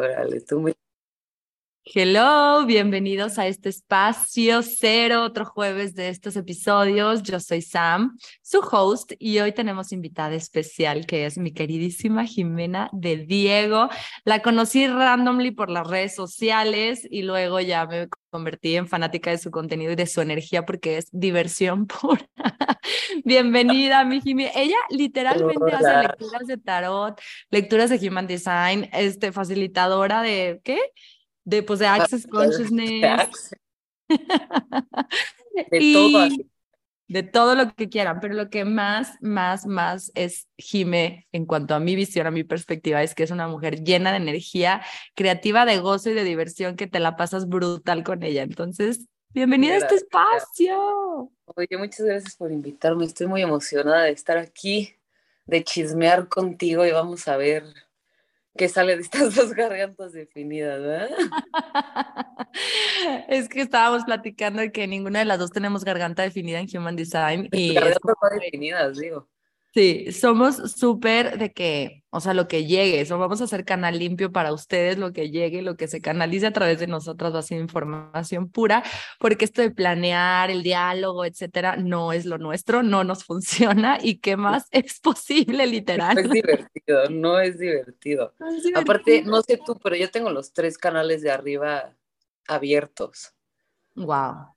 Órale, 0.00 0.40
tú 0.40 0.58
muy 0.60 0.74
Hello, 1.92 2.64
bienvenidos 2.66 3.36
a 3.40 3.48
este 3.48 3.68
espacio 3.68 4.62
cero, 4.62 5.24
otro 5.24 5.44
jueves 5.44 5.96
de 5.96 6.08
estos 6.08 6.36
episodios. 6.36 7.24
Yo 7.24 7.40
soy 7.40 7.62
Sam, 7.62 8.16
su 8.42 8.60
host, 8.60 9.14
y 9.18 9.40
hoy 9.40 9.50
tenemos 9.50 9.90
invitada 9.90 10.36
especial 10.36 11.04
que 11.04 11.26
es 11.26 11.36
mi 11.36 11.52
queridísima 11.52 12.26
Jimena 12.26 12.90
de 12.92 13.16
Diego. 13.16 13.88
La 14.24 14.40
conocí 14.40 14.86
randomly 14.86 15.50
por 15.50 15.68
las 15.68 15.84
redes 15.84 16.14
sociales 16.14 17.08
y 17.10 17.22
luego 17.22 17.58
ya 17.58 17.84
me 17.86 18.06
convertí 18.30 18.76
en 18.76 18.86
fanática 18.86 19.30
de 19.30 19.38
su 19.38 19.50
contenido 19.50 19.90
y 19.90 19.96
de 19.96 20.06
su 20.06 20.20
energía 20.20 20.64
porque 20.64 20.96
es 20.96 21.08
diversión 21.10 21.86
pura. 21.88 22.24
Bienvenida, 23.24 24.04
mi 24.04 24.20
Jimena. 24.20 24.52
Ella 24.54 24.78
literalmente 24.90 25.74
hace 25.74 26.06
lecturas 26.06 26.46
de 26.46 26.56
tarot, 26.56 27.20
lecturas 27.50 27.90
de 27.90 28.08
Human 28.08 28.28
Design, 28.28 28.88
este, 28.92 29.32
facilitadora 29.32 30.22
de, 30.22 30.60
¿qué? 30.62 30.78
De, 31.50 31.62
pues, 31.62 31.80
de 31.80 31.86
Access 31.86 32.26
Consciousness. 32.26 33.50
De, 34.08 34.18
todo. 35.92 36.28
De 37.08 37.24
todo 37.24 37.56
lo 37.56 37.74
que 37.74 37.88
quieran, 37.88 38.20
pero 38.20 38.34
lo 38.34 38.50
que 38.50 38.64
más, 38.64 39.20
más, 39.20 39.66
más 39.66 40.12
es 40.14 40.46
Jime 40.56 41.26
en 41.32 41.44
cuanto 41.44 41.74
a 41.74 41.80
mi 41.80 41.96
visión, 41.96 42.28
a 42.28 42.30
mi 42.30 42.44
perspectiva, 42.44 43.02
es 43.02 43.16
que 43.16 43.24
es 43.24 43.32
una 43.32 43.48
mujer 43.48 43.82
llena 43.82 44.12
de 44.12 44.18
energía, 44.18 44.82
creativa, 45.16 45.66
de 45.66 45.78
gozo 45.78 46.10
y 46.10 46.14
de 46.14 46.22
diversión, 46.22 46.76
que 46.76 46.86
te 46.86 47.00
la 47.00 47.16
pasas 47.16 47.48
brutal 47.48 48.04
con 48.04 48.22
ella. 48.22 48.42
Entonces, 48.42 49.08
bienvenida 49.30 49.74
a 49.74 49.78
este 49.78 49.96
espacio. 49.96 51.32
Oye, 51.46 51.76
muchas 51.76 52.06
gracias 52.06 52.36
por 52.36 52.52
invitarme. 52.52 53.06
Estoy 53.06 53.26
muy 53.26 53.42
emocionada 53.42 54.04
de 54.04 54.12
estar 54.12 54.38
aquí, 54.38 54.94
de 55.46 55.64
chismear 55.64 56.28
contigo 56.28 56.86
y 56.86 56.92
vamos 56.92 57.26
a 57.26 57.36
ver 57.36 57.64
que 58.56 58.68
sale 58.68 58.96
de 58.96 59.02
estas 59.02 59.10
dos 59.34 59.52
gargantas 59.52 60.12
definidas, 60.12 60.80
¿verdad? 60.80 61.10
es 63.28 63.48
que 63.48 63.62
estábamos 63.62 64.04
platicando 64.04 64.60
de 64.60 64.72
que 64.72 64.86
ninguna 64.86 65.20
de 65.20 65.24
las 65.24 65.38
dos 65.38 65.50
tenemos 65.50 65.84
garganta 65.84 66.22
definida 66.22 66.60
en 66.60 66.68
Human 66.74 66.96
Design. 66.96 67.48
Y 67.52 67.74
gargantas 67.74 68.00
definidas, 68.40 68.98
digo. 68.98 69.28
Sí, 69.72 70.10
somos 70.10 70.56
súper 70.72 71.38
de 71.38 71.52
que, 71.52 72.02
o 72.10 72.18
sea, 72.18 72.34
lo 72.34 72.48
que 72.48 72.64
llegue, 72.64 73.00
eso 73.00 73.18
vamos 73.18 73.40
a 73.40 73.44
hacer 73.44 73.64
canal 73.64 73.96
limpio 74.00 74.32
para 74.32 74.52
ustedes, 74.52 74.98
lo 74.98 75.12
que 75.12 75.30
llegue, 75.30 75.62
lo 75.62 75.76
que 75.76 75.86
se 75.86 76.00
canalice 76.00 76.46
a 76.46 76.52
través 76.52 76.80
de 76.80 76.88
nosotras 76.88 77.32
va 77.32 77.38
a 77.38 77.42
ser 77.42 77.60
información 77.60 78.50
pura, 78.50 78.82
porque 79.20 79.44
esto 79.44 79.62
de 79.62 79.70
planear 79.70 80.50
el 80.50 80.64
diálogo, 80.64 81.24
etcétera, 81.24 81.76
no 81.76 82.12
es 82.12 82.26
lo 82.26 82.38
nuestro, 82.38 82.82
no 82.82 83.04
nos 83.04 83.22
funciona 83.24 83.98
y 84.02 84.18
qué 84.18 84.36
más 84.36 84.66
es 84.72 84.98
posible, 84.98 85.66
literal. 85.68 86.16
No 86.16 86.20
es 86.20 86.30
divertido, 86.30 87.10
no 87.10 87.38
es 87.38 87.58
divertido. 87.58 88.34
Aparte, 88.74 89.22
no 89.22 89.40
sé 89.42 89.60
tú, 89.64 89.78
pero 89.80 89.94
yo 89.94 90.10
tengo 90.10 90.30
los 90.30 90.52
tres 90.52 90.78
canales 90.78 91.22
de 91.22 91.30
arriba 91.30 91.94
abiertos. 92.48 93.34
Wow. 93.94 94.54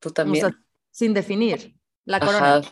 ¿Tú 0.00 0.10
también? 0.10 0.56
sin 0.90 1.12
definir. 1.12 1.76
La 2.04 2.20
corona 2.20 2.62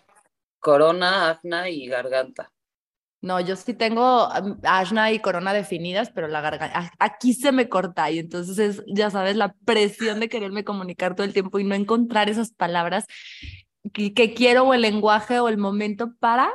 corona, 0.63 1.29
afna 1.29 1.69
y 1.69 1.87
garganta. 1.89 2.53
No, 3.21 3.41
yo 3.41 3.55
sí 3.55 3.75
tengo 3.75 4.29
asna 4.65 5.13
y 5.13 5.21
corona 5.21 5.53
definidas, 5.53 6.11
pero 6.11 6.27
la 6.27 6.41
garganta, 6.41 6.93
aquí 6.99 7.35
se 7.35 7.53
me 7.53 7.69
corta 7.69 8.11
y 8.11 8.19
entonces 8.19 8.59
es, 8.59 8.85
ya 8.87 9.11
sabes, 9.11 9.37
la 9.37 9.55
presión 9.65 10.19
de 10.19 10.29
quererme 10.29 10.65
comunicar 10.65 11.15
todo 11.15 11.25
el 11.25 11.33
tiempo 11.33 11.59
y 11.59 11.65
no 11.65 11.75
encontrar 11.75 12.29
esas 12.29 12.53
palabras 12.53 13.07
que, 13.93 14.15
que 14.15 14.35
quiero 14.35 14.65
o 14.65 14.75
el 14.75 14.81
lenguaje 14.81 15.39
o 15.39 15.49
el 15.49 15.59
momento 15.59 16.15
para, 16.19 16.53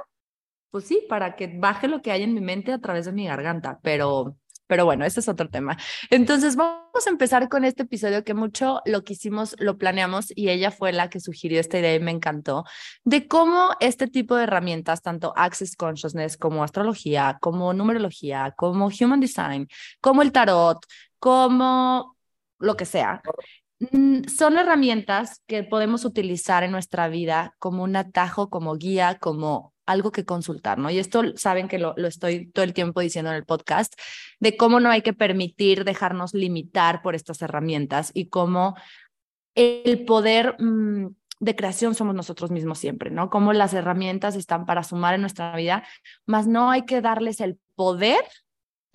pues 0.72 0.86
sí, 0.86 1.06
para 1.08 1.36
que 1.36 1.48
baje 1.58 1.88
lo 1.88 2.02
que 2.02 2.12
hay 2.12 2.24
en 2.24 2.34
mi 2.34 2.42
mente 2.42 2.74
a 2.74 2.80
través 2.80 3.06
de 3.06 3.14
mi 3.14 3.28
garganta, 3.28 3.80
pero 3.82 4.38
pero 4.68 4.86
bueno, 4.86 5.06
ese 5.06 5.22
es 5.22 5.30
otro 5.30 5.50
tema. 5.50 5.78
Entonces, 6.10 6.56
vamos 6.56 7.06
a 7.06 7.10
empezar 7.10 7.50
con 7.50 7.66
este 7.66 7.84
episodio 7.84 8.24
que 8.24 8.34
mucho 8.34 8.82
lo 8.86 9.04
que 9.04 9.14
hicimos, 9.14 9.56
lo 9.60 9.78
planeamos 9.78 10.32
y 10.36 10.50
ella 10.50 10.72
fue 10.72 10.92
la 10.94 11.10
que 11.10 11.20
sugirió 11.20 11.60
esta 11.60 11.80
idea 11.80 11.96
y 11.96 12.00
me 12.00 12.12
encantó, 12.12 12.66
de 13.04 13.28
cómo 13.28 13.70
este 13.80 14.08
tipo 14.08 14.36
de 14.36 14.44
herramientas, 14.44 15.02
tanto 15.02 15.34
Access 15.36 15.76
Consciousness 15.76 16.38
como 16.38 16.64
astrología, 16.64 17.38
como 17.42 17.74
numerología, 17.74 18.54
como 18.58 18.88
Human 18.88 19.20
Design, 19.20 19.68
como 20.02 20.22
el 20.22 20.32
tarot, 20.32 20.80
como 21.20 22.16
lo 22.60 22.76
que 22.76 22.86
sea, 22.86 23.22
mm, 23.92 24.24
son 24.26 24.58
herramientas 24.58 25.42
que 25.48 25.64
podemos 25.64 26.06
utilizar 26.06 26.64
en 26.64 26.72
nuestra 26.72 27.08
vida 27.08 27.56
como 27.60 27.84
un 27.84 27.96
atajo, 27.96 28.50
como 28.50 28.76
guía, 28.76 29.18
como 29.20 29.74
algo 29.88 30.12
que 30.12 30.26
consultar, 30.26 30.78
¿no? 30.78 30.92
Y 30.92 31.00
esto 31.00 31.24
saben 31.36 31.68
que 31.68 31.80
lo, 31.80 31.94
lo, 31.98 32.08
estoy 32.08 32.48
todo 32.52 32.64
el 32.64 32.74
tiempo 32.74 33.02
diciendo 33.02 33.32
en 33.32 33.38
el 33.38 33.46
podcast, 33.46 33.96
de 34.40 34.56
cómo 34.56 34.80
no 34.80 34.90
hay 34.90 35.02
que 35.02 35.14
permitir 35.14 35.84
dejarnos 35.84 36.34
limitar 36.34 37.02
por 37.02 37.16
estas 37.16 37.42
herramientas 37.42 38.12
y 38.14 38.28
cómo 38.28 38.76
el 39.56 40.06
poder 40.06 40.56
mm, 40.62 41.08
de 41.40 41.56
creación 41.56 41.96
somos 41.96 42.16
nosotros 42.16 42.52
mismos 42.52 42.80
siempre, 42.80 43.10
¿no? 43.10 43.30
Cómo 43.30 43.54
las 43.54 43.74
herramientas 43.74 44.36
están 44.36 44.66
para 44.66 44.84
sumar 44.84 45.16
en 45.16 45.22
nuestra 45.22 45.56
vida, 45.56 45.84
más 46.26 46.48
no 46.48 46.70
hay 46.70 46.86
que 46.86 47.02
darles 47.02 47.42
el 47.42 47.60
poder 47.76 48.24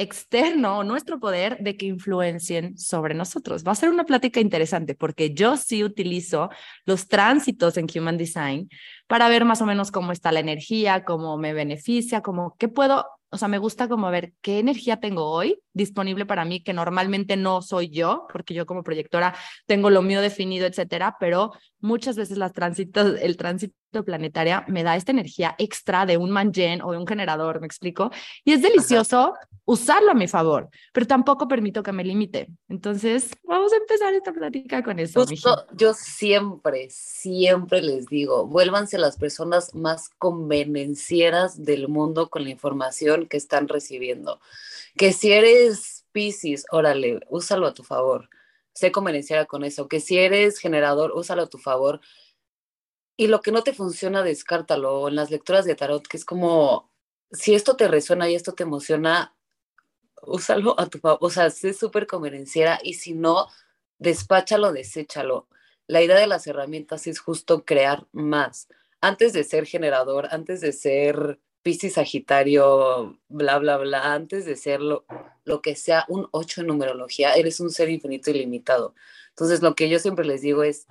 externo 0.03 0.85
nuestro 0.85 1.19
poder 1.19 1.59
de 1.61 1.77
que 1.77 1.87
influencien 1.87 2.77
sobre 2.77 3.15
nosotros. 3.15 3.65
Va 3.67 3.73
a 3.73 3.77
ser 3.77 3.89
una 3.91 4.05
plática 4.05 4.41
interesante 4.41 4.95
porque 4.95 5.33
yo 5.35 5.57
sí 5.57 5.83
utilizo 5.85 6.51
los 6.85 7.09
tránsitos 7.09 7.77
en 7.77 7.87
Human 7.95 8.19
Design 8.19 8.69
para 9.07 9.29
ver 9.29 9.45
más 9.45 9.63
o 9.63 9.67
menos 9.67 9.91
cómo 9.91 10.13
está 10.13 10.33
la 10.33 10.41
energía, 10.41 11.05
cómo 11.05 11.39
me 11.39 11.55
beneficia, 11.55 12.21
cómo 12.21 12.57
qué 12.59 12.69
puedo, 12.69 13.07
o 13.33 13.39
sea, 13.39 13.49
me 13.49 13.57
gusta 13.57 13.89
como 13.89 14.11
ver 14.11 14.35
qué 14.43 14.59
energía 14.59 15.01
tengo 15.01 15.25
hoy 15.31 15.59
disponible 15.73 16.27
para 16.27 16.45
mí 16.45 16.63
que 16.63 16.75
normalmente 16.75 17.37
no 17.37 17.63
soy 17.63 17.89
yo, 17.89 18.27
porque 18.31 18.53
yo 18.53 18.67
como 18.67 18.85
proyectora 18.85 19.35
tengo 19.67 19.89
lo 19.89 20.03
mío 20.03 20.21
definido, 20.21 20.67
etcétera, 20.67 21.17
pero 21.19 21.53
muchas 21.81 22.17
veces 22.17 22.37
las 22.37 22.53
tránsitos, 22.53 23.19
el 23.21 23.39
tránsito 23.39 24.05
planetaria 24.05 24.65
me 24.69 24.83
da 24.83 24.97
esta 24.97 25.13
energía 25.13 25.55
extra 25.59 26.05
de 26.05 26.19
un 26.19 26.31
manjen 26.31 26.83
o 26.83 26.93
de 26.93 26.99
un 26.99 27.07
generador, 27.07 27.61
¿me 27.61 27.67
explico? 27.67 28.11
Y 28.45 28.53
es 28.53 28.61
delicioso 28.61 29.35
usarlo 29.65 30.11
a 30.11 30.15
mi 30.15 30.29
favor, 30.29 30.69
pero 30.93 31.07
tampoco 31.07 31.47
permito 31.49 31.83
que 31.83 31.93
me 31.93 32.05
limite. 32.05 32.49
Entonces, 32.69 33.31
vamos 33.45 33.73
a 33.73 33.77
empezar 33.77 34.13
esta 34.13 34.33
plática 34.33 34.83
con 34.83 34.99
eso. 34.99 35.25
Justo, 35.25 35.67
yo 35.75 35.95
siempre, 35.95 36.89
siempre 36.91 37.81
les 37.81 38.07
digo, 38.07 38.47
vuélvanse 38.47 38.99
las 38.99 39.17
personas 39.17 39.75
más 39.75 40.09
convenencieras 40.19 41.63
del 41.63 41.89
mundo 41.89 42.29
con 42.29 42.45
la 42.45 42.51
información 42.51 43.22
que 43.29 43.37
están 43.37 43.69
recibiendo. 43.69 44.41
Que 44.97 45.13
si 45.13 45.33
eres 45.33 46.07
Pisces, 46.13 46.67
órale, 46.71 47.21
úsalo 47.29 47.67
a 47.67 47.75
tu 47.75 47.83
favor. 47.85 48.29
Sé 48.75 48.93
convenenciera 48.93 49.47
con 49.47 49.65
eso. 49.65 49.89
Que 49.89 50.01
si 50.01 50.19
eres 50.19 50.59
generador, 50.59 51.13
úsalo 51.15 51.43
a 51.43 51.49
tu 51.49 51.59
favor 51.59 52.01
y 53.17 53.27
lo 53.27 53.41
que 53.41 53.53
no 53.53 53.63
te 53.63 53.73
funciona, 53.73 54.23
descártalo. 54.23 55.09
En 55.09 55.17
las 55.17 55.31
lecturas 55.31 55.65
de 55.65 55.75
tarot, 55.75 56.07
que 56.07 56.17
es 56.17 56.25
como, 56.25 56.91
si 57.31 57.55
esto 57.55 57.77
te 57.77 57.89
resuena 57.89 58.29
y 58.29 58.35
esto 58.35 58.53
te 58.53 58.63
emociona, 58.65 59.37
úsalo 60.23 60.79
a 60.81 60.87
tu 60.89 60.99
favor. 60.99 61.19
O 61.21 61.31
sea, 61.31 61.51
sé 61.51 61.73
súper 61.75 62.07
convenenciera 62.07 62.81
y 62.83 62.95
si 62.95 63.15
no, 63.15 63.49
despáchalo, 63.99 64.73
deséchalo. 64.73 65.49
La 65.87 66.03
idea 66.03 66.19
de 66.19 66.27
las 66.27 66.47
herramientas 66.47 67.07
es 67.07 67.21
justo 67.21 67.65
crear 67.65 68.07
más. 68.13 68.69
Antes 69.01 69.33
de 69.33 69.45
ser 69.45 69.67
generador, 69.67 70.29
antes 70.31 70.61
de 70.61 70.73
ser 70.73 71.41
Piscis 71.63 71.95
Sagitario, 71.95 73.19
bla, 73.29 73.59
bla, 73.59 73.77
bla, 73.79 74.13
antes 74.13 74.45
de 74.45 74.57
ser 74.57 74.81
lo, 74.81 75.05
lo 75.45 75.63
que 75.63 75.77
sea 75.77 76.05
un 76.09 76.29
8 76.33 76.63
en 76.63 76.67
numerología, 76.69 77.35
eres 77.35 77.61
un 77.61 77.71
ser 77.71 77.89
infinito 77.89 78.31
y 78.31 78.35
limitado. 78.35 78.95
Entonces, 79.31 79.63
lo 79.63 79.75
que 79.75 79.89
yo 79.89 79.99
siempre 79.99 80.25
les 80.25 80.43
digo 80.43 80.63
es, 80.63 80.87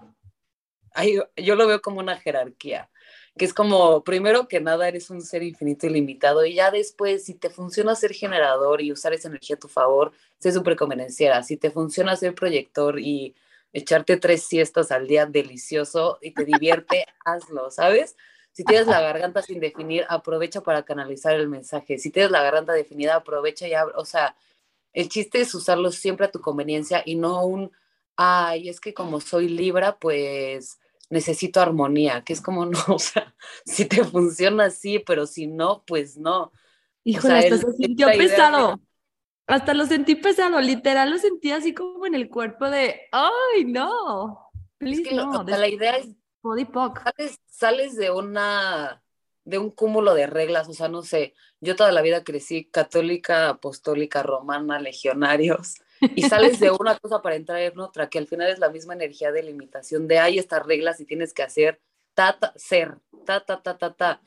yo 1.37 1.55
lo 1.55 1.67
veo 1.67 1.81
como 1.81 1.99
una 1.99 2.17
jerarquía, 2.17 2.89
que 3.37 3.45
es 3.45 3.53
como, 3.53 4.03
primero 4.03 4.47
que 4.47 4.59
nada, 4.59 4.87
eres 4.87 5.09
un 5.09 5.21
ser 5.21 5.43
infinito 5.43 5.87
y 5.87 5.89
limitado, 5.89 6.45
y 6.45 6.55
ya 6.55 6.71
después, 6.71 7.25
si 7.25 7.33
te 7.33 7.49
funciona 7.49 7.95
ser 7.95 8.13
generador 8.13 8.81
y 8.81 8.91
usar 8.91 9.13
esa 9.13 9.27
energía 9.27 9.55
a 9.55 9.59
tu 9.59 9.67
favor, 9.67 10.11
sé 10.39 10.51
súper 10.51 10.75
convenenciera. 10.75 11.43
Si 11.43 11.57
te 11.57 11.71
funciona 11.71 12.15
ser 12.15 12.33
proyector 12.33 12.99
y 12.99 13.35
echarte 13.73 14.17
tres 14.17 14.43
siestas 14.43 14.91
al 14.91 15.07
día 15.07 15.25
delicioso 15.25 16.17
y 16.21 16.31
te 16.31 16.45
divierte, 16.45 17.05
hazlo, 17.25 17.71
¿sabes? 17.71 18.15
Si 18.53 18.63
tienes 18.65 18.87
la 18.87 18.99
garganta 18.99 19.41
sin 19.41 19.59
definir, 19.59 20.05
aprovecha 20.09 20.61
para 20.61 20.83
canalizar 20.83 21.33
el 21.35 21.47
mensaje. 21.47 21.97
Si 21.97 22.11
tienes 22.11 22.31
la 22.31 22.43
garganta 22.43 22.73
definida, 22.73 23.15
aprovecha 23.15 23.67
y 23.67 23.73
abre. 23.73 23.93
O 23.97 24.05
sea, 24.05 24.35
el 24.93 25.07
chiste 25.07 25.41
es 25.41 25.53
usarlo 25.55 25.91
siempre 25.91 26.25
a 26.25 26.31
tu 26.31 26.41
conveniencia 26.41 27.01
y 27.05 27.15
no 27.15 27.45
un, 27.45 27.71
ay, 28.17 28.69
es 28.69 28.81
que 28.81 28.93
como 28.93 29.21
soy 29.21 29.47
Libra, 29.47 29.97
pues 29.97 30.79
necesito 31.09 31.61
armonía, 31.61 32.23
que 32.23 32.33
es 32.33 32.41
como, 32.41 32.65
no, 32.65 32.79
o 32.87 32.99
sea, 32.99 33.33
si 33.65 33.85
te 33.85 34.03
funciona 34.03 34.65
así, 34.65 34.99
pero 34.99 35.27
si 35.27 35.47
no, 35.47 35.83
pues 35.85 36.17
no. 36.17 36.51
Híjole, 37.03 37.39
hasta 37.39 37.57
se 37.57 37.73
sintió 37.73 38.07
pesado. 38.07 38.79
Hasta 39.47 39.73
lo 39.73 39.85
sentí 39.85 40.15
pesado, 40.15 40.61
literal 40.61 41.09
lo 41.09 41.17
sentí 41.17 41.51
así 41.51 41.73
como 41.73 42.05
en 42.05 42.15
el 42.15 42.29
cuerpo 42.29 42.69
de, 42.69 43.01
ay, 43.11 43.65
no. 43.65 44.49
es 44.79 45.01
que 45.01 45.15
la 45.15 45.67
idea 45.67 45.97
es, 45.97 46.09
body 46.41 46.67
sales, 47.03 47.39
sales 47.47 47.95
de 47.95 48.11
una 48.11 49.01
de 49.43 49.57
un 49.57 49.71
cúmulo 49.71 50.13
de 50.13 50.27
reglas, 50.27 50.69
o 50.69 50.73
sea, 50.73 50.87
no 50.87 51.01
sé, 51.01 51.33
yo 51.61 51.75
toda 51.75 51.91
la 51.91 52.01
vida 52.01 52.23
crecí 52.23 52.65
católica, 52.65 53.49
apostólica, 53.49 54.21
romana, 54.21 54.79
legionarios, 54.79 55.75
y 56.15 56.23
sales 56.23 56.59
de 56.59 56.71
una 56.71 56.97
cosa 56.97 57.21
para 57.21 57.35
entrar 57.35 57.59
en 57.59 57.79
otra, 57.79 58.09
que 58.09 58.19
al 58.19 58.27
final 58.27 58.49
es 58.49 58.59
la 58.59 58.69
misma 58.69 58.93
energía 58.93 59.31
de 59.31 59.43
limitación, 59.43 60.07
de 60.07 60.19
hay 60.19 60.37
estas 60.37 60.65
reglas 60.65 60.99
y 60.99 61.05
tienes 61.05 61.33
que 61.33 61.43
hacer, 61.43 61.81
ta, 62.13 62.37
ta, 62.39 62.53
ser, 62.55 62.97
ta, 63.25 63.43
ta, 63.43 63.61
ta, 63.61 63.77
ta, 63.77 63.93
ta. 63.93 64.21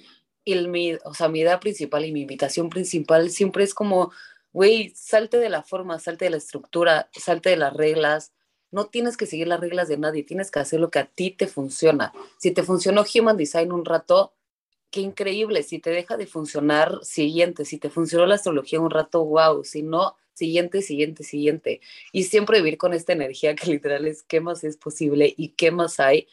Y 0.45 0.55
mi, 0.67 0.95
o 1.05 1.15
sea, 1.15 1.29
mi 1.29 1.41
idea 1.41 1.61
principal 1.61 2.05
y 2.05 2.13
mi 2.13 2.23
invitación 2.23 2.69
principal 2.69 3.31
siempre 3.31 3.65
es 3.65 3.73
como, 3.73 4.13
güey, 4.53 4.93
salte 4.95 5.39
de 5.39 5.49
la 5.49 5.63
forma, 5.63 5.99
salte 5.99 6.27
de 6.27 6.33
la 6.33 6.37
estructura, 6.39 7.09
salte 7.13 7.51
de 7.51 7.57
las 7.57 7.73
reglas, 7.73 8.33
no 8.75 8.87
tienes 8.87 9.17
que 9.17 9.27
seguir 9.27 9.47
las 9.47 9.61
reglas 9.61 9.87
de 9.87 9.97
nadie, 9.97 10.25
tienes 10.25 10.51
que 10.51 10.59
hacer 10.59 10.81
lo 10.81 10.91
que 10.91 10.99
a 10.99 11.07
ti 11.07 11.31
te 11.31 11.47
funciona. 11.47 12.13
Si 12.39 12.51
te 12.51 12.65
funcionó 12.65 13.05
Human 13.15 13.37
Design 13.37 13.71
un 13.71 13.85
rato, 13.85 14.35
qué 14.91 15.01
increíble. 15.01 15.63
Si 15.63 15.79
te 15.79 15.91
deja 15.91 16.17
de 16.17 16.27
funcionar, 16.27 16.99
siguiente. 17.05 17.65
Si 17.65 17.79
te 17.79 17.89
funcionó 17.89 18.27
la 18.27 18.35
astrología 18.35 18.81
un 18.81 18.91
rato, 18.91 19.25
wow. 19.25 19.63
Si 19.63 19.85
no, 19.85 20.17
siguiente, 20.33 20.83
siguiente, 20.83 21.23
siguiente. 21.23 21.81
Y 22.11 22.25
siempre 22.25 22.59
vivir 22.59 22.77
con 22.77 22.95
esta 22.95 23.13
energía 23.13 23.55
que 23.55 23.71
literal 23.71 24.09
es 24.09 24.25
qué 24.25 24.41
más 24.41 24.65
es 24.65 24.77
posible 24.77 25.33
y 25.37 25.51
qué 25.51 25.71
más 25.71 26.01
hay 26.01 26.27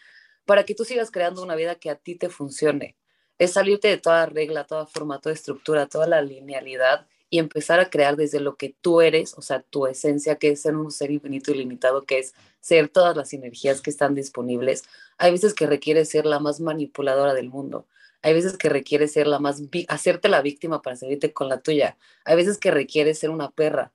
para 0.45 0.63
que 0.63 0.73
tú 0.73 0.83
sigas 0.83 1.11
creando 1.11 1.43
una 1.43 1.53
vida 1.53 1.75
que 1.75 1.91
a 1.91 1.95
ti 1.95 2.15
te 2.15 2.29
funcione. 2.29 2.97
Es 3.37 3.53
salirte 3.53 3.87
de 3.87 3.99
toda 3.99 4.25
regla, 4.25 4.63
toda 4.63 4.87
forma, 4.87 5.21
toda 5.21 5.35
estructura, 5.35 5.85
toda 5.85 6.07
la 6.07 6.23
linealidad 6.23 7.05
y 7.31 7.39
empezar 7.39 7.79
a 7.79 7.89
crear 7.89 8.17
desde 8.17 8.41
lo 8.41 8.57
que 8.57 8.75
tú 8.81 8.99
eres, 8.99 9.35
o 9.37 9.41
sea, 9.41 9.61
tu 9.61 9.87
esencia, 9.87 10.35
que 10.35 10.49
es 10.49 10.61
ser 10.61 10.75
un 10.75 10.91
ser 10.91 11.11
infinito 11.11 11.51
y 11.51 11.55
limitado, 11.55 12.03
que 12.03 12.19
es 12.19 12.35
ser 12.59 12.89
todas 12.89 13.15
las 13.15 13.31
energías 13.31 13.81
que 13.81 13.89
están 13.89 14.13
disponibles. 14.15 14.83
Hay 15.17 15.31
veces 15.31 15.53
que 15.53 15.65
requiere 15.65 16.03
ser 16.03 16.25
la 16.25 16.39
más 16.39 16.59
manipuladora 16.59 17.33
del 17.33 17.49
mundo. 17.49 17.87
Hay 18.21 18.33
veces 18.33 18.57
que 18.57 18.67
requiere 18.67 19.07
ser 19.07 19.27
la 19.27 19.39
más, 19.39 19.63
hacerte 19.87 20.27
la 20.27 20.41
víctima 20.41 20.81
para 20.81 20.97
salirte 20.97 21.31
con 21.31 21.47
la 21.47 21.61
tuya. 21.61 21.97
Hay 22.25 22.35
veces 22.35 22.57
que 22.57 22.69
requiere 22.69 23.13
ser 23.13 23.29
una 23.29 23.49
perra. 23.49 23.93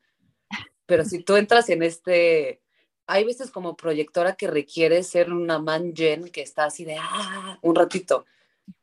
Pero 0.87 1.05
si 1.05 1.23
tú 1.23 1.37
entras 1.37 1.69
en 1.69 1.83
este, 1.83 2.63
hay 3.07 3.25
veces 3.25 3.51
como 3.51 3.77
proyectora 3.77 4.35
que 4.35 4.47
requiere 4.47 5.03
ser 5.03 5.31
una 5.31 5.59
man 5.59 5.93
gen 5.95 6.31
que 6.31 6.41
está 6.41 6.65
así 6.65 6.87
de, 6.87 6.97
ah, 6.99 7.59
un 7.61 7.75
ratito, 7.75 8.25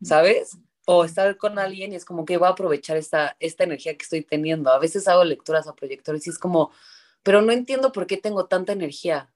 ¿sabes? 0.04 0.60
O 0.86 1.06
estar 1.06 1.38
con 1.38 1.60
alguien 1.60 1.94
y 1.94 1.96
es 1.96 2.06
como 2.06 2.26
que 2.26 2.38
voy 2.38 2.48
a 2.48 2.52
aprovechar 2.52 2.98
esta, 2.98 3.36
esta 3.40 3.64
energía 3.64 3.96
que 3.96 4.04
estoy 4.04 4.24
teniendo. 4.24 4.72
A 4.72 4.80
veces 4.80 5.08
hago 5.08 5.24
lecturas 5.24 5.68
a 5.68 5.76
proyectores 5.76 6.28
y 6.28 6.30
es 6.30 6.40
como, 6.40 6.72
pero 7.24 7.42
no 7.42 7.52
entiendo 7.52 7.92
por 7.92 8.06
qué 8.06 8.18
tengo 8.18 8.46
tanta 8.46 8.74
energía. 8.74 9.30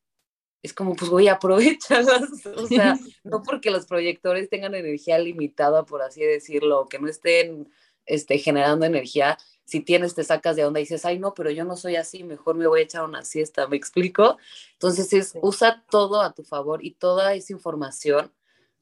Es 0.61 0.73
como, 0.73 0.95
pues 0.95 1.09
voy 1.09 1.27
a 1.27 1.33
aprovecharlas. 1.33 2.23
O 2.57 2.67
sea, 2.67 2.97
no 3.23 3.41
porque 3.43 3.71
los 3.71 3.85
proyectores 3.85 4.49
tengan 4.49 4.75
energía 4.75 5.17
limitada, 5.19 5.85
por 5.85 6.01
así 6.01 6.21
decirlo, 6.21 6.87
que 6.89 6.99
no 6.99 7.07
estén 7.07 7.71
este, 8.05 8.37
generando 8.39 8.85
energía. 8.85 9.37
Si 9.63 9.81
tienes, 9.81 10.15
te 10.15 10.23
sacas 10.23 10.55
de 10.55 10.65
onda 10.65 10.79
y 10.79 10.83
dices, 10.83 11.05
ay, 11.05 11.19
no, 11.19 11.33
pero 11.33 11.51
yo 11.51 11.63
no 11.63 11.77
soy 11.77 11.95
así, 11.95 12.23
mejor 12.23 12.55
me 12.55 12.67
voy 12.67 12.81
a 12.81 12.83
echar 12.83 13.05
una 13.05 13.23
siesta. 13.23 13.67
¿Me 13.67 13.77
explico? 13.77 14.37
Entonces, 14.73 15.13
es, 15.13 15.33
usa 15.41 15.85
todo 15.89 16.21
a 16.21 16.33
tu 16.33 16.43
favor 16.43 16.83
y 16.83 16.91
toda 16.91 17.33
esa 17.35 17.53
información 17.53 18.31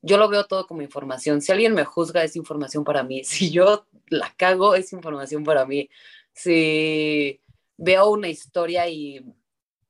yo 0.06 0.18
lo 0.18 0.30
veo 0.30 0.46
todo 0.46 0.68
como 0.68 0.84
información. 0.84 1.42
Si 1.42 1.52
alguien 1.52 1.74
me 1.74 1.84
juzga, 1.84 2.24
es 2.24 2.36
información 2.36 2.84
para 2.84 3.04
mí. 3.04 3.24
Si 3.26 3.50
yo 3.52 3.88
la 4.08 4.32
cago, 4.38 4.76
es 4.76 4.94
información 4.94 5.44
para 5.44 5.66
mí. 5.66 5.90
Si 6.32 7.42
veo 7.76 8.10
una 8.12 8.28
historia 8.30 8.88
y 8.88 9.26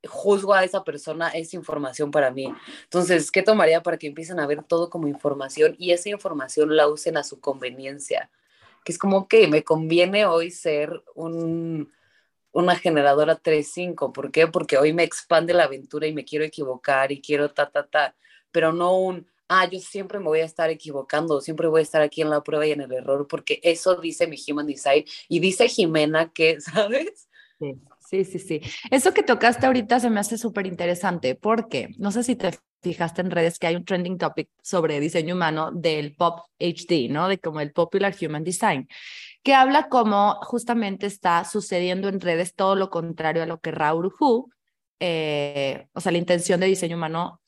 juzgo 0.08 0.54
a 0.54 0.64
esa 0.64 0.86
persona, 0.86 1.30
es 1.30 1.54
información 1.54 2.12
para 2.12 2.32
mí. 2.32 2.48
Entonces, 2.84 3.30
¿qué 3.30 3.44
tomaría 3.44 3.84
para 3.84 3.98
que 3.98 4.08
empiecen 4.08 4.40
a 4.40 4.48
ver 4.48 4.64
todo 4.64 4.90
como 4.90 5.08
información 5.10 5.76
y 5.78 5.92
esa 5.92 6.10
información 6.10 6.76
la 6.76 6.88
usen 6.88 7.18
a 7.18 7.24
su 7.24 7.42
conveniencia? 7.42 8.32
Que 8.86 8.94
es 8.94 8.98
como 8.98 9.28
que 9.28 9.48
me 9.50 9.64
conviene 9.64 10.26
hoy 10.26 10.50
ser 10.50 11.04
un, 11.16 11.92
una 12.54 12.76
generadora 12.78 13.42
3.5. 13.42 14.14
¿Por 14.14 14.32
qué? 14.32 14.48
Porque 14.48 14.78
hoy 14.78 14.94
me 14.94 15.04
expande 15.04 15.54
la 15.54 15.66
aventura 15.66 16.08
y 16.08 16.14
me 16.14 16.24
quiero 16.24 16.46
equivocar 16.46 17.12
y 17.12 17.22
quiero 17.22 17.52
ta, 17.52 17.70
ta, 17.70 17.86
ta, 17.88 18.16
pero 18.52 18.72
no 18.72 18.98
un 18.98 19.28
ah, 19.48 19.70
yo 19.70 19.80
siempre 19.80 20.20
me 20.20 20.26
voy 20.26 20.40
a 20.40 20.46
estar 20.46 20.70
equivocando, 20.70 21.42
siempre 21.42 21.68
voy 21.68 21.80
a 21.80 21.84
estar 21.84 22.02
aquí 22.02 22.22
en 22.22 22.30
la 22.30 22.44
prueba 22.44 22.66
y 22.66 22.72
en 22.72 22.82
el 22.82 22.92
error, 22.92 23.28
porque 23.28 23.60
eso 23.64 23.96
dice 23.96 24.28
mi 24.28 24.38
Human 24.50 24.68
Design 24.68 25.06
y 25.28 25.40
dice 25.40 25.68
Jimena 25.68 26.32
que, 26.32 26.60
¿sabes? 26.62 27.28
Sí, 28.10 28.24
sí, 28.24 28.40
sí. 28.40 28.62
Eso 28.92 29.14
que 29.14 29.24
tocaste 29.24 29.66
ahorita 29.66 30.00
se 30.00 30.10
me 30.10 30.20
hace 30.20 30.38
súper 30.38 30.68
interesante 30.68 31.36
porque 31.36 31.90
no 31.98 32.12
sé 32.12 32.24
si 32.24 32.36
te 32.36 32.52
fijaste 32.82 33.22
en 33.22 33.32
redes 33.32 33.58
que 33.58 33.68
hay 33.68 33.76
un 33.76 33.86
trending 33.86 34.18
topic 34.18 34.50
sobre 34.62 35.00
diseño 35.00 35.36
humano 35.36 35.72
del 35.72 36.16
Pop 36.16 36.42
HD, 36.60 37.10
¿no? 37.10 37.28
De 37.28 37.40
como 37.40 37.62
el 37.62 37.72
Popular 37.72 38.16
Human 38.22 38.44
Design, 38.44 38.88
que 39.42 39.56
habla 39.56 39.90
como 39.90 40.36
justamente 40.44 41.08
está 41.08 41.44
sucediendo 41.46 42.08
en 42.10 42.20
redes 42.22 42.54
todo 42.54 42.76
lo 42.76 42.90
contrario 42.90 43.42
a 43.42 43.48
lo 43.48 43.60
que 43.60 43.72
Raúl 43.72 44.14
Hu, 44.20 44.50
eh, 45.00 45.88
o 45.94 46.02
sea, 46.02 46.12
la 46.12 46.20
intención 46.20 46.60
de 46.60 46.68
diseño 46.68 46.98
humano 46.98 47.42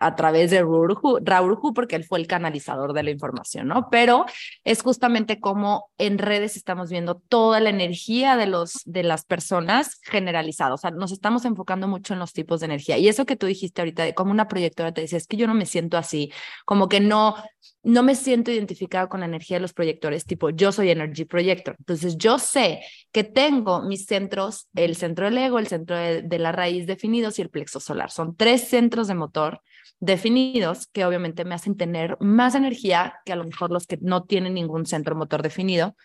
a 0.00 0.16
través 0.16 0.50
de 0.50 0.60
Raúl 0.60 1.58
Hu, 1.60 1.74
porque 1.74 1.96
él 1.96 2.04
fue 2.04 2.18
el 2.18 2.26
canalizador 2.26 2.92
de 2.92 3.02
la 3.02 3.10
información, 3.10 3.68
¿no? 3.68 3.88
Pero 3.90 4.26
es 4.64 4.82
justamente 4.82 5.40
como 5.40 5.90
en 5.98 6.18
redes 6.18 6.56
estamos 6.56 6.90
viendo 6.90 7.16
toda 7.16 7.60
la 7.60 7.70
energía 7.70 8.36
de, 8.36 8.46
los, 8.46 8.82
de 8.84 9.02
las 9.02 9.24
personas 9.24 10.00
generalizada, 10.02 10.74
o 10.74 10.78
sea, 10.78 10.90
nos 10.90 11.12
estamos 11.12 11.44
enfocando 11.44 11.88
mucho 11.88 12.12
en 12.14 12.20
los 12.20 12.32
tipos 12.32 12.60
de 12.60 12.66
energía. 12.66 12.98
Y 12.98 13.08
eso 13.08 13.26
que 13.26 13.36
tú 13.36 13.46
dijiste 13.46 13.80
ahorita, 13.80 14.04
de 14.04 14.14
como 14.14 14.30
una 14.30 14.48
proyectora 14.48 14.92
te 14.92 15.02
decía, 15.02 15.18
es 15.18 15.26
que 15.26 15.36
yo 15.36 15.46
no 15.46 15.54
me 15.54 15.66
siento 15.66 15.96
así, 15.96 16.32
como 16.64 16.88
que 16.88 17.00
no, 17.00 17.36
no 17.82 18.02
me 18.02 18.14
siento 18.14 18.50
identificado 18.50 19.08
con 19.08 19.20
la 19.20 19.26
energía 19.26 19.58
de 19.58 19.62
los 19.62 19.72
proyectores, 19.72 20.24
tipo, 20.24 20.50
yo 20.50 20.72
soy 20.72 20.90
Energy 20.90 21.24
Projector. 21.24 21.76
Entonces, 21.78 22.16
yo 22.16 22.38
sé 22.38 22.80
que 23.12 23.24
tengo 23.24 23.82
mis 23.82 24.06
centros, 24.06 24.68
el 24.74 24.96
centro 24.96 25.26
del 25.26 25.38
ego, 25.38 25.58
el 25.58 25.68
centro 25.68 25.96
de, 25.96 26.22
de 26.22 26.38
la 26.38 26.52
raíz 26.52 26.86
definidos 26.86 27.38
y 27.38 27.42
el 27.42 27.50
plexo 27.50 27.80
solar. 27.80 28.10
Son 28.10 28.34
tres 28.36 28.68
centros 28.68 29.08
de 29.08 29.14
motor 29.14 29.60
definidos 30.00 30.86
que 30.88 31.04
obviamente 31.04 31.44
me 31.44 31.54
hacen 31.54 31.76
tener 31.76 32.16
más 32.20 32.54
energía 32.54 33.20
que 33.24 33.32
a 33.32 33.36
lo 33.36 33.44
mejor 33.44 33.70
los 33.70 33.86
que 33.86 33.98
no 34.00 34.24
tienen 34.24 34.54
ningún 34.54 34.86
centro 34.86 35.14
motor 35.14 35.42
definido. 35.42 35.96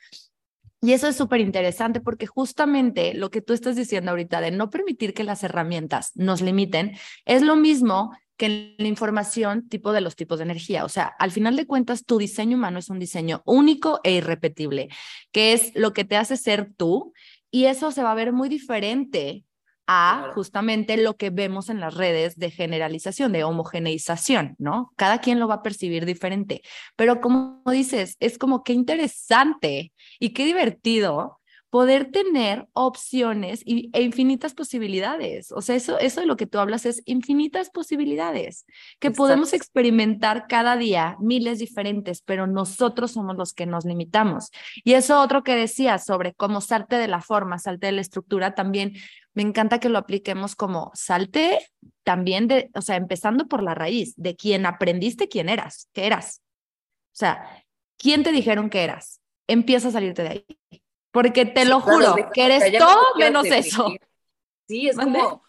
Y 0.81 0.93
eso 0.93 1.07
es 1.07 1.17
súper 1.17 1.41
interesante 1.41 1.99
porque 1.99 2.25
justamente 2.25 3.13
lo 3.13 3.29
que 3.29 3.41
tú 3.41 3.53
estás 3.53 3.75
diciendo 3.75 4.11
ahorita 4.11 4.39
de 4.39 4.51
no 4.51 4.69
permitir 4.69 5.13
que 5.13 5.25
las 5.25 5.43
herramientas 5.43 6.11
nos 6.15 6.41
limiten 6.41 6.95
es 7.25 7.41
lo 7.41 7.57
mismo 7.57 8.11
que 8.37 8.75
la 8.77 8.87
información 8.87 9.67
tipo 9.67 9.91
de 9.91 9.99
los 9.99 10.15
tipos 10.15 10.39
de 10.39 10.45
energía. 10.45 10.85
O 10.85 10.89
sea, 10.89 11.13
al 11.19 11.31
final 11.31 11.57
de 11.57 11.67
cuentas, 11.67 12.05
tu 12.05 12.17
diseño 12.17 12.55
humano 12.55 12.79
es 12.79 12.89
un 12.89 12.97
diseño 12.97 13.41
único 13.45 13.99
e 14.05 14.13
irrepetible, 14.13 14.87
que 15.33 15.51
es 15.51 15.73
lo 15.75 15.91
que 15.91 16.05
te 16.05 16.15
hace 16.15 16.37
ser 16.37 16.71
tú 16.77 17.11
y 17.51 17.65
eso 17.65 17.91
se 17.91 18.01
va 18.01 18.11
a 18.13 18.15
ver 18.15 18.31
muy 18.31 18.47
diferente 18.47 19.43
a 19.91 20.29
justamente 20.35 20.97
lo 20.97 21.17
que 21.17 21.31
vemos 21.31 21.67
en 21.67 21.79
las 21.79 21.95
redes 21.95 22.37
de 22.37 22.51
generalización, 22.51 23.31
de 23.31 23.43
homogeneización, 23.43 24.53
¿no? 24.59 24.93
Cada 24.95 25.17
quien 25.17 25.39
lo 25.39 25.47
va 25.47 25.55
a 25.55 25.63
percibir 25.63 26.05
diferente, 26.05 26.61
pero 26.95 27.19
como 27.21 27.63
dices, 27.65 28.15
es 28.19 28.37
como 28.37 28.63
qué 28.63 28.73
interesante 28.73 29.91
y 30.19 30.29
qué 30.29 30.45
divertido 30.45 31.38
poder 31.69 32.11
tener 32.11 32.67
opciones 32.73 33.61
y, 33.63 33.89
e 33.93 34.01
infinitas 34.01 34.53
posibilidades. 34.53 35.51
O 35.51 35.61
sea, 35.61 35.75
eso, 35.75 35.99
eso 35.99 36.21
de 36.21 36.27
lo 36.27 36.35
que 36.35 36.47
tú 36.47 36.59
hablas 36.59 36.85
es 36.85 37.01
infinitas 37.05 37.69
posibilidades 37.69 38.65
que 38.99 39.11
podemos 39.11 39.53
experimentar 39.53 40.47
cada 40.47 40.77
día, 40.77 41.15
miles 41.19 41.59
diferentes, 41.59 42.21
pero 42.21 42.47
nosotros 42.47 43.11
somos 43.11 43.35
los 43.35 43.53
que 43.53 43.65
nos 43.65 43.85
limitamos. 43.85 44.49
Y 44.83 44.93
eso 44.93 45.21
otro 45.21 45.43
que 45.43 45.55
decías 45.55 46.05
sobre 46.05 46.33
cómo 46.33 46.61
salte 46.61 46.95
de 46.95 47.07
la 47.07 47.21
forma, 47.21 47.59
salte 47.59 47.87
de 47.87 47.93
la 47.93 48.01
estructura, 48.01 48.55
también 48.55 48.93
me 49.33 49.43
encanta 49.43 49.79
que 49.79 49.89
lo 49.89 49.99
apliquemos 49.99 50.55
como 50.55 50.91
salte 50.95 51.59
también 52.03 52.47
de, 52.47 52.71
o 52.73 52.81
sea, 52.81 52.95
empezando 52.95 53.47
por 53.47 53.61
la 53.61 53.75
raíz, 53.75 54.15
de 54.15 54.35
quién 54.35 54.65
aprendiste 54.65 55.29
quién 55.29 55.49
eras, 55.49 55.87
qué 55.93 56.07
eras. 56.07 56.41
O 57.13 57.19
sea, 57.19 57.63
¿quién 57.97 58.23
te 58.23 58.31
dijeron 58.31 58.69
que 58.69 58.83
eras? 58.83 59.21
Empieza 59.47 59.89
a 59.89 59.91
salirte 59.91 60.23
de 60.23 60.29
ahí 60.29 60.78
porque 61.11 61.45
te 61.45 61.65
lo 61.65 61.81
juro, 61.81 62.15
que 62.33 62.45
eres 62.45 62.77
todo 62.77 63.01
menos 63.17 63.45
eso. 63.45 63.93
Sí, 64.67 64.87
es 64.87 64.95
como, 64.95 65.43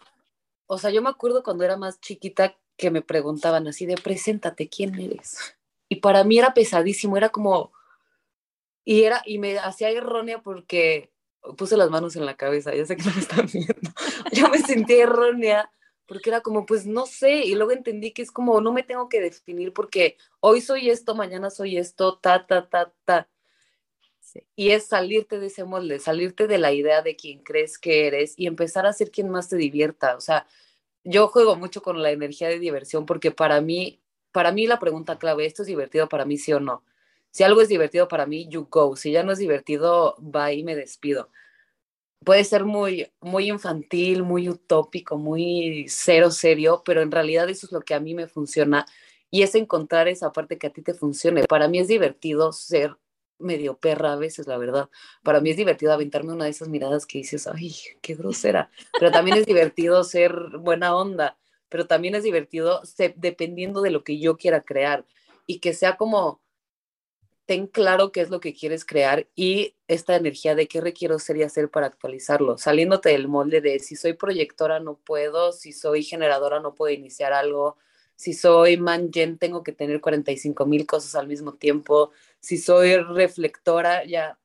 o 0.65 0.77
sea, 0.77 0.89
yo 0.89 1.01
me 1.01 1.09
acuerdo 1.09 1.43
cuando 1.43 1.63
era 1.63 1.77
más 1.77 1.99
chiquita 1.99 2.57
que 2.75 2.89
me 2.89 3.01
preguntaban 3.01 3.67
así 3.67 3.85
de, 3.85 3.95
preséntate, 3.95 4.67
¿quién 4.67 4.99
eres? 4.99 5.55
Y 5.87 5.97
para 5.97 6.23
mí 6.23 6.39
era 6.39 6.53
pesadísimo, 6.53 7.17
era 7.17 7.29
como, 7.29 7.71
y 8.83 9.03
era, 9.03 9.21
y 9.25 9.37
me 9.37 9.59
hacía 9.59 9.89
errónea 9.89 10.41
porque 10.41 11.13
puse 11.57 11.77
las 11.77 11.89
manos 11.89 12.15
en 12.15 12.25
la 12.25 12.37
cabeza, 12.37 12.73
ya 12.73 12.85
sé 12.85 12.97
que 12.97 13.03
no 13.03 13.13
me 13.13 13.19
están 13.21 13.47
viendo, 13.51 13.91
yo 14.31 14.49
me 14.49 14.59
sentía 14.59 15.03
errónea 15.03 15.71
porque 16.07 16.29
era 16.29 16.41
como, 16.41 16.65
pues 16.65 16.85
no 16.85 17.05
sé, 17.05 17.45
y 17.45 17.55
luego 17.55 17.71
entendí 17.71 18.11
que 18.11 18.21
es 18.21 18.31
como, 18.31 18.59
no 18.59 18.73
me 18.73 18.83
tengo 18.83 19.07
que 19.07 19.21
definir 19.21 19.71
porque 19.71 20.17
hoy 20.39 20.59
soy 20.59 20.89
esto, 20.89 21.15
mañana 21.15 21.49
soy 21.49 21.77
esto, 21.77 22.17
ta, 22.17 22.45
ta, 22.45 22.67
ta, 22.67 22.93
ta. 23.05 23.29
Y 24.55 24.71
es 24.71 24.85
salirte 24.85 25.39
de 25.39 25.47
ese 25.47 25.63
molde, 25.63 25.99
salirte 25.99 26.47
de 26.47 26.57
la 26.57 26.71
idea 26.71 27.01
de 27.01 27.15
quién 27.15 27.43
crees 27.43 27.77
que 27.77 28.07
eres 28.07 28.33
y 28.37 28.47
empezar 28.47 28.85
a 28.85 28.93
ser 28.93 29.11
quien 29.11 29.29
más 29.29 29.49
te 29.49 29.57
divierta. 29.57 30.15
O 30.15 30.21
sea, 30.21 30.45
yo 31.03 31.27
juego 31.27 31.55
mucho 31.55 31.81
con 31.81 32.01
la 32.01 32.11
energía 32.11 32.49
de 32.49 32.59
diversión 32.59 33.05
porque 33.05 33.31
para 33.31 33.61
mí, 33.61 34.01
para 34.31 34.51
mí 34.51 34.67
la 34.67 34.79
pregunta 34.79 35.17
clave, 35.19 35.45
¿esto 35.45 35.63
es 35.63 35.67
divertido 35.67 36.07
para 36.09 36.25
mí 36.25 36.37
sí 36.37 36.53
o 36.53 36.59
no? 36.59 36.83
Si 37.31 37.43
algo 37.43 37.61
es 37.61 37.69
divertido 37.69 38.07
para 38.07 38.25
mí, 38.25 38.47
you 38.49 38.67
go. 38.69 38.95
Si 38.95 39.11
ya 39.11 39.23
no 39.23 39.31
es 39.31 39.39
divertido, 39.39 40.15
va 40.19 40.51
y 40.51 40.63
me 40.63 40.75
despido. 40.75 41.29
Puede 42.23 42.43
ser 42.43 42.65
muy, 42.65 43.07
muy 43.19 43.49
infantil, 43.49 44.23
muy 44.23 44.47
utópico, 44.47 45.17
muy 45.17 45.85
cero 45.89 46.29
serio, 46.29 46.83
pero 46.85 47.01
en 47.01 47.11
realidad 47.11 47.49
eso 47.49 47.65
es 47.65 47.71
lo 47.71 47.81
que 47.81 47.95
a 47.95 47.99
mí 47.99 48.13
me 48.13 48.27
funciona 48.27 48.85
y 49.31 49.43
es 49.43 49.55
encontrar 49.55 50.07
esa 50.07 50.31
parte 50.31 50.57
que 50.57 50.67
a 50.67 50.73
ti 50.73 50.81
te 50.83 50.93
funcione. 50.93 51.45
Para 51.45 51.67
mí 51.67 51.79
es 51.79 51.87
divertido 51.87 52.51
ser 52.51 52.97
medio 53.41 53.77
perra 53.77 54.13
a 54.13 54.15
veces, 54.15 54.47
la 54.47 54.57
verdad. 54.57 54.89
Para 55.23 55.41
mí 55.41 55.49
es 55.49 55.57
divertido 55.57 55.93
aventarme 55.93 56.33
una 56.33 56.45
de 56.45 56.51
esas 56.51 56.69
miradas 56.69 57.05
que 57.05 57.19
dices, 57.19 57.47
ay, 57.47 57.75
qué 58.01 58.15
grosera. 58.15 58.69
Pero 58.99 59.11
también 59.11 59.37
es 59.37 59.45
divertido 59.45 60.03
ser 60.03 60.33
buena 60.59 60.95
onda, 60.95 61.37
pero 61.69 61.87
también 61.87 62.15
es 62.15 62.23
divertido 62.23 62.81
dependiendo 63.15 63.81
de 63.81 63.91
lo 63.91 64.03
que 64.03 64.19
yo 64.19 64.37
quiera 64.37 64.61
crear 64.61 65.05
y 65.45 65.59
que 65.59 65.73
sea 65.73 65.97
como 65.97 66.41
ten 67.45 67.67
claro 67.67 68.11
qué 68.11 68.21
es 68.21 68.29
lo 68.29 68.39
que 68.39 68.53
quieres 68.53 68.85
crear 68.85 69.27
y 69.35 69.75
esta 69.87 70.15
energía 70.15 70.55
de 70.55 70.67
qué 70.67 70.79
requiero 70.79 71.19
ser 71.19 71.37
y 71.37 71.43
hacer 71.43 71.69
para 71.69 71.87
actualizarlo, 71.87 72.57
saliéndote 72.57 73.09
del 73.09 73.27
molde 73.27 73.59
de 73.59 73.79
si 73.79 73.97
soy 73.97 74.13
proyectora 74.13 74.79
no 74.79 74.95
puedo, 74.95 75.51
si 75.51 75.73
soy 75.73 76.03
generadora 76.03 76.61
no 76.61 76.75
puedo 76.75 76.93
iniciar 76.93 77.33
algo, 77.33 77.77
si 78.21 78.33
soy 78.33 78.77
mangen 78.77 79.39
tengo 79.39 79.63
que 79.63 79.71
tener 79.71 79.99
45 79.99 80.67
mil 80.67 80.85
cosas 80.85 81.15
al 81.15 81.27
mismo 81.27 81.55
tiempo, 81.55 82.11
si 82.39 82.59
soy 82.59 82.95
reflectora 82.97 84.05
ya 84.05 84.37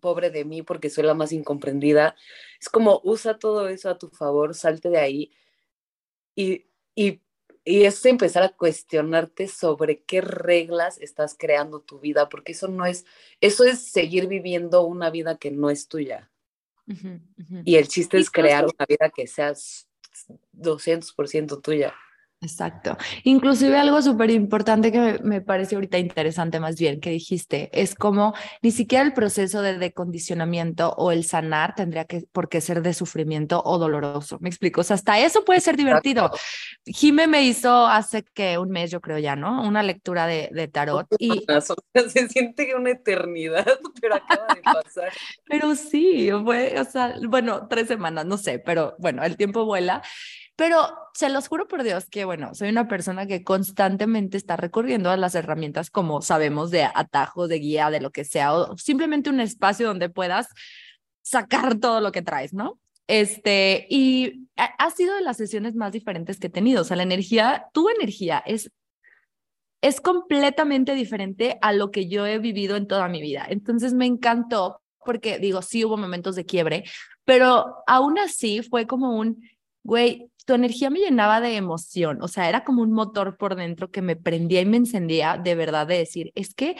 pobre 0.00 0.30
de 0.30 0.46
mí 0.46 0.62
porque 0.62 0.88
soy 0.88 1.04
la 1.04 1.12
más 1.12 1.30
incomprendida. 1.30 2.16
Es 2.58 2.70
como 2.70 3.02
usa 3.04 3.38
todo 3.38 3.68
eso 3.68 3.90
a 3.90 3.98
tu 3.98 4.08
favor, 4.08 4.54
salte 4.54 4.88
de 4.88 4.98
ahí 4.98 5.30
y, 6.34 6.64
y 6.94 7.20
y 7.66 7.84
es 7.84 8.04
empezar 8.06 8.42
a 8.42 8.50
cuestionarte 8.50 9.48
sobre 9.48 10.02
qué 10.02 10.22
reglas 10.22 10.98
estás 10.98 11.34
creando 11.38 11.80
tu 11.80 11.98
vida, 11.98 12.30
porque 12.30 12.52
eso 12.52 12.68
no 12.68 12.86
es, 12.86 13.04
eso 13.40 13.64
es 13.64 13.80
seguir 13.80 14.28
viviendo 14.28 14.82
una 14.82 15.10
vida 15.10 15.36
que 15.38 15.50
no 15.50 15.68
es 15.70 15.88
tuya. 15.88 16.30
Y 17.64 17.76
el 17.76 17.88
chiste 17.88 18.18
es 18.18 18.30
crear 18.30 18.64
una 18.66 18.86
vida 18.86 19.08
que 19.08 19.26
sea 19.26 19.54
200% 20.52 21.62
tuya. 21.62 21.94
Exacto. 22.44 22.98
Inclusive 23.22 23.78
algo 23.78 24.02
súper 24.02 24.30
importante 24.30 24.92
que 24.92 25.18
me, 25.22 25.40
parece 25.40 25.76
ahorita 25.76 25.98
interesante 25.98 26.60
más 26.60 26.76
bien 26.76 27.00
que 27.00 27.10
dijiste, 27.10 27.70
es 27.72 27.94
como 27.94 28.34
ni 28.60 28.70
siquiera 28.70 29.02
el 29.02 29.14
proceso 29.14 29.62
de 29.62 29.78
decondicionamiento 29.78 30.94
o 30.98 31.10
el 31.10 31.24
sanar 31.24 31.74
tendría 31.74 32.04
que 32.04 32.26
por 32.32 32.50
qué 32.50 32.60
ser 32.60 32.82
de 32.82 32.92
sufrimiento 32.92 33.62
o 33.64 33.78
doloroso. 33.78 34.36
Me 34.40 34.50
explico, 34.50 34.82
o 34.82 34.84
sea, 34.84 34.94
hasta 34.94 35.18
eso 35.18 35.44
puede 35.44 35.60
ser 35.60 35.76
divertido. 35.76 36.30
Jime 36.84 37.26
me 37.26 37.42
hizo 37.44 37.86
hace 37.86 38.24
que 38.34 38.58
un 38.58 38.70
mes, 38.70 38.90
yo 38.90 39.00
creo 39.00 39.18
ya, 39.18 39.36
¿no? 39.36 39.66
Una 39.66 39.82
lectura 39.82 40.26
de, 40.26 40.50
de 40.52 40.68
tarot 40.68 41.06
y... 41.18 41.44
Se 41.94 42.28
siente 42.28 42.74
una 42.74 42.90
eternidad, 42.90 43.66
pero 44.00 44.16
acaba 44.16 44.54
de 44.54 44.60
pasar. 44.60 45.12
pero 45.48 45.74
sí, 45.74 46.30
fue, 46.44 46.78
o 46.78 46.84
sea, 46.84 47.14
bueno, 47.26 47.66
tres 47.68 47.88
semanas, 47.88 48.26
no 48.26 48.36
sé, 48.36 48.58
pero 48.58 48.94
bueno, 48.98 49.24
el 49.24 49.36
tiempo 49.36 49.64
vuela. 49.64 50.02
Pero 50.56 50.88
se 51.14 51.28
los 51.28 51.48
juro 51.48 51.66
por 51.66 51.82
Dios 51.82 52.06
que, 52.08 52.24
bueno, 52.24 52.54
soy 52.54 52.68
una 52.68 52.86
persona 52.86 53.26
que 53.26 53.42
constantemente 53.42 54.36
está 54.36 54.56
recurriendo 54.56 55.10
a 55.10 55.16
las 55.16 55.34
herramientas 55.34 55.90
como 55.90 56.22
sabemos 56.22 56.70
de 56.70 56.84
atajos, 56.84 57.48
de 57.48 57.58
guía, 57.58 57.90
de 57.90 58.00
lo 58.00 58.10
que 58.10 58.24
sea, 58.24 58.54
o 58.54 58.76
simplemente 58.76 59.30
un 59.30 59.40
espacio 59.40 59.88
donde 59.88 60.08
puedas 60.10 60.48
sacar 61.22 61.78
todo 61.80 62.00
lo 62.00 62.12
que 62.12 62.22
traes, 62.22 62.52
¿no? 62.52 62.78
Este, 63.06 63.86
y 63.90 64.48
ha, 64.56 64.90
sido 64.90 65.14
de 65.14 65.20
las 65.22 65.36
sesiones 65.36 65.74
más 65.74 65.92
diferentes 65.92 66.38
que 66.38 66.46
he 66.46 66.50
tenido. 66.50 66.82
O 66.82 66.84
sea, 66.84 66.96
la 66.96 67.02
energía, 67.02 67.66
tu 67.72 67.88
energía 67.88 68.42
es, 68.46 68.70
es 69.82 70.00
completamente 70.00 70.94
diferente 70.94 71.58
a 71.60 71.72
lo 71.72 71.90
que 71.90 72.08
yo 72.08 72.26
he 72.26 72.38
vivido 72.38 72.76
en 72.76 72.86
toda 72.86 73.08
mi 73.08 73.20
vida. 73.20 73.46
Entonces 73.48 73.92
me 73.92 74.06
encantó 74.06 74.80
porque, 75.04 75.38
digo, 75.38 75.60
sí 75.62 75.84
hubo 75.84 75.96
momentos 75.96 76.34
de 76.36 76.46
quiebre, 76.46 76.84
pero 77.24 77.76
aún 77.86 78.18
así 78.18 78.62
fue 78.62 78.86
como 78.86 79.18
un, 79.18 79.42
güey, 79.82 80.30
tu 80.44 80.54
energía 80.54 80.90
me 80.90 81.00
llenaba 81.00 81.40
de 81.40 81.56
emoción, 81.56 82.22
o 82.22 82.28
sea, 82.28 82.48
era 82.48 82.64
como 82.64 82.82
un 82.82 82.92
motor 82.92 83.36
por 83.36 83.56
dentro 83.56 83.90
que 83.90 84.02
me 84.02 84.16
prendía 84.16 84.60
y 84.60 84.66
me 84.66 84.76
encendía 84.76 85.38
de 85.38 85.54
verdad 85.54 85.86
de 85.86 85.98
decir, 85.98 86.32
es 86.34 86.54
que 86.54 86.76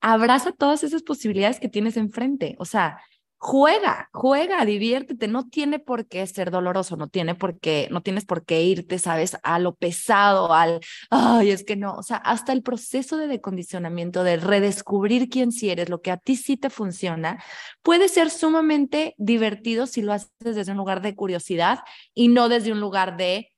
abraza 0.00 0.52
todas 0.52 0.84
esas 0.84 1.02
posibilidades 1.02 1.60
que 1.60 1.68
tienes 1.68 1.96
enfrente, 1.96 2.56
o 2.58 2.64
sea, 2.64 2.98
juega, 3.38 4.10
juega, 4.12 4.64
diviértete, 4.64 5.28
no 5.28 5.48
tiene 5.48 5.78
por 5.78 6.06
qué 6.06 6.26
ser 6.26 6.50
doloroso, 6.50 6.96
no 6.96 7.08
tiene 7.08 7.34
por 7.36 7.58
qué, 7.60 7.88
no 7.90 8.02
tienes 8.02 8.24
por 8.24 8.44
qué 8.44 8.62
irte, 8.62 8.98
sabes, 8.98 9.36
a 9.44 9.58
lo 9.60 9.74
pesado, 9.76 10.52
al, 10.52 10.80
ay, 11.10 11.52
es 11.52 11.64
que 11.64 11.76
no, 11.76 11.94
o 11.94 12.02
sea, 12.02 12.16
hasta 12.16 12.52
el 12.52 12.62
proceso 12.62 13.16
de 13.16 13.28
decondicionamiento, 13.28 14.24
de 14.24 14.36
redescubrir 14.38 15.28
quién 15.28 15.52
sí 15.52 15.70
eres, 15.70 15.88
lo 15.88 16.02
que 16.02 16.10
a 16.10 16.16
ti 16.16 16.36
sí 16.36 16.56
te 16.56 16.68
funciona, 16.68 17.42
puede 17.82 18.08
ser 18.08 18.30
sumamente 18.30 19.14
divertido 19.18 19.86
si 19.86 20.02
lo 20.02 20.12
haces 20.12 20.30
desde 20.40 20.72
un 20.72 20.78
lugar 20.78 21.00
de 21.00 21.14
curiosidad 21.14 21.80
y 22.14 22.28
no 22.28 22.48
desde 22.48 22.72
un 22.72 22.80
lugar 22.80 23.16
de 23.16 23.52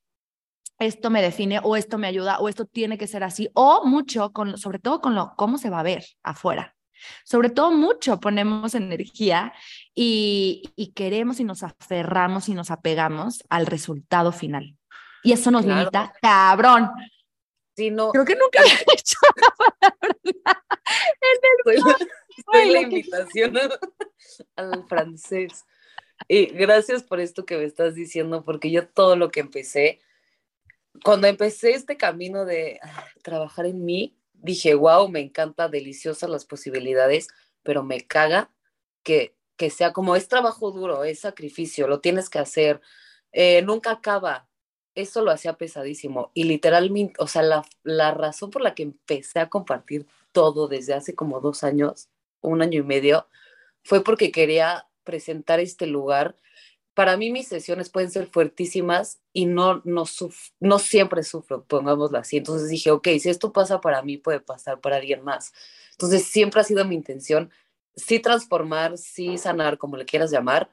esto 0.78 1.10
me 1.10 1.22
define 1.22 1.60
o 1.62 1.76
esto 1.76 1.98
me 1.98 2.06
ayuda 2.06 2.38
o 2.38 2.48
esto 2.48 2.64
tiene 2.64 2.98
que 2.98 3.06
ser 3.06 3.22
así 3.22 3.50
o 3.54 3.86
mucho 3.86 4.32
con 4.32 4.56
sobre 4.56 4.78
todo 4.78 5.00
con 5.00 5.14
lo 5.14 5.34
cómo 5.36 5.58
se 5.58 5.68
va 5.68 5.80
a 5.80 5.84
ver 5.84 6.04
afuera 6.22 6.74
sobre 7.24 7.50
todo 7.50 7.70
mucho 7.70 8.20
ponemos 8.20 8.74
energía 8.74 9.52
y, 9.94 10.92
queremos 10.94 11.40
y 11.40 11.44
nos 11.44 11.62
aferramos 11.62 12.48
y 12.48 12.54
nos 12.54 12.70
apegamos 12.70 13.44
al 13.48 13.66
resultado 13.66 14.32
final. 14.32 14.76
Y 15.22 15.32
eso 15.32 15.50
nos 15.50 15.64
limita, 15.64 16.12
cabrón. 16.20 16.90
Sí, 17.76 17.90
no. 17.90 18.10
Creo 18.10 18.24
que 18.24 18.36
nunca 18.36 18.62
he 18.62 18.92
hecho 18.94 19.18
la 19.36 19.54
palabra 19.80 20.16
en 20.22 20.34
el 21.66 21.82
soy 22.52 22.70
la, 22.70 22.80
invitación 22.80 23.58
al 24.56 24.84
francés. 24.88 25.64
Y 26.28 26.46
gracias 26.46 27.02
por 27.02 27.20
esto 27.20 27.44
que 27.44 27.56
me 27.56 27.64
estás 27.64 27.94
diciendo, 27.94 28.44
porque 28.44 28.70
yo 28.70 28.86
todo 28.88 29.16
lo 29.16 29.30
que 29.30 29.40
empecé, 29.40 30.00
cuando 31.04 31.26
empecé 31.26 31.72
este 31.72 31.96
camino 31.96 32.44
de 32.44 32.78
ah, 32.82 33.06
trabajar 33.22 33.66
en 33.66 33.84
mí, 33.84 34.19
dije, 34.42 34.74
wow, 34.74 35.08
me 35.08 35.20
encanta, 35.20 35.68
deliciosas 35.68 36.30
las 36.30 36.44
posibilidades, 36.44 37.28
pero 37.62 37.82
me 37.82 38.06
caga 38.06 38.50
que, 39.02 39.34
que 39.56 39.70
sea 39.70 39.92
como 39.92 40.16
es 40.16 40.28
trabajo 40.28 40.70
duro, 40.70 41.04
es 41.04 41.20
sacrificio, 41.20 41.88
lo 41.88 42.00
tienes 42.00 42.30
que 42.30 42.38
hacer, 42.38 42.80
eh, 43.32 43.62
nunca 43.62 43.92
acaba. 43.92 44.48
Eso 44.94 45.22
lo 45.22 45.30
hacía 45.30 45.54
pesadísimo. 45.54 46.32
Y 46.34 46.44
literalmente, 46.44 47.14
o 47.18 47.28
sea, 47.28 47.42
la, 47.42 47.64
la 47.84 48.12
razón 48.12 48.50
por 48.50 48.62
la 48.62 48.74
que 48.74 48.82
empecé 48.82 49.38
a 49.38 49.48
compartir 49.48 50.06
todo 50.32 50.68
desde 50.68 50.94
hace 50.94 51.14
como 51.14 51.40
dos 51.40 51.62
años, 51.62 52.08
un 52.40 52.62
año 52.62 52.80
y 52.80 52.82
medio, 52.82 53.28
fue 53.84 54.02
porque 54.02 54.32
quería 54.32 54.88
presentar 55.04 55.60
este 55.60 55.86
lugar 55.86 56.36
para 56.94 57.16
mí 57.16 57.30
mis 57.30 57.48
sesiones 57.48 57.88
pueden 57.88 58.10
ser 58.10 58.26
fuertísimas 58.26 59.20
y 59.32 59.46
no, 59.46 59.80
no, 59.84 60.04
no 60.60 60.78
siempre 60.78 61.22
sufro, 61.22 61.64
pongámoslo 61.64 62.18
así. 62.18 62.38
Entonces 62.38 62.68
dije, 62.68 62.90
ok, 62.90 63.08
si 63.20 63.30
esto 63.30 63.52
pasa 63.52 63.80
para 63.80 64.02
mí, 64.02 64.16
puede 64.16 64.40
pasar 64.40 64.80
para 64.80 64.96
alguien 64.96 65.22
más. 65.22 65.52
Entonces 65.92 66.24
siempre 66.24 66.60
ha 66.60 66.64
sido 66.64 66.84
mi 66.84 66.94
intención, 66.94 67.50
sí 67.94 68.18
transformar, 68.18 68.98
sí 68.98 69.38
sanar, 69.38 69.78
como 69.78 69.96
le 69.96 70.04
quieras 70.04 70.30
llamar, 70.30 70.70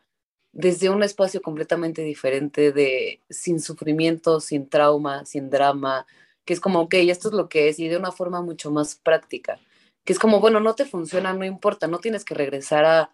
desde 0.52 0.90
un 0.90 1.04
espacio 1.04 1.42
completamente 1.42 2.02
diferente 2.02 2.72
de 2.72 3.22
sin 3.30 3.60
sufrimiento, 3.62 4.40
sin 4.40 4.68
trauma, 4.68 5.26
sin 5.26 5.50
drama, 5.50 6.08
que 6.46 6.54
es 6.54 6.60
como, 6.60 6.82
ok, 6.82 6.96
esto 6.96 7.28
es 7.28 7.34
lo 7.34 7.50
que 7.50 7.70
es 7.70 7.80
y 7.80 7.88
de 7.88 7.98
una 7.98 8.12
forma 8.12 8.42
mucho 8.42 8.72
más 8.72 8.96
práctica, 8.96 9.60
que 10.04 10.14
es 10.14 10.20
como, 10.20 10.40
bueno, 10.40 10.60
no 10.60 10.74
te 10.74 10.86
funciona, 10.86 11.34
no 11.34 11.46
importa, 11.46 11.88
no 11.88 12.00
tienes 12.00 12.26
que 12.26 12.34
regresar 12.34 12.86
a 12.86 13.12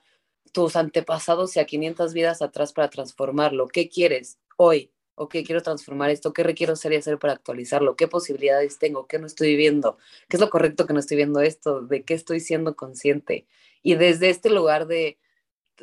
tus 0.54 0.78
antepasados 0.78 1.56
y 1.58 1.60
a 1.60 1.66
500 1.66 2.14
vidas 2.14 2.42
atrás 2.42 2.72
para 2.72 2.90
transformarlo. 2.90 3.68
¿Qué 3.68 3.90
quieres 3.90 4.38
hoy? 4.56 4.92
¿O 5.16 5.28
qué 5.28 5.44
quiero 5.44 5.62
transformar 5.62 6.10
esto? 6.10 6.32
¿Qué 6.32 6.44
requiero 6.44 6.76
ser 6.76 6.94
y 6.94 6.96
hacer 6.96 7.20
para 7.20 7.34
actualizarlo? 7.34 7.96
¿Qué 7.96 8.08
posibilidades 8.08 8.80
tengo? 8.80 9.08
¿Qué 9.08 9.20
no 9.20 9.28
estoy 9.28 9.56
viendo? 9.56 9.98
¿Qué 10.30 10.38
es 10.38 10.42
lo 10.42 10.50
correcto 10.50 10.88
que 10.88 10.94
no 10.94 11.00
estoy 11.00 11.18
viendo 11.18 11.42
esto? 11.42 11.82
¿De 11.82 12.04
qué 12.04 12.14
estoy 12.14 12.40
siendo 12.40 12.76
consciente? 12.76 13.46
Y 13.82 13.96
desde 13.96 14.30
este 14.30 14.50
lugar 14.50 14.88
de, 14.88 15.20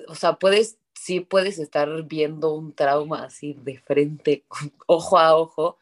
o 0.09 0.15
sea, 0.15 0.35
puedes, 0.35 0.79
sí 0.95 1.21
puedes 1.21 1.59
estar 1.59 2.05
viendo 2.05 2.55
un 2.55 2.73
trauma 2.73 3.25
así 3.25 3.57
de 3.63 3.79
frente, 3.79 4.45
ojo 4.87 5.19
a 5.19 5.37
ojo, 5.37 5.79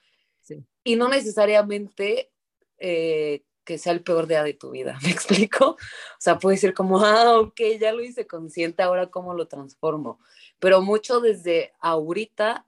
y 0.83 0.97
no 0.97 1.09
necesariamente 1.09 2.31
eh, 2.79 3.43
que 3.69 3.77
sea 3.77 3.93
el 3.93 4.03
peor 4.03 4.27
día 4.27 4.43
de 4.43 4.55
tu 4.55 4.71
vida, 4.71 4.99
¿me 5.03 5.11
explico? 5.11 5.73
O 5.73 5.77
sea, 6.19 6.39
puede 6.39 6.57
ser 6.57 6.73
como, 6.73 7.05
ah, 7.05 7.39
ok, 7.39 7.61
ya 7.79 7.93
lo 7.93 8.03
hice 8.03 8.27
consciente, 8.27 8.83
ahora 8.83 9.09
cómo 9.09 9.35
lo 9.35 9.47
transformo, 9.47 10.19
pero 10.59 10.81
mucho 10.81 11.21
desde 11.21 11.75
ahorita 11.79 12.65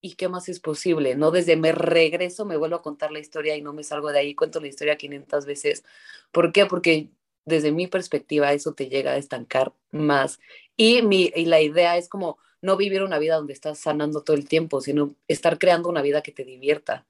y 0.00 0.14
qué 0.14 0.28
más 0.28 0.48
es 0.48 0.58
posible, 0.58 1.16
¿no? 1.16 1.32
Desde 1.32 1.56
me 1.56 1.72
regreso, 1.72 2.46
me 2.46 2.56
vuelvo 2.56 2.76
a 2.76 2.82
contar 2.82 3.12
la 3.12 3.18
historia 3.18 3.54
y 3.56 3.60
no 3.60 3.74
me 3.74 3.84
salgo 3.84 4.10
de 4.10 4.20
ahí, 4.20 4.34
cuento 4.34 4.58
la 4.58 4.68
historia 4.68 4.96
500 4.96 5.44
veces. 5.44 5.84
¿Por 6.32 6.50
qué? 6.50 6.64
Porque 6.64 7.10
desde 7.44 7.70
mi 7.70 7.86
perspectiva 7.86 8.54
eso 8.54 8.72
te 8.72 8.88
llega 8.88 9.12
a 9.12 9.16
estancar 9.18 9.74
más. 9.90 10.40
Y, 10.78 11.02
mi, 11.02 11.30
y 11.36 11.44
la 11.44 11.60
idea 11.60 11.98
es 11.98 12.08
como 12.08 12.38
no 12.62 12.78
vivir 12.78 13.02
una 13.02 13.18
vida 13.18 13.36
donde 13.36 13.52
estás 13.52 13.78
sanando 13.78 14.22
todo 14.22 14.34
el 14.36 14.48
tiempo, 14.48 14.80
sino 14.80 15.14
estar 15.28 15.58
creando 15.58 15.90
una 15.90 16.00
vida 16.00 16.22
que 16.22 16.32
te 16.32 16.44
divierta, 16.44 17.06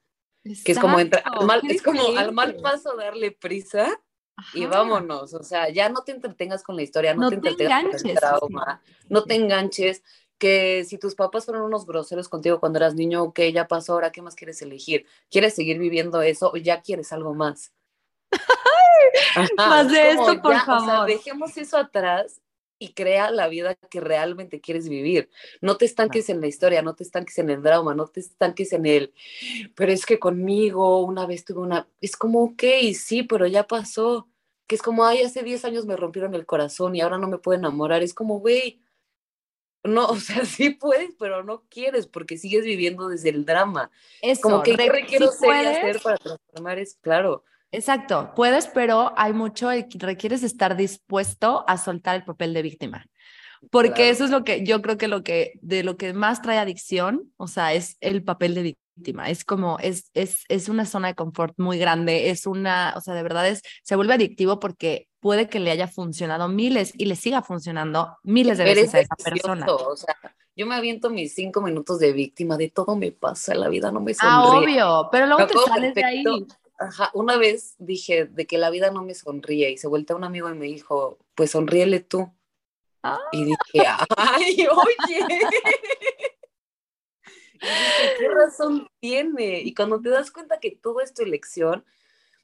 que 0.64 0.72
es 0.72 0.78
como, 0.78 0.98
al 0.98 1.10
mal, 1.46 1.60
es 1.68 1.82
como 1.82 2.02
al 2.16 2.32
mal 2.32 2.56
paso 2.56 2.96
darle 2.96 3.30
prisa 3.32 4.00
y 4.54 4.66
vámonos, 4.66 5.34
o 5.34 5.42
sea, 5.42 5.68
ya 5.68 5.88
no 5.88 6.02
te 6.02 6.12
entretengas 6.12 6.62
con 6.62 6.74
la 6.74 6.82
historia, 6.82 7.14
no, 7.14 7.28
te, 7.28 7.36
entretengas 7.36 8.02
con 8.02 8.10
el 8.10 8.16
trauma, 8.16 8.82
no 9.08 9.24
te 9.24 9.34
enganches, 9.34 10.02
que 10.38 10.84
si 10.84 10.98
tus 10.98 11.14
papás 11.14 11.44
fueron 11.44 11.62
unos 11.62 11.86
groseros 11.86 12.28
contigo 12.28 12.58
cuando 12.58 12.78
eras 12.78 12.94
niño, 12.94 13.22
ok, 13.22 13.40
ya 13.52 13.68
pasó, 13.68 13.92
ahora 13.92 14.10
qué 14.10 14.22
más 14.22 14.34
quieres 14.34 14.60
elegir? 14.62 15.06
¿Quieres 15.30 15.54
seguir 15.54 15.78
viviendo 15.78 16.20
eso 16.22 16.50
o 16.52 16.56
ya 16.56 16.80
quieres 16.80 17.12
algo 17.12 17.34
más? 17.34 17.72
más 19.56 19.92
de 19.92 20.10
esto, 20.10 20.42
por 20.42 20.58
favor. 20.60 21.06
dejemos 21.06 21.56
eso 21.56 21.76
atrás 21.76 22.40
y 22.82 22.94
crea 22.94 23.30
la 23.30 23.46
vida 23.46 23.76
que 23.76 24.00
realmente 24.00 24.60
quieres 24.60 24.88
vivir. 24.88 25.30
No 25.60 25.76
te 25.76 25.84
estanques 25.84 26.28
en 26.28 26.40
la 26.40 26.48
historia, 26.48 26.82
no 26.82 26.96
te 26.96 27.04
estanques 27.04 27.38
en 27.38 27.48
el 27.48 27.62
drama, 27.62 27.94
no 27.94 28.08
te 28.08 28.18
estanques 28.18 28.72
en 28.72 28.86
el, 28.86 29.14
pero 29.76 29.92
es 29.92 30.04
que 30.04 30.18
conmigo 30.18 31.04
una 31.04 31.24
vez 31.24 31.44
tuve 31.44 31.60
una, 31.60 31.88
es 32.00 32.16
como, 32.16 32.42
ok, 32.42 32.64
sí, 32.94 33.22
pero 33.22 33.46
ya 33.46 33.68
pasó. 33.68 34.28
Que 34.66 34.74
es 34.74 34.82
como, 34.82 35.04
ay, 35.04 35.22
hace 35.22 35.44
10 35.44 35.64
años 35.64 35.86
me 35.86 35.96
rompieron 35.96 36.34
el 36.34 36.44
corazón 36.44 36.96
y 36.96 37.00
ahora 37.02 37.18
no 37.18 37.28
me 37.28 37.38
puedo 37.38 37.56
enamorar. 37.56 38.02
Es 38.02 38.14
como, 38.14 38.40
güey, 38.40 38.80
no, 39.84 40.06
o 40.08 40.16
sea, 40.16 40.44
sí 40.44 40.70
puedes, 40.70 41.14
pero 41.18 41.44
no 41.44 41.62
quieres 41.68 42.08
porque 42.08 42.36
sigues 42.36 42.64
viviendo 42.64 43.08
desde 43.08 43.28
el 43.28 43.44
drama. 43.44 43.92
Es 44.22 44.40
como 44.40 44.64
que 44.64 44.76
requiero 44.76 45.30
ser 45.30 45.66
hacer 45.68 46.00
para 46.02 46.16
transformar 46.16 46.80
es 46.80 46.96
claro. 46.96 47.44
Exacto, 47.72 48.32
puedes, 48.36 48.66
pero 48.66 49.12
hay 49.16 49.32
mucho, 49.32 49.70
requieres 49.94 50.42
estar 50.42 50.76
dispuesto 50.76 51.64
a 51.66 51.78
soltar 51.78 52.16
el 52.16 52.24
papel 52.24 52.52
de 52.52 52.62
víctima. 52.62 53.06
Porque 53.70 54.10
eso 54.10 54.24
es 54.24 54.30
lo 54.30 54.44
que 54.44 54.64
yo 54.64 54.82
creo 54.82 54.98
que 54.98 55.08
lo 55.08 55.22
que 55.22 55.52
de 55.62 55.82
lo 55.82 55.96
que 55.96 56.12
más 56.12 56.42
trae 56.42 56.58
adicción, 56.58 57.32
o 57.36 57.46
sea, 57.46 57.72
es 57.72 57.96
el 58.00 58.24
papel 58.24 58.54
de 58.54 58.62
víctima. 58.62 59.30
Es 59.30 59.44
como 59.44 59.78
es 59.78 60.10
es 60.14 60.44
es 60.48 60.68
una 60.68 60.84
zona 60.84 61.08
de 61.08 61.14
confort 61.14 61.54
muy 61.58 61.78
grande, 61.78 62.30
es 62.30 62.46
una, 62.46 62.92
o 62.96 63.00
sea, 63.00 63.14
de 63.14 63.22
verdad 63.22 63.48
es 63.48 63.62
se 63.84 63.96
vuelve 63.96 64.14
adictivo 64.14 64.58
porque 64.58 65.08
puede 65.20 65.48
que 65.48 65.60
le 65.60 65.70
haya 65.70 65.86
funcionado 65.86 66.48
miles 66.48 66.92
y 66.98 67.06
le 67.06 67.14
siga 67.14 67.40
funcionando 67.40 68.16
miles 68.24 68.58
de 68.58 68.64
veces 68.64 68.94
a 68.94 69.00
esa 69.00 69.14
persona. 69.14 69.64
O 69.66 69.96
sea, 69.96 70.16
yo 70.56 70.66
me 70.66 70.74
aviento 70.74 71.08
mis 71.08 71.32
cinco 71.32 71.62
minutos 71.62 72.00
de 72.00 72.12
víctima, 72.12 72.56
de 72.56 72.68
todo 72.68 72.96
me 72.96 73.12
pasa, 73.12 73.54
la 73.54 73.68
vida 73.68 73.92
no 73.92 74.00
me 74.00 74.12
ah, 74.18 74.42
sonríe. 74.44 74.80
Ah, 74.80 74.98
obvio, 74.98 75.08
pero 75.10 75.26
luego 75.26 75.46
te 75.46 75.54
sales 75.70 75.94
de 75.94 76.04
ahí. 76.04 76.24
Ajá, 76.78 77.10
una 77.14 77.36
vez 77.36 77.74
dije 77.78 78.26
de 78.26 78.46
que 78.46 78.58
la 78.58 78.70
vida 78.70 78.90
no 78.90 79.02
me 79.02 79.14
sonríe 79.14 79.70
y 79.70 79.78
se 79.78 79.88
vuelta 79.88 80.16
un 80.16 80.24
amigo 80.24 80.50
y 80.50 80.54
me 80.54 80.66
dijo, 80.66 81.18
pues 81.34 81.52
sonríele 81.52 82.00
tú. 82.00 82.32
Y 83.32 83.44
dije, 83.44 83.56
ay, 84.16 84.66
oye. 84.66 85.26
¿qué 88.18 88.28
razón 88.28 88.88
tiene? 89.00 89.60
Y 89.60 89.74
cuando 89.74 90.00
te 90.00 90.10
das 90.10 90.30
cuenta 90.30 90.58
que 90.60 90.72
todo 90.72 91.00
es 91.00 91.14
tu 91.14 91.22
elección 91.22 91.84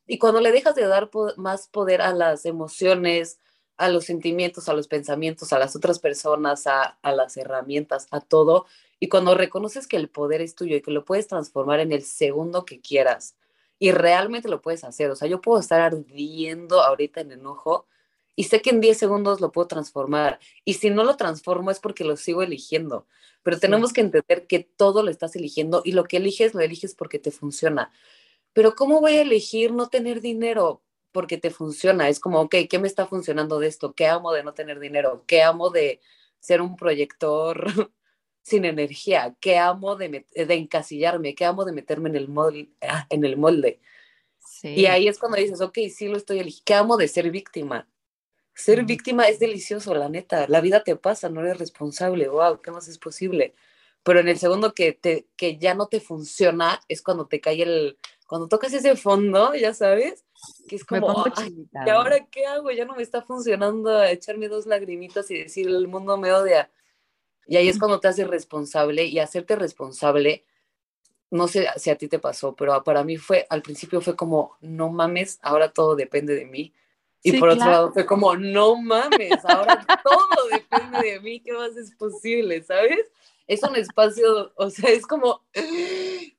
y 0.06 0.18
cuando 0.18 0.40
le 0.40 0.52
dejas 0.52 0.74
de 0.74 0.86
dar 0.86 1.10
más 1.36 1.68
poder 1.68 2.00
a 2.02 2.12
las 2.12 2.46
emociones, 2.46 3.40
a 3.76 3.88
los 3.88 4.04
sentimientos, 4.04 4.68
a 4.68 4.74
los 4.74 4.88
pensamientos, 4.88 5.52
a 5.52 5.58
las 5.58 5.76
otras 5.76 5.98
personas, 5.98 6.66
a, 6.66 6.98
a 7.02 7.12
las 7.12 7.36
herramientas, 7.36 8.06
a 8.10 8.20
todo, 8.20 8.66
y 9.00 9.08
cuando 9.08 9.34
reconoces 9.34 9.86
que 9.86 9.96
el 9.96 10.08
poder 10.08 10.40
es 10.40 10.54
tuyo 10.54 10.76
y 10.76 10.82
que 10.82 10.90
lo 10.90 11.04
puedes 11.04 11.28
transformar 11.28 11.80
en 11.80 11.92
el 11.92 12.02
segundo 12.02 12.64
que 12.64 12.80
quieras, 12.80 13.36
y 13.78 13.92
realmente 13.92 14.48
lo 14.48 14.60
puedes 14.60 14.84
hacer. 14.84 15.10
O 15.10 15.16
sea, 15.16 15.28
yo 15.28 15.40
puedo 15.40 15.60
estar 15.60 15.80
ardiendo 15.80 16.82
ahorita 16.82 17.20
en 17.20 17.32
enojo 17.32 17.86
y 18.34 18.44
sé 18.44 18.62
que 18.62 18.70
en 18.70 18.80
10 18.80 18.96
segundos 18.96 19.40
lo 19.40 19.52
puedo 19.52 19.66
transformar. 19.66 20.38
Y 20.64 20.74
si 20.74 20.90
no 20.90 21.04
lo 21.04 21.16
transformo 21.16 21.70
es 21.70 21.80
porque 21.80 22.04
lo 22.04 22.16
sigo 22.16 22.42
eligiendo. 22.42 23.06
Pero 23.42 23.58
tenemos 23.58 23.92
que 23.92 24.00
entender 24.00 24.46
que 24.46 24.60
todo 24.60 25.02
lo 25.02 25.10
estás 25.10 25.34
eligiendo 25.36 25.82
y 25.84 25.92
lo 25.92 26.04
que 26.04 26.18
eliges 26.18 26.54
lo 26.54 26.60
eliges 26.60 26.94
porque 26.94 27.18
te 27.18 27.30
funciona. 27.30 27.92
Pero 28.52 28.74
¿cómo 28.74 29.00
voy 29.00 29.16
a 29.16 29.22
elegir 29.22 29.72
no 29.72 29.88
tener 29.88 30.20
dinero? 30.20 30.82
Porque 31.12 31.38
te 31.38 31.50
funciona. 31.50 32.08
Es 32.08 32.20
como, 32.20 32.40
ok, 32.42 32.54
¿qué 32.70 32.78
me 32.78 32.88
está 32.88 33.06
funcionando 33.06 33.58
de 33.58 33.68
esto? 33.68 33.94
¿Qué 33.94 34.06
amo 34.06 34.32
de 34.32 34.44
no 34.44 34.54
tener 34.54 34.78
dinero? 34.80 35.24
¿Qué 35.26 35.42
amo 35.42 35.70
de 35.70 36.00
ser 36.40 36.62
un 36.62 36.76
proyector 36.76 37.90
sin 38.48 38.64
energía, 38.64 39.34
que 39.40 39.58
amo 39.58 39.96
de, 39.96 40.26
de 40.34 40.54
encasillarme, 40.54 41.34
que 41.34 41.44
amo 41.44 41.64
de 41.64 41.72
meterme 41.72 42.08
en 42.08 42.16
el 42.16 42.28
molde. 42.28 42.70
Ah, 42.80 43.06
en 43.10 43.24
el 43.24 43.36
molde. 43.36 43.80
Y 44.62 44.86
ahí 44.86 45.08
es 45.08 45.18
cuando 45.18 45.38
dices, 45.38 45.60
ok, 45.60 45.78
sí 45.94 46.08
lo 46.08 46.16
estoy 46.16 46.40
eligiendo, 46.40 46.64
que 46.64 46.74
amo 46.74 46.96
de 46.96 47.08
ser 47.08 47.30
víctima. 47.30 47.88
Ser 48.54 48.84
víctima 48.84 49.28
es 49.28 49.38
delicioso, 49.38 49.94
la 49.94 50.08
neta. 50.08 50.46
La 50.48 50.60
vida 50.60 50.82
te 50.82 50.96
pasa, 50.96 51.28
no 51.28 51.40
eres 51.42 51.58
responsable. 51.58 52.28
Wow, 52.28 52.60
¿qué 52.60 52.72
más 52.72 52.88
es 52.88 52.98
posible? 52.98 53.54
Pero 54.02 54.18
en 54.18 54.28
el 54.28 54.38
segundo 54.38 54.74
que, 54.74 54.92
te, 54.92 55.28
que 55.36 55.58
ya 55.58 55.74
no 55.74 55.86
te 55.86 56.00
funciona 56.00 56.80
es 56.88 57.02
cuando 57.02 57.26
te 57.26 57.40
cae 57.40 57.62
el. 57.62 57.98
Cuando 58.26 58.48
tocas 58.48 58.72
ese 58.72 58.96
fondo, 58.96 59.54
ya 59.54 59.72
sabes, 59.72 60.24
que 60.68 60.76
es 60.76 60.84
como, 60.84 61.24
¿y 61.86 61.88
ahora 61.88 62.26
qué 62.30 62.46
hago? 62.46 62.70
Ya 62.70 62.84
no 62.84 62.94
me 62.94 63.02
está 63.02 63.22
funcionando 63.22 64.02
echarme 64.02 64.48
dos 64.48 64.66
lagrimitas 64.66 65.30
y 65.30 65.38
decir, 65.38 65.66
el 65.68 65.88
mundo 65.88 66.18
me 66.18 66.32
odia. 66.32 66.70
Y 67.48 67.56
ahí 67.56 67.68
es 67.68 67.78
cuando 67.78 67.98
te 67.98 68.08
haces 68.08 68.26
responsable 68.26 69.06
y 69.06 69.18
hacerte 69.18 69.56
responsable, 69.56 70.44
no 71.30 71.48
sé 71.48 71.66
si 71.76 71.88
a 71.88 71.96
ti 71.96 72.06
te 72.06 72.18
pasó, 72.18 72.54
pero 72.54 72.84
para 72.84 73.02
mí 73.04 73.16
fue, 73.16 73.46
al 73.48 73.62
principio 73.62 74.02
fue 74.02 74.14
como, 74.14 74.56
no 74.60 74.90
mames, 74.90 75.38
ahora 75.40 75.72
todo 75.72 75.96
depende 75.96 76.34
de 76.34 76.44
mí. 76.44 76.74
Y 77.22 77.38
por 77.38 77.48
otro 77.48 77.66
lado 77.66 77.92
fue 77.92 78.04
como, 78.04 78.36
no 78.36 78.76
mames, 78.76 79.42
ahora 79.44 79.84
todo 80.04 80.48
depende 80.52 81.12
de 81.12 81.20
mí, 81.20 81.40
¿qué 81.40 81.52
más 81.54 81.74
es 81.74 81.94
posible? 81.96 82.62
¿Sabes? 82.62 83.10
Es 83.46 83.62
un 83.62 83.76
espacio, 83.76 84.52
o 84.54 84.68
sea, 84.68 84.90
es 84.90 85.06
como, 85.06 85.42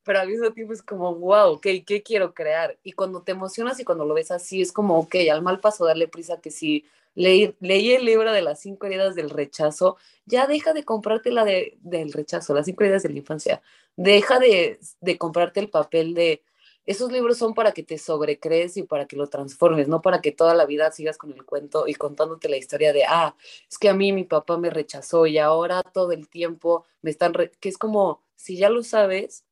pero 0.09 0.21
al 0.21 0.27
mismo 0.27 0.51
tiempo 0.51 0.73
es 0.73 0.81
como, 0.81 1.13
wow, 1.13 1.51
ok, 1.51 1.67
¿qué 1.85 2.01
quiero 2.03 2.33
crear? 2.33 2.79
Y 2.81 2.93
cuando 2.93 3.21
te 3.21 3.31
emocionas 3.31 3.79
y 3.79 3.83
cuando 3.83 4.05
lo 4.05 4.15
ves 4.15 4.31
así, 4.31 4.59
es 4.59 4.71
como, 4.71 4.97
ok, 4.97 5.17
al 5.31 5.43
mal 5.43 5.59
paso 5.59 5.85
darle 5.85 6.07
prisa 6.07 6.41
que 6.41 6.49
si 6.49 6.83
leí, 7.13 7.55
leí 7.59 7.91
el 7.91 8.05
libro 8.05 8.31
de 8.31 8.41
las 8.41 8.59
cinco 8.59 8.87
heridas 8.87 9.13
del 9.13 9.29
rechazo, 9.29 9.97
ya 10.25 10.47
deja 10.47 10.73
de 10.73 10.83
comprarte 10.83 11.31
la 11.31 11.45
de, 11.45 11.77
del 11.81 12.11
rechazo, 12.11 12.55
las 12.55 12.65
cinco 12.65 12.81
heridas 12.85 13.03
de 13.03 13.09
la 13.09 13.19
infancia, 13.19 13.61
deja 13.97 14.39
de, 14.39 14.79
de 14.99 15.17
comprarte 15.19 15.59
el 15.59 15.69
papel 15.69 16.15
de, 16.15 16.41
esos 16.87 17.11
libros 17.11 17.37
son 17.37 17.53
para 17.53 17.71
que 17.71 17.83
te 17.83 17.99
sobrecrees 17.99 18.77
y 18.77 18.81
para 18.81 19.05
que 19.05 19.15
lo 19.15 19.27
transformes, 19.27 19.87
no 19.87 20.01
para 20.01 20.21
que 20.21 20.31
toda 20.31 20.55
la 20.55 20.65
vida 20.65 20.91
sigas 20.91 21.19
con 21.19 21.31
el 21.31 21.45
cuento 21.45 21.87
y 21.87 21.93
contándote 21.93 22.49
la 22.49 22.57
historia 22.57 22.93
de, 22.93 23.03
ah, 23.05 23.35
es 23.69 23.77
que 23.77 23.89
a 23.89 23.93
mí 23.93 24.11
mi 24.11 24.23
papá 24.23 24.57
me 24.57 24.71
rechazó 24.71 25.27
y 25.27 25.37
ahora 25.37 25.83
todo 25.83 26.13
el 26.13 26.27
tiempo 26.27 26.83
me 27.03 27.11
están, 27.11 27.31
que 27.59 27.69
es 27.69 27.77
como, 27.77 28.23
si 28.33 28.57
ya 28.57 28.71
lo 28.71 28.81
sabes, 28.81 29.45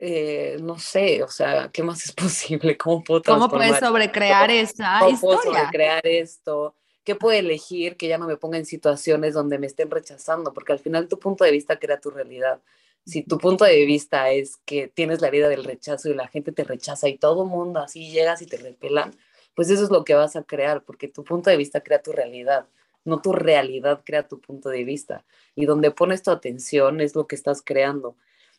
eh, 0.00 0.56
no 0.60 0.78
sé, 0.78 1.22
o 1.22 1.28
sea, 1.28 1.70
¿qué 1.72 1.82
más 1.82 2.04
es 2.04 2.12
posible? 2.12 2.76
¿Cómo 2.76 3.02
puedo 3.02 3.22
¿Cómo 3.22 3.48
puedes 3.48 3.78
sobrecrear 3.78 4.50
esa 4.50 4.98
¿Cómo 5.00 5.12
historia? 5.12 5.40
Puedo 5.42 5.54
sobrecrear 5.54 6.06
esto? 6.06 6.74
¿Qué 7.04 7.14
puedo 7.14 7.38
elegir 7.38 7.96
que 7.96 8.08
ya 8.08 8.18
no 8.18 8.26
me 8.26 8.36
ponga 8.36 8.58
en 8.58 8.66
situaciones 8.66 9.34
donde 9.34 9.58
me 9.58 9.68
estén 9.68 9.90
rechazando? 9.90 10.52
Porque 10.52 10.72
al 10.72 10.80
final 10.80 11.06
tu 11.06 11.18
punto 11.18 11.44
de 11.44 11.52
vista 11.52 11.78
crea 11.78 12.00
tu 12.00 12.10
realidad. 12.10 12.60
Si 13.04 13.22
tu 13.22 13.38
punto 13.38 13.64
de 13.64 13.84
vista 13.84 14.30
es 14.30 14.56
que 14.64 14.88
tienes 14.88 15.20
la 15.20 15.30
vida 15.30 15.48
del 15.48 15.62
rechazo 15.62 16.08
y 16.08 16.14
la 16.14 16.26
gente 16.26 16.50
te 16.50 16.64
rechaza 16.64 17.08
y 17.08 17.16
todo 17.16 17.44
mundo 17.44 17.78
así 17.78 18.10
llegas 18.10 18.42
y 18.42 18.46
te 18.46 18.56
repelan, 18.56 19.16
pues 19.54 19.70
eso 19.70 19.84
es 19.84 19.90
lo 19.90 20.04
que 20.04 20.14
vas 20.14 20.34
a 20.34 20.42
crear, 20.42 20.82
porque 20.82 21.06
tu 21.06 21.22
punto 21.22 21.48
de 21.48 21.56
vista 21.56 21.80
crea 21.80 22.02
tu 22.02 22.12
realidad, 22.12 22.66
no 23.04 23.22
tu 23.22 23.32
realidad 23.32 24.02
crea 24.04 24.26
tu 24.26 24.40
punto 24.40 24.68
de 24.68 24.82
vista. 24.82 25.24
Y 25.54 25.64
donde 25.64 25.92
pones 25.92 26.22
tu 26.24 26.32
atención 26.32 27.00
es 27.00 27.14
lo 27.14 27.28
que 27.28 27.36
estás 27.36 27.62
creando. 27.62 28.16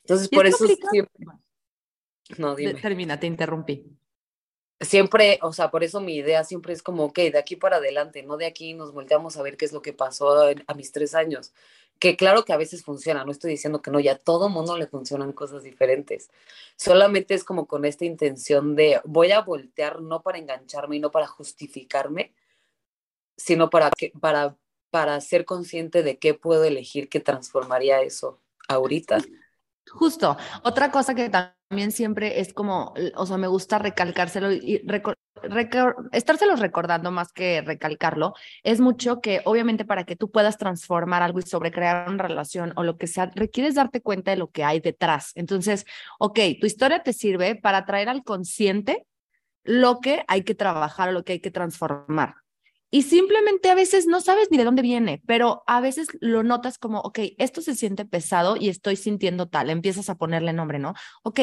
Entonces, 0.08 0.30
por 0.30 0.48
eso 0.48 0.66
siempre... 0.90 1.26
No, 2.38 2.56
dime. 2.56 2.76
Termina, 2.76 3.20
te 3.20 3.28
interrumpí. 3.28 3.86
Siempre, 4.80 5.38
o 5.42 5.52
sea, 5.52 5.70
por 5.70 5.84
eso 5.84 6.00
mi 6.00 6.16
idea 6.16 6.46
siempre 6.46 6.72
es 6.72 6.82
como, 6.82 7.06
ok, 7.06 7.18
de 7.18 7.38
aquí 7.38 7.58
para 7.58 7.78
adelante, 7.78 8.24
no 8.24 8.38
de 8.38 8.46
aquí 8.46 8.74
nos 8.74 8.94
volteamos 8.94 9.36
a 9.36 9.42
ver 9.42 9.58
qué 9.58 9.66
es 9.66 9.74
lo 9.74 9.82
que 9.82 9.92
pasó 9.92 10.40
a, 10.40 10.74
mis 10.76 10.94
tres 10.94 11.14
años. 11.14 11.52
Que 12.00 12.16
claro 12.16 12.46
que 12.46 12.54
a 12.54 12.58
veces 12.58 12.84
funciona, 12.84 13.26
no 13.26 13.32
estoy 13.32 13.52
diciendo 13.52 13.82
que 13.82 13.92
no, 13.92 14.00
ya 14.00 14.14
a 14.14 14.18
todo 14.18 14.50
mundo 14.50 14.78
le 14.78 14.88
funcionan 14.88 15.34
cosas 15.34 15.64
diferentes. 15.64 16.30
Solamente 16.78 17.34
es 17.34 17.44
como 17.44 17.66
con 17.68 17.84
esta 17.84 18.06
intención 18.06 18.76
de 18.76 19.02
voy 19.04 19.32
a 19.32 19.42
voltear 19.42 20.02
no 20.02 20.22
para 20.22 20.38
engancharme 20.38 20.98
y 20.98 21.00
no 21.00 21.12
para 21.12 21.28
justificarme, 21.28 22.34
sino 23.36 23.70
para, 23.70 23.90
que, 23.92 24.14
para, 24.22 24.56
para 24.90 25.20
ser 25.22 25.44
consciente 25.44 26.04
de 26.04 26.18
qué 26.18 26.34
puedo 26.34 26.64
elegir 26.64 27.10
que 27.10 27.20
transformaría 27.20 28.02
eso 28.04 28.40
ahorita. 28.68 29.18
Justo. 29.92 30.38
Otra 30.64 30.92
cosa 30.92 31.16
que 31.16 31.30
también 31.30 31.92
siempre 31.92 32.40
es 32.40 32.54
como, 32.54 32.94
o 33.16 33.26
sea, 33.26 33.38
me 33.38 33.48
gusta 33.48 33.80
recalcárselo 33.80 34.52
y 34.52 34.82
estárselo 36.12 36.56
recordando 36.56 37.12
más 37.12 37.32
que 37.32 37.62
recalcarlo, 37.62 38.34
es 38.64 38.80
mucho 38.80 39.22
que 39.22 39.42
obviamente 39.46 39.86
para 39.86 40.04
que 40.04 40.16
tú 40.16 40.32
puedas 40.32 40.58
transformar 40.58 41.24
algo 41.24 41.40
y 41.40 41.44
sobrecrear 41.44 42.10
una 42.10 42.24
relación 42.24 42.74
o 42.76 42.84
lo 42.84 42.98
que 42.98 43.08
sea, 43.08 43.32
requieres 43.36 43.76
darte 43.76 44.02
cuenta 44.02 44.32
de 44.32 44.38
lo 44.38 44.50
que 44.50 44.64
hay 44.64 44.80
detrás. 44.80 45.32
Entonces, 45.36 45.86
ok, 46.20 46.40
tu 46.60 46.68
historia 46.68 47.04
te 47.04 47.14
sirve 47.14 47.56
para 47.56 47.86
traer 47.86 48.10
al 48.10 48.24
consciente 48.24 49.06
lo 49.64 50.00
que 50.00 50.24
hay 50.28 50.44
que 50.44 50.56
trabajar 50.56 51.10
o 51.10 51.12
lo 51.12 51.24
que 51.24 51.34
hay 51.34 51.40
que 51.40 51.52
transformar. 51.52 52.36
Y 52.90 53.02
simplemente 53.02 53.70
a 53.70 53.76
veces 53.76 54.08
no 54.08 54.22
sabes 54.22 54.48
ni 54.50 54.58
de 54.58 54.64
dónde 54.64 54.82
viene, 54.82 55.22
pero 55.26 55.64
a 55.68 55.82
veces 55.82 56.08
lo 56.22 56.44
notas 56.44 56.78
como, 56.78 57.00
ok, 57.02 57.20
esto 57.38 57.62
se 57.62 57.76
siente 57.76 58.06
pesado 58.06 58.56
y 58.56 58.70
estoy 58.70 58.96
sintiendo 58.96 59.48
tal, 59.48 59.70
empiezas 59.70 60.10
a 60.10 60.16
ponerle 60.16 60.54
nombre, 60.54 60.80
¿no? 60.80 60.94
Ok, 61.24 61.40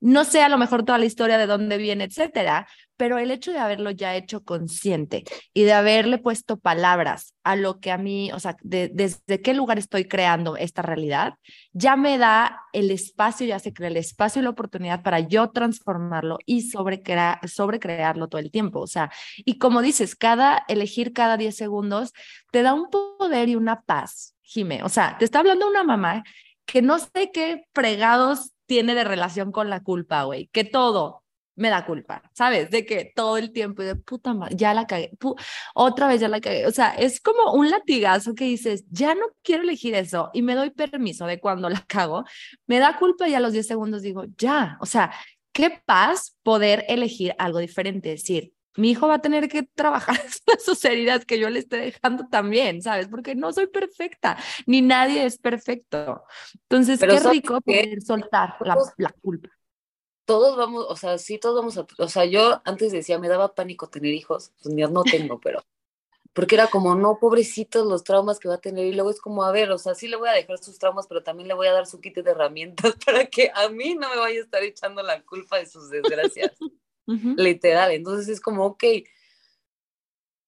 no 0.00 0.24
sé 0.24 0.42
a 0.42 0.48
lo 0.48 0.58
mejor 0.58 0.84
toda 0.84 0.98
la 0.98 1.04
historia 1.04 1.38
de 1.38 1.46
dónde 1.46 1.78
viene, 1.78 2.04
etcétera, 2.04 2.66
pero 3.00 3.16
el 3.16 3.30
hecho 3.30 3.50
de 3.50 3.58
haberlo 3.58 3.90
ya 3.92 4.14
hecho 4.14 4.44
consciente 4.44 5.24
y 5.54 5.62
de 5.62 5.72
haberle 5.72 6.18
puesto 6.18 6.58
palabras 6.58 7.34
a 7.44 7.56
lo 7.56 7.80
que 7.80 7.90
a 7.90 7.96
mí, 7.96 8.30
o 8.30 8.38
sea, 8.38 8.58
desde 8.62 9.40
qué 9.40 9.54
lugar 9.54 9.78
estoy 9.78 10.04
creando 10.04 10.58
esta 10.58 10.82
realidad, 10.82 11.32
ya 11.72 11.96
me 11.96 12.18
da 12.18 12.60
el 12.74 12.90
espacio, 12.90 13.46
ya 13.46 13.58
se 13.58 13.72
crea 13.72 13.88
el 13.88 13.96
espacio 13.96 14.40
y 14.40 14.42
la 14.42 14.50
oportunidad 14.50 15.02
para 15.02 15.20
yo 15.20 15.48
transformarlo 15.48 16.36
y 16.44 16.68
sobrecrear, 16.68 17.38
sobrecrearlo 17.48 18.28
todo 18.28 18.42
el 18.42 18.50
tiempo. 18.50 18.80
O 18.80 18.86
sea, 18.86 19.10
y 19.46 19.56
como 19.56 19.80
dices, 19.80 20.14
cada, 20.14 20.62
elegir 20.68 21.14
cada 21.14 21.38
10 21.38 21.56
segundos 21.56 22.12
te 22.52 22.60
da 22.60 22.74
un 22.74 22.90
poder 22.90 23.48
y 23.48 23.56
una 23.56 23.80
paz, 23.80 24.34
Jime. 24.42 24.82
O 24.82 24.90
sea, 24.90 25.16
te 25.16 25.24
está 25.24 25.38
hablando 25.38 25.66
una 25.66 25.84
mamá 25.84 26.22
que 26.66 26.82
no 26.82 26.98
sé 26.98 27.30
qué 27.32 27.64
fregados 27.72 28.52
tiene 28.66 28.94
de 28.94 29.04
relación 29.04 29.52
con 29.52 29.70
la 29.70 29.82
culpa, 29.82 30.24
güey, 30.24 30.48
que 30.52 30.64
todo, 30.64 31.19
me 31.60 31.68
da 31.68 31.84
culpa, 31.84 32.22
¿sabes? 32.32 32.70
De 32.70 32.86
que 32.86 33.12
todo 33.14 33.36
el 33.36 33.52
tiempo, 33.52 33.82
de 33.82 33.94
puta 33.94 34.32
madre, 34.32 34.56
ya 34.56 34.72
la 34.72 34.86
cagué, 34.86 35.12
otra 35.74 36.08
vez 36.08 36.18
ya 36.18 36.28
la 36.28 36.40
cagué. 36.40 36.66
O 36.66 36.70
sea, 36.70 36.94
es 36.94 37.20
como 37.20 37.52
un 37.52 37.68
latigazo 37.68 38.34
que 38.34 38.44
dices, 38.44 38.84
ya 38.90 39.14
no 39.14 39.26
quiero 39.42 39.62
elegir 39.62 39.94
eso 39.94 40.30
y 40.32 40.40
me 40.40 40.54
doy 40.54 40.70
permiso 40.70 41.26
de 41.26 41.38
cuando 41.38 41.68
la 41.68 41.84
cago, 41.86 42.24
me 42.66 42.78
da 42.78 42.96
culpa 42.98 43.28
y 43.28 43.34
a 43.34 43.40
los 43.40 43.52
10 43.52 43.66
segundos 43.66 44.00
digo, 44.00 44.24
ya, 44.38 44.78
o 44.80 44.86
sea, 44.86 45.12
qué 45.52 45.82
paz 45.84 46.34
poder 46.42 46.86
elegir 46.88 47.34
algo 47.38 47.58
diferente, 47.58 48.08
decir, 48.08 48.54
mi 48.76 48.92
hijo 48.92 49.06
va 49.06 49.16
a 49.16 49.20
tener 49.20 49.50
que 49.50 49.64
trabajar 49.64 50.16
sus 50.64 50.82
heridas 50.86 51.26
que 51.26 51.38
yo 51.38 51.50
le 51.50 51.58
esté 51.58 51.76
dejando 51.76 52.26
también, 52.28 52.80
¿sabes? 52.80 53.08
Porque 53.08 53.34
no 53.34 53.52
soy 53.52 53.66
perfecta, 53.66 54.38
ni 54.64 54.80
nadie 54.80 55.26
es 55.26 55.36
perfecto. 55.36 56.24
Entonces, 56.70 57.00
qué 57.00 57.20
rico 57.20 57.60
poder 57.60 58.00
soltar 58.00 58.56
la, 58.60 58.78
la 58.96 59.10
culpa 59.20 59.50
todos 60.30 60.56
vamos, 60.56 60.86
o 60.88 60.94
sea, 60.94 61.18
sí, 61.18 61.38
todos 61.38 61.56
vamos 61.56 61.76
a, 61.76 61.84
o 61.98 62.08
sea, 62.08 62.24
yo 62.24 62.62
antes 62.64 62.92
decía, 62.92 63.18
me 63.18 63.26
daba 63.26 63.52
pánico 63.56 63.88
tener 63.88 64.14
hijos, 64.14 64.52
pues 64.62 64.72
no 64.72 65.02
tengo, 65.02 65.40
pero, 65.40 65.64
porque 66.32 66.54
era 66.54 66.68
como, 66.68 66.94
no, 66.94 67.18
pobrecitos 67.18 67.84
los 67.84 68.04
traumas 68.04 68.38
que 68.38 68.46
va 68.46 68.54
a 68.54 68.60
tener, 68.60 68.86
y 68.86 68.92
luego 68.92 69.10
es 69.10 69.20
como, 69.20 69.42
a 69.42 69.50
ver, 69.50 69.72
o 69.72 69.78
sea, 69.78 69.96
sí 69.96 70.06
le 70.06 70.14
voy 70.14 70.28
a 70.28 70.34
dejar 70.34 70.58
sus 70.58 70.78
traumas, 70.78 71.08
pero 71.08 71.24
también 71.24 71.48
le 71.48 71.54
voy 71.54 71.66
a 71.66 71.72
dar 71.72 71.84
su 71.84 72.00
kit 72.00 72.14
de 72.14 72.30
herramientas 72.30 72.94
para 73.04 73.26
que 73.26 73.50
a 73.52 73.70
mí 73.70 73.96
no 73.96 74.08
me 74.08 74.18
vaya 74.18 74.38
a 74.38 74.44
estar 74.44 74.62
echando 74.62 75.02
la 75.02 75.20
culpa 75.22 75.58
de 75.58 75.66
sus 75.66 75.90
desgracias, 75.90 76.52
literal, 77.36 77.90
entonces 77.90 78.28
es 78.28 78.40
como, 78.40 78.66
ok, 78.66 78.84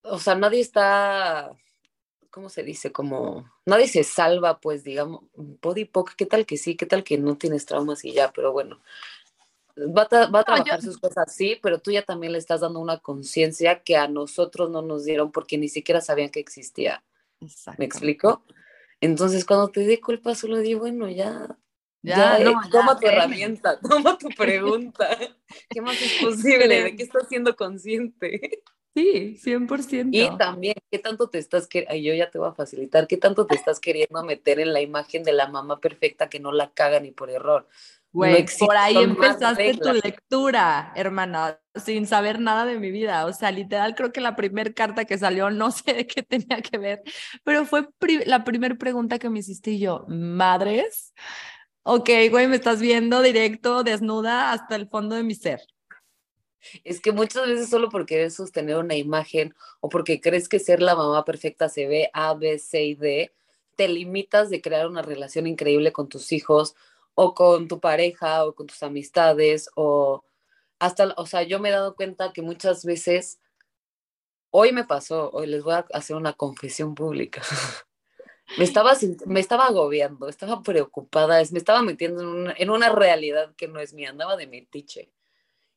o 0.03 0.21
sea, 0.21 0.37
nadie 0.37 0.61
está, 0.61 1.57
¿cómo 2.31 2.51
se 2.51 2.62
dice? 2.62 2.92
Como, 2.92 3.51
nadie 3.66 3.88
se 3.88 4.05
salva, 4.05 4.61
pues, 4.61 4.85
digamos, 4.85 5.25
body 5.35 5.87
poke, 5.87 6.14
¿qué 6.16 6.27
tal 6.27 6.47
que 6.47 6.57
sí? 6.57 6.77
¿Qué 6.77 6.87
tal 6.87 7.03
que 7.03 7.18
no 7.18 7.37
tienes 7.37 7.66
traumas 7.66 8.05
y 8.05 8.12
ya? 8.12 8.33
Pero 8.33 8.53
bueno, 8.53 8.81
va 9.77 10.03
a, 10.03 10.45
trabajar 10.45 10.83
sus 10.83 10.99
cosas, 10.99 11.35
sí, 11.35 11.59
pero 11.63 11.81
tú 11.81 11.91
ya 11.91 12.03
también 12.03 12.33
le 12.33 12.39
estás 12.39 12.61
dando 12.61 12.81
una 12.81 12.99
conciencia 12.99 13.83
que 13.83 13.97
a 13.97 14.09
nosotros 14.09 14.71
no 14.71 14.83
nos 14.83 15.05
dieron 15.05 15.33
porque 15.33 15.59
ni 15.59 15.69
siquiera 15.69 16.01
sabían 16.01 16.31
que 16.31 16.41
existía. 16.41 17.03
¿Me 17.79 17.85
explico? 17.85 18.45
Entonces, 19.01 19.45
cuando 19.45 19.69
te 19.69 19.81
di 19.81 19.99
culpa, 19.99 20.35
solo 20.35 20.59
digo, 20.59 20.81
bueno, 20.81 21.09
ya, 21.09 21.59
ya, 22.03 22.39
eh, 22.39 22.53
toma 22.71 22.99
tu 22.99 23.07
herramienta, 23.07 23.79
toma 23.89 24.19
tu 24.19 24.29
pregunta. 24.37 25.09
¿Qué 25.69 25.81
más 25.81 26.01
es 26.01 26.13
posible? 26.23 26.83
¿De 26.85 26.97
qué 26.97 27.03
estás 27.03 27.29
siendo 27.29 27.57
consciente? 27.57 28.63
Sí, 28.95 29.39
100%. 29.43 30.09
Y 30.13 30.37
también, 30.37 30.75
¿qué 30.91 30.99
tanto 30.99 31.31
te 31.31 31.39
estás, 31.39 31.67
queriendo? 31.67 31.97
yo 31.97 32.15
ya 32.15 32.31
te 32.31 32.39
voy 32.39 32.49
a 32.49 32.53
facilitar, 32.53 33.07
qué 33.07 33.17
tanto 33.17 33.47
te 33.47 33.55
estás 33.55 33.81
queriendo 33.81 34.23
meter 34.23 34.61
en 34.61 34.73
la 34.73 34.83
imagen 34.83 35.23
de 35.23 35.33
la 35.33 35.49
mamá 35.49 35.81
perfecta 35.81 36.29
que 36.29 36.41
no 36.41 36.53
la 36.53 36.73
caga 36.73 37.01
ni 37.01 37.11
por 37.11 37.31
error? 37.31 37.67
Güey, 38.12 38.44
por 38.59 38.77
ahí 38.77 38.96
empezaste 38.98 39.75
tu 39.79 39.90
lectura, 39.94 40.92
hermana, 40.94 41.59
sin 41.75 42.07
saber 42.07 42.40
nada 42.40 42.66
de 42.66 42.79
mi 42.79 42.90
vida. 42.90 43.25
O 43.25 43.33
sea, 43.33 43.51
literal, 43.51 43.94
creo 43.94 44.12
que 44.12 44.20
la 44.20 44.37
primera 44.37 44.70
carta 44.72 45.07
que 45.07 45.16
salió, 45.16 45.51
no 45.51 45.70
sé 45.70 45.94
de 45.94 46.07
qué 46.07 46.22
tenía 46.22 46.61
que 46.61 46.77
ver, 46.77 47.03
pero 47.42 47.64
fue 47.64 47.88
la 48.27 48.44
primera 48.44 48.75
pregunta 48.75 49.18
que 49.18 49.31
me 49.31 49.38
hiciste 49.38 49.72
y 49.72 49.79
yo, 49.79 50.05
madres. 50.09 51.14
Ok, 51.85 52.11
güey, 52.31 52.46
me 52.46 52.57
estás 52.57 52.81
viendo 52.81 53.22
directo, 53.22 53.83
desnuda 53.83 54.53
hasta 54.53 54.77
el 54.77 54.88
fondo 54.88 55.16
de 55.16 55.22
mi 55.22 55.35
ser. 55.35 55.62
Es 56.85 57.01
que 57.01 57.12
muchas 57.12 57.46
veces 57.46 57.70
solo 57.70 57.88
porque 57.88 58.14
querer 58.14 58.31
sostener 58.31 58.77
una 58.77 58.94
imagen 58.94 59.55
o 59.81 59.88
porque 59.88 60.20
crees 60.20 60.48
que 60.48 60.61
ser 60.61 60.81
la 60.81 60.94
mamá 60.94 61.25
perfecta 61.25 61.68
se 61.68 61.88
ve 61.88 62.11
A, 62.12 62.35
B, 62.35 62.59
C 62.59 62.85
y 62.85 62.94
D, 62.94 63.33
te 63.75 63.88
limitas 63.88 64.51
de 64.51 64.61
crear 64.61 64.87
una 64.87 65.03
relación 65.03 65.46
increíble 65.46 65.92
con 65.92 66.09
tus 66.09 66.31
hijos 66.31 66.77
o 67.14 67.35
con 67.35 67.68
tu 67.68 67.81
pareja 67.81 68.44
o 68.44 68.55
con 68.55 68.66
tus 68.66 68.83
amistades 68.83 69.68
o 69.75 70.25
hasta, 70.79 71.14
o 71.16 71.27
sea, 71.27 71.42
yo 71.42 71.61
me 71.61 71.68
he 71.68 71.72
dado 71.72 71.94
cuenta 71.94 72.33
que 72.33 72.42
muchas 72.42 72.85
veces, 72.85 73.40
hoy 74.51 74.72
me 74.72 74.85
pasó, 74.85 75.31
hoy 75.31 75.46
les 75.46 75.62
voy 75.62 75.75
a 75.75 75.87
hacer 75.92 76.16
una 76.16 76.33
confesión 76.33 76.94
pública. 76.94 77.42
me, 78.59 78.64
estaba, 78.64 78.92
me 79.27 79.40
estaba 79.40 79.66
agobiando, 79.66 80.29
estaba 80.29 80.62
preocupada, 80.62 81.40
me 81.53 81.59
estaba 81.59 81.83
metiendo 81.83 82.22
en 82.22 82.29
una, 82.29 82.55
en 82.57 82.70
una 82.70 82.88
realidad 82.88 83.55
que 83.57 83.68
no 83.68 83.79
es 83.79 83.94
mía, 83.94 84.11
andaba 84.11 84.37
de 84.37 84.48
metiche. 84.48 85.12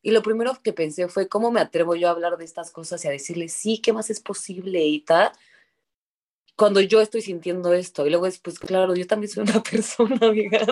Y 0.02 0.10
lo 0.10 0.22
primero 0.22 0.56
que 0.62 0.72
pensé 0.72 1.08
fue, 1.08 1.28
¿cómo 1.28 1.50
me 1.50 1.60
atrevo 1.60 1.94
yo 1.94 2.08
a 2.08 2.12
hablar 2.12 2.36
de 2.36 2.44
estas 2.44 2.70
cosas 2.70 3.04
y 3.04 3.08
a 3.08 3.12
decirle, 3.12 3.48
sí, 3.48 3.80
¿qué 3.80 3.92
más 3.92 4.10
es 4.10 4.20
posible? 4.20 4.84
Y 4.84 5.00
tal, 5.00 5.32
cuando 6.56 6.80
yo 6.80 7.00
estoy 7.00 7.22
sintiendo 7.22 7.72
esto. 7.72 8.06
Y 8.06 8.10
luego 8.10 8.24
después, 8.24 8.58
claro, 8.58 8.94
yo 8.94 9.06
también 9.06 9.30
soy 9.30 9.44
una 9.44 9.62
persona, 9.70 10.18
amiga. 10.20 10.66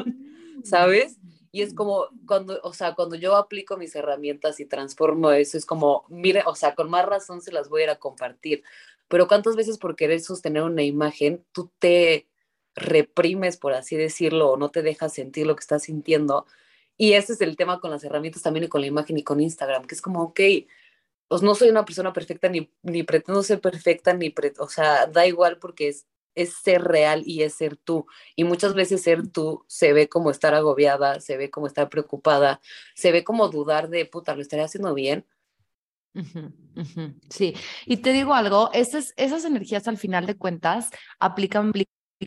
¿Sabes? 0.63 1.19
Y 1.53 1.63
es 1.63 1.73
como 1.73 2.09
cuando, 2.27 2.61
o 2.63 2.73
sea, 2.73 2.95
cuando 2.95 3.15
yo 3.17 3.37
aplico 3.37 3.77
mis 3.77 3.95
herramientas 3.95 4.59
y 4.61 4.67
transformo 4.67 5.31
eso, 5.31 5.57
es 5.57 5.67
como, 5.67 6.05
mire, 6.09 6.43
o 6.47 6.55
sea, 6.55 6.75
con 6.75 6.91
más 6.91 7.07
razón 7.07 7.43
se 7.43 7.53
las 7.53 7.69
voy 7.69 7.83
a 7.83 7.85
ir 7.85 7.91
a 7.91 7.99
compartir. 7.99 8.65
Pero 9.09 9.29
cuántas 9.29 9.55
veces 9.55 9.79
por 9.79 9.95
querer 9.97 10.21
sostener 10.21 10.63
una 10.63 10.83
imagen, 10.83 11.45
tú 11.53 11.71
te 11.79 12.27
reprimes, 12.75 13.57
por 13.57 13.73
así 13.73 13.97
decirlo, 13.97 14.51
o 14.51 14.57
no 14.57 14.71
te 14.71 14.83
dejas 14.83 15.15
sentir 15.15 15.47
lo 15.47 15.55
que 15.55 15.61
estás 15.61 15.85
sintiendo. 15.85 16.47
Y 16.97 17.13
ese 17.13 17.35
es 17.35 17.41
el 17.41 17.57
tema 17.57 17.81
con 17.81 17.91
las 17.91 18.05
herramientas 18.05 18.43
también 18.43 18.65
y 18.65 18.69
con 18.69 18.81
la 18.81 18.89
imagen 18.89 19.19
y 19.19 19.23
con 19.23 19.41
Instagram, 19.41 19.87
que 19.87 19.95
es 19.95 20.03
como, 20.03 20.23
ok, 20.23 20.41
pues 21.29 21.43
no 21.43 21.55
soy 21.55 21.69
una 21.71 21.85
persona 21.85 22.13
perfecta, 22.13 22.49
ni, 22.49 22.71
ni 22.83 23.03
pretendo 23.03 23.43
ser 23.43 23.61
perfecta, 23.61 24.13
ni, 24.13 24.35
o 24.59 24.69
sea, 24.69 25.07
da 25.07 25.27
igual 25.27 25.59
porque 25.59 25.89
es 25.89 26.07
es 26.35 26.55
ser 26.55 26.83
real 26.83 27.23
y 27.27 27.43
es 27.43 27.55
ser 27.55 27.77
tú. 27.77 28.07
Y 28.37 28.45
muchas 28.45 28.75
veces 28.75 29.03
ser 29.03 29.29
tú 29.29 29.65
se 29.69 29.93
ve 29.93 30.09
como 30.09 30.31
estar 30.31 30.55
agobiada, 30.55 31.21
se 31.21 31.37
ve 31.37 31.51
como 31.51 31.67
estar 31.67 31.89
preocupada, 31.89 32.61
se 32.95 33.13
ve 33.13 33.25
como 33.25 33.49
dudar 33.49 33.89
de, 33.89 34.07
puta, 34.07 34.35
¿lo 34.35 34.43
estaré 34.43 34.63
haciendo 34.63 34.95
bien? 34.95 35.27
Sí, 37.29 37.55
y 37.87 37.97
te 37.99 38.13
digo 38.13 38.35
algo, 38.35 38.71
esas, 38.73 39.13
esas 39.17 39.45
energías 39.45 39.89
al 39.89 39.99
final 39.99 40.27
de 40.27 40.37
cuentas 40.37 40.91
aplican 41.19 41.73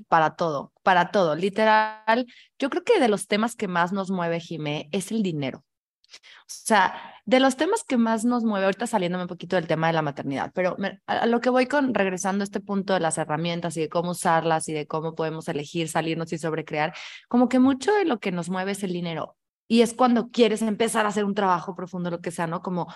para 0.08 0.36
todo, 0.36 0.74
para 0.84 1.12
todo, 1.12 1.36
literal. 1.36 2.28
Yo 2.60 2.70
creo 2.70 2.84
que 2.84 3.00
de 3.00 3.08
los 3.08 3.28
temas 3.28 3.56
que 3.56 3.68
más 3.68 3.94
nos 3.94 4.12
mueve, 4.12 4.40
Jimé, 4.40 4.90
es 4.92 5.12
el 5.12 5.24
dinero. 5.24 5.64
O 6.10 6.46
sea, 6.48 6.96
de 7.26 7.40
los 7.40 7.58
temas 7.58 7.84
que 7.84 7.98
más 7.98 8.24
nos 8.26 8.44
mueve, 8.44 8.66
ahorita 8.66 8.88
saliéndome 8.88 9.26
un 9.26 9.28
poquito 9.28 9.56
del 9.56 9.68
tema 9.68 9.88
de 9.88 9.94
la 9.94 10.02
maternidad, 10.02 10.52
pero 10.54 10.78
a 11.06 11.26
lo 11.26 11.42
que 11.42 11.50
voy 11.50 11.68
con, 11.68 11.94
regresando 11.94 12.44
a 12.44 12.46
este 12.46 12.60
punto 12.60 12.94
de 12.94 13.00
las 13.00 13.18
herramientas 13.18 13.76
y 13.78 13.82
de 13.82 13.90
cómo 13.90 14.12
usarlas 14.12 14.70
y 14.70 14.74
de 14.74 14.88
cómo 14.88 15.16
podemos 15.16 15.48
elegir 15.50 15.90
salirnos 15.90 16.32
y 16.34 16.38
sobrecrear, 16.38 16.94
como 17.28 17.50
que 17.50 17.60
mucho 17.60 17.94
de 17.94 18.06
lo 18.06 18.20
que 18.20 18.32
nos 18.32 18.50
mueve 18.50 18.72
es 18.72 18.84
el 18.84 18.94
dinero. 18.94 19.36
Y 19.68 19.82
es 19.82 19.94
cuando 19.94 20.30
quieres 20.30 20.62
empezar 20.62 21.06
a 21.06 21.10
hacer 21.10 21.26
un 21.26 21.36
trabajo 21.36 21.76
profundo, 21.76 22.10
lo 22.10 22.22
que 22.22 22.32
sea, 22.32 22.48
¿no? 22.48 22.62
Como, 22.62 22.88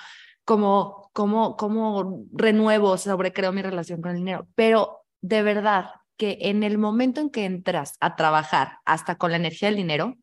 como, 0.46 1.10
como, 1.14 1.58
como 1.58 2.26
renuevo, 2.32 2.98
sobrecreo 2.98 3.52
mi 3.52 3.62
relación 3.62 4.02
con 4.02 4.12
el 4.12 4.18
dinero. 4.18 4.48
Pero 4.56 5.06
de 5.22 5.44
verdad 5.44 5.92
que 6.16 6.38
en 6.42 6.64
el 6.64 6.78
momento 6.78 7.20
en 7.20 7.30
que 7.30 7.46
entras 7.46 7.98
a 8.00 8.16
trabajar 8.16 8.78
hasta 8.86 9.16
con 9.16 9.32
la 9.32 9.38
energía 9.38 9.68
del 9.68 9.76
dinero, 9.76 10.16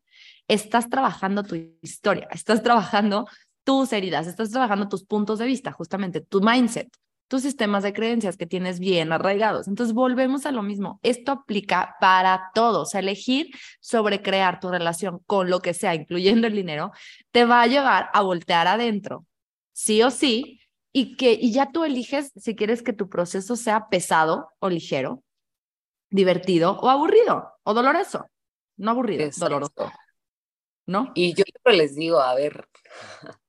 estás 0.49 0.89
trabajando 0.89 1.43
tu 1.43 1.55
historia, 1.81 2.27
estás 2.31 2.61
trabajando 2.61 3.27
tus 3.63 3.93
heridas, 3.93 4.27
estás 4.27 4.49
trabajando 4.49 4.89
tus 4.89 5.05
puntos 5.05 5.39
de 5.39 5.45
vista, 5.45 5.71
justamente 5.71 6.21
tu 6.21 6.41
mindset, 6.41 6.89
tus 7.27 7.43
sistemas 7.43 7.83
de 7.83 7.93
creencias 7.93 8.35
que 8.35 8.47
tienes 8.47 8.79
bien 8.79 9.11
arraigados. 9.11 9.67
Entonces, 9.67 9.93
volvemos 9.93 10.47
a 10.47 10.51
lo 10.51 10.63
mismo. 10.63 10.99
Esto 11.03 11.31
aplica 11.31 11.95
para 12.01 12.49
todos. 12.55 12.95
elegir 12.95 13.51
sobre 13.79 14.23
crear 14.23 14.59
tu 14.59 14.69
relación 14.69 15.19
con 15.27 15.51
lo 15.51 15.61
que 15.61 15.75
sea, 15.75 15.93
incluyendo 15.93 16.47
el 16.47 16.55
dinero, 16.55 16.91
te 17.31 17.45
va 17.45 17.61
a 17.61 17.67
llevar 17.67 18.09
a 18.13 18.23
voltear 18.23 18.67
adentro, 18.67 19.27
sí 19.71 20.01
o 20.01 20.09
sí, 20.09 20.59
y 20.91 21.15
que 21.15 21.33
y 21.33 21.51
ya 21.51 21.71
tú 21.71 21.83
eliges 21.83 22.31
si 22.35 22.55
quieres 22.55 22.81
que 22.81 22.93
tu 22.93 23.07
proceso 23.07 23.55
sea 23.55 23.89
pesado 23.89 24.49
o 24.57 24.69
ligero, 24.69 25.23
divertido 26.09 26.79
o 26.79 26.89
aburrido 26.89 27.53
o 27.61 27.75
doloroso. 27.75 28.25
No 28.77 28.91
aburrido, 28.91 29.29
doloroso. 29.37 29.91
¿No? 30.89 31.11
Y 31.13 31.35
yo 31.35 31.43
siempre 31.43 31.77
les 31.77 31.95
digo, 31.95 32.19
a 32.19 32.33
ver, 32.33 32.67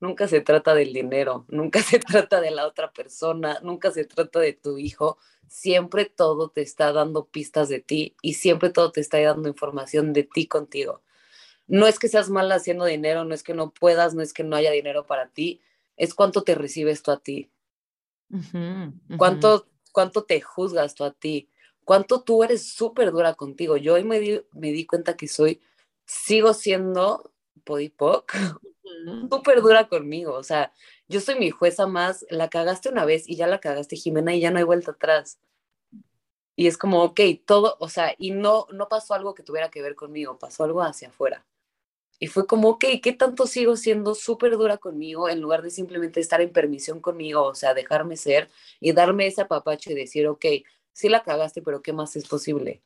nunca 0.00 0.26
se 0.26 0.40
trata 0.40 0.74
del 0.74 0.92
dinero, 0.92 1.46
nunca 1.48 1.80
se 1.82 2.00
trata 2.00 2.40
de 2.40 2.50
la 2.50 2.66
otra 2.66 2.92
persona, 2.92 3.60
nunca 3.62 3.92
se 3.92 4.04
trata 4.04 4.40
de 4.40 4.52
tu 4.52 4.78
hijo, 4.78 5.16
siempre 5.46 6.06
todo 6.06 6.48
te 6.48 6.60
está 6.60 6.92
dando 6.92 7.26
pistas 7.26 7.68
de 7.68 7.78
ti 7.78 8.16
y 8.20 8.34
siempre 8.34 8.70
todo 8.70 8.90
te 8.90 9.00
está 9.00 9.20
dando 9.20 9.48
información 9.48 10.12
de 10.12 10.24
ti 10.24 10.48
contigo. 10.48 11.02
No 11.68 11.86
es 11.86 12.00
que 12.00 12.08
seas 12.08 12.28
mal 12.30 12.50
haciendo 12.50 12.84
dinero, 12.84 13.24
no 13.24 13.34
es 13.34 13.44
que 13.44 13.54
no 13.54 13.70
puedas, 13.70 14.14
no 14.14 14.22
es 14.22 14.32
que 14.32 14.42
no 14.42 14.56
haya 14.56 14.72
dinero 14.72 15.06
para 15.06 15.28
ti, 15.28 15.60
es 15.96 16.14
cuánto 16.14 16.42
te 16.42 16.56
recibes 16.56 17.02
tú 17.02 17.12
a 17.12 17.20
ti. 17.20 17.48
¿Cuánto, 19.16 19.68
¿Cuánto 19.92 20.24
te 20.24 20.40
juzgas 20.40 20.94
tú 20.96 21.04
a 21.04 21.12
ti? 21.12 21.48
¿Cuánto 21.84 22.22
tú 22.22 22.42
eres 22.42 22.66
súper 22.66 23.12
dura 23.12 23.34
contigo? 23.34 23.76
Yo 23.76 23.94
hoy 23.94 24.04
me 24.04 24.18
di, 24.18 24.40
me 24.52 24.72
di 24.72 24.84
cuenta 24.86 25.16
que 25.16 25.28
soy, 25.28 25.60
sigo 26.12 26.52
siendo 26.52 27.32
podipoc, 27.64 28.32
súper 29.30 29.62
dura 29.62 29.88
conmigo. 29.88 30.34
O 30.34 30.42
sea, 30.42 30.72
yo 31.08 31.20
soy 31.20 31.38
mi 31.38 31.50
jueza 31.50 31.86
más, 31.86 32.26
la 32.30 32.50
cagaste 32.50 32.90
una 32.90 33.04
vez 33.04 33.28
y 33.28 33.36
ya 33.36 33.46
la 33.46 33.60
cagaste, 33.60 33.96
Jimena, 33.96 34.34
y 34.34 34.40
ya 34.40 34.50
no 34.50 34.58
hay 34.58 34.64
vuelta 34.64 34.92
atrás. 34.92 35.38
Y 36.54 36.66
es 36.66 36.76
como, 36.76 37.02
ok, 37.02 37.20
todo, 37.46 37.76
o 37.80 37.88
sea, 37.88 38.14
y 38.18 38.30
no, 38.30 38.66
no 38.72 38.88
pasó 38.88 39.14
algo 39.14 39.34
que 39.34 39.42
tuviera 39.42 39.70
que 39.70 39.80
ver 39.80 39.94
conmigo, 39.94 40.38
pasó 40.38 40.64
algo 40.64 40.82
hacia 40.82 41.08
afuera. 41.08 41.46
Y 42.18 42.28
fue 42.28 42.46
como, 42.46 42.68
ok, 42.70 42.84
¿qué 43.02 43.12
tanto 43.12 43.46
sigo 43.46 43.76
siendo 43.76 44.14
súper 44.14 44.56
dura 44.58 44.76
conmigo 44.76 45.28
en 45.28 45.40
lugar 45.40 45.62
de 45.62 45.70
simplemente 45.70 46.20
estar 46.20 46.40
en 46.42 46.52
permisión 46.52 47.00
conmigo, 47.00 47.42
o 47.42 47.54
sea, 47.54 47.74
dejarme 47.74 48.16
ser 48.16 48.50
y 48.80 48.92
darme 48.92 49.26
ese 49.26 49.42
apapacho 49.42 49.90
y 49.90 49.94
decir, 49.94 50.28
ok, 50.28 50.44
sí 50.92 51.08
la 51.08 51.22
cagaste, 51.22 51.62
pero 51.62 51.82
¿qué 51.82 51.92
más 51.92 52.14
es 52.16 52.28
posible? 52.28 52.82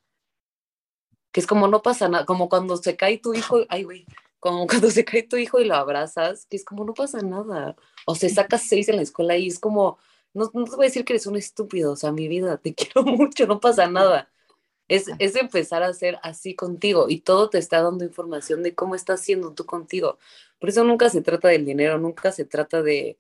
Que 1.37 1.41
es 1.41 1.47
como 1.47 1.69
no 1.69 1.83
pasa 1.83 2.09
nada, 2.09 2.25
como 2.25 2.49
cuando 2.49 2.79
se 2.79 2.97
cae 2.97 3.19
tu 3.19 3.35
hijo, 3.35 3.59
ay, 3.69 3.83
güey, 3.83 4.07
como 4.41 4.67
cuando 4.67 4.91
se 4.91 5.05
cae 5.05 5.23
tu 5.23 5.37
hijo 5.37 5.61
y 5.61 5.67
lo 5.67 5.75
abrazas, 5.75 6.47
que 6.47 6.57
es 6.57 6.65
como 6.65 6.83
no 6.87 6.95
pasa 6.95 7.21
nada. 7.21 7.77
O 8.07 8.15
se 8.15 8.31
sacas 8.31 8.63
seis 8.63 8.89
en 8.89 8.97
la 8.97 9.03
escuela 9.03 9.37
y 9.37 9.49
es 9.49 9.59
como, 9.59 9.99
no, 10.33 10.51
no 10.55 10.65
te 10.65 10.77
voy 10.77 10.87
a 10.87 10.89
decir 10.89 11.05
que 11.05 11.13
eres 11.13 11.27
un 11.27 11.37
estúpido, 11.37 11.93
o 11.93 11.97
sea, 11.97 12.11
mi 12.11 12.27
vida, 12.27 12.57
te 12.57 12.75
quiero 12.75 13.03
mucho, 13.03 13.47
no 13.47 13.61
pasa 13.61 13.87
nada. 13.87 14.31
Es, 14.89 15.11
es 15.19 15.37
empezar 15.37 15.83
a 15.83 15.93
ser 15.93 16.19
así 16.23 16.55
contigo 16.55 17.05
y 17.07 17.21
todo 17.21 17.51
te 17.51 17.59
está 17.59 17.83
dando 17.83 18.07
información 18.07 18.63
de 18.63 18.75
cómo 18.75 18.95
estás 18.95 19.21
siendo 19.21 19.53
tú 19.53 19.67
contigo. 19.67 20.19
Por 20.59 20.71
eso 20.71 20.85
nunca 20.85 21.11
se 21.11 21.21
trata 21.21 21.49
del 21.49 21.67
dinero, 21.67 21.99
nunca 21.99 22.33
se 22.33 22.47
trata 22.47 22.81
de, 22.81 23.19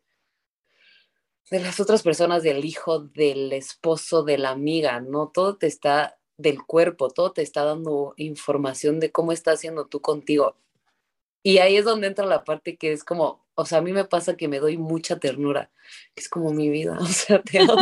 de 1.50 1.60
las 1.60 1.80
otras 1.80 2.02
personas, 2.02 2.42
del 2.42 2.64
hijo, 2.64 3.00
del 3.00 3.52
esposo, 3.52 4.22
de 4.22 4.38
la 4.38 4.52
amiga, 4.52 5.00
¿no? 5.02 5.28
Todo 5.28 5.58
te 5.58 5.66
está 5.66 6.16
del 6.36 6.64
cuerpo, 6.64 7.08
todo 7.08 7.32
te 7.32 7.42
está 7.42 7.64
dando 7.64 8.14
información 8.16 9.00
de 9.00 9.10
cómo 9.12 9.32
estás 9.32 9.54
haciendo 9.54 9.86
tú 9.86 10.00
contigo. 10.00 10.56
Y 11.42 11.58
ahí 11.58 11.76
es 11.76 11.84
donde 11.84 12.08
entra 12.08 12.26
la 12.26 12.44
parte 12.44 12.76
que 12.76 12.92
es 12.92 13.04
como, 13.04 13.44
o 13.54 13.64
sea, 13.66 13.78
a 13.78 13.82
mí 13.82 13.92
me 13.92 14.04
pasa 14.04 14.36
que 14.36 14.48
me 14.48 14.58
doy 14.58 14.76
mucha 14.76 15.18
ternura, 15.18 15.70
que 16.14 16.22
es 16.22 16.28
como 16.28 16.52
mi 16.52 16.68
vida, 16.68 16.98
o 17.00 17.06
sea, 17.06 17.40
te 17.42 17.60
amo. 17.60 17.76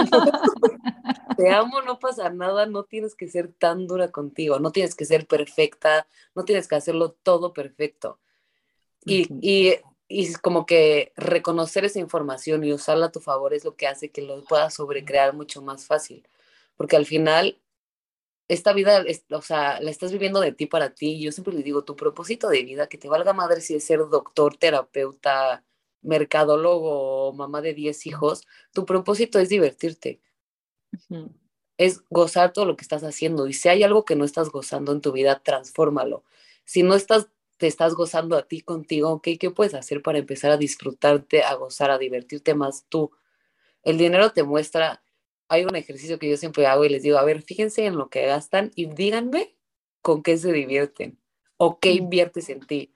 te 1.37 1.51
amo, 1.51 1.83
no 1.83 1.99
pasa 1.99 2.31
nada, 2.31 2.67
no 2.67 2.85
tienes 2.85 3.15
que 3.15 3.29
ser 3.29 3.53
tan 3.53 3.87
dura 3.87 4.11
contigo, 4.11 4.59
no 4.59 4.71
tienes 4.71 4.95
que 4.95 5.05
ser 5.05 5.27
perfecta, 5.27 6.07
no 6.35 6.45
tienes 6.45 6.69
que 6.69 6.77
hacerlo 6.77 7.13
todo 7.13 7.53
perfecto. 7.53 8.19
Y, 9.07 9.27
y 9.41 9.75
y 10.09 10.33
como 10.35 10.67
que 10.67 11.13
reconocer 11.17 11.85
esa 11.85 11.99
información 11.99 12.65
y 12.65 12.73
usarla 12.73 13.07
a 13.07 13.13
tu 13.13 13.21
favor 13.21 13.55
es 13.55 13.65
lo 13.65 13.75
que 13.77 13.87
hace 13.87 14.11
que 14.11 14.23
lo 14.23 14.45
puedas 14.45 14.75
sobrecrear 14.75 15.35
mucho 15.35 15.63
más 15.63 15.87
fácil. 15.87 16.29
Porque 16.77 16.97
al 16.97 17.07
final, 17.07 17.59
esta 18.49 18.73
vida, 18.73 19.05
o 19.31 19.43
sea, 19.43 19.81
la 19.81 19.91
estás 19.91 20.13
viviendo 20.13 20.41
de 20.41 20.53
ti 20.53 20.67
para 20.67 20.95
ti. 20.95 21.21
Yo 21.21 21.33
siempre 21.33 21.55
le 21.55 21.63
digo, 21.63 21.85
tu 21.85 21.97
propósito 21.97 22.49
de 22.49 22.63
vida, 22.63 22.89
que 22.89 22.99
te 22.99 23.09
valga 23.09 23.33
madre 23.33 23.61
si 23.61 23.75
es 23.75 23.85
ser 23.85 24.01
doctor, 24.11 24.57
terapeuta, 24.57 25.65
mercadólogo 26.03 27.29
o 27.29 27.33
mamá 27.33 27.63
de 27.63 27.75
10 27.75 28.07
hijos, 28.07 28.47
tu 28.73 28.85
propósito 28.85 29.39
es 29.39 29.49
divertirte. 29.49 30.21
Es 31.79 32.03
gozar 32.11 32.53
todo 32.53 32.67
lo 32.67 32.77
que 32.77 32.83
estás 32.83 33.03
haciendo. 33.03 33.47
Y 33.49 33.55
si 33.55 33.69
hay 33.69 33.83
algo 33.83 34.05
que 34.05 34.17
no 34.17 34.25
estás 34.25 34.51
gozando 34.51 34.93
en 34.93 35.01
tu 35.01 35.13
vida, 35.13 35.41
transfórmalo. 35.43 36.25
Si 36.65 36.83
no 36.83 36.95
estás 36.95 37.29
te 37.57 37.67
estás 37.67 37.95
gozando 37.95 38.37
a 38.37 38.43
ti 38.43 38.61
contigo, 38.61 39.11
ok, 39.11 39.29
¿qué 39.39 39.51
puedes 39.51 39.75
hacer 39.75 40.03
para 40.03 40.19
empezar 40.19 40.51
a 40.51 40.57
disfrutarte, 40.57 41.43
a 41.43 41.55
gozar, 41.55 41.91
a 41.91 41.99
divertirte 41.99 42.55
más 42.55 42.87
tú? 42.89 43.13
El 43.83 43.99
dinero 43.99 44.33
te 44.33 44.43
muestra, 44.43 45.03
hay 45.49 45.65
un 45.65 45.77
ejercicio 45.77 46.19
que 46.19 46.29
yo 46.29 46.37
siempre 46.37 46.67
hago 46.67 46.85
y 46.85 46.89
les 46.89 47.03
digo, 47.03 47.19
a 47.19 47.25
ver, 47.25 47.43
fíjense 47.43 47.87
en 47.87 47.97
lo 47.97 48.09
que 48.09 48.27
gastan 48.27 48.71
y 48.75 48.87
díganme 48.87 49.55
con 50.03 50.23
qué 50.23 50.37
se 50.37 50.53
divierten 50.53 51.19
o 51.57 51.79
qué 51.79 51.93
inviertes 51.93 52.49
en 52.49 52.61
ti. 52.61 52.95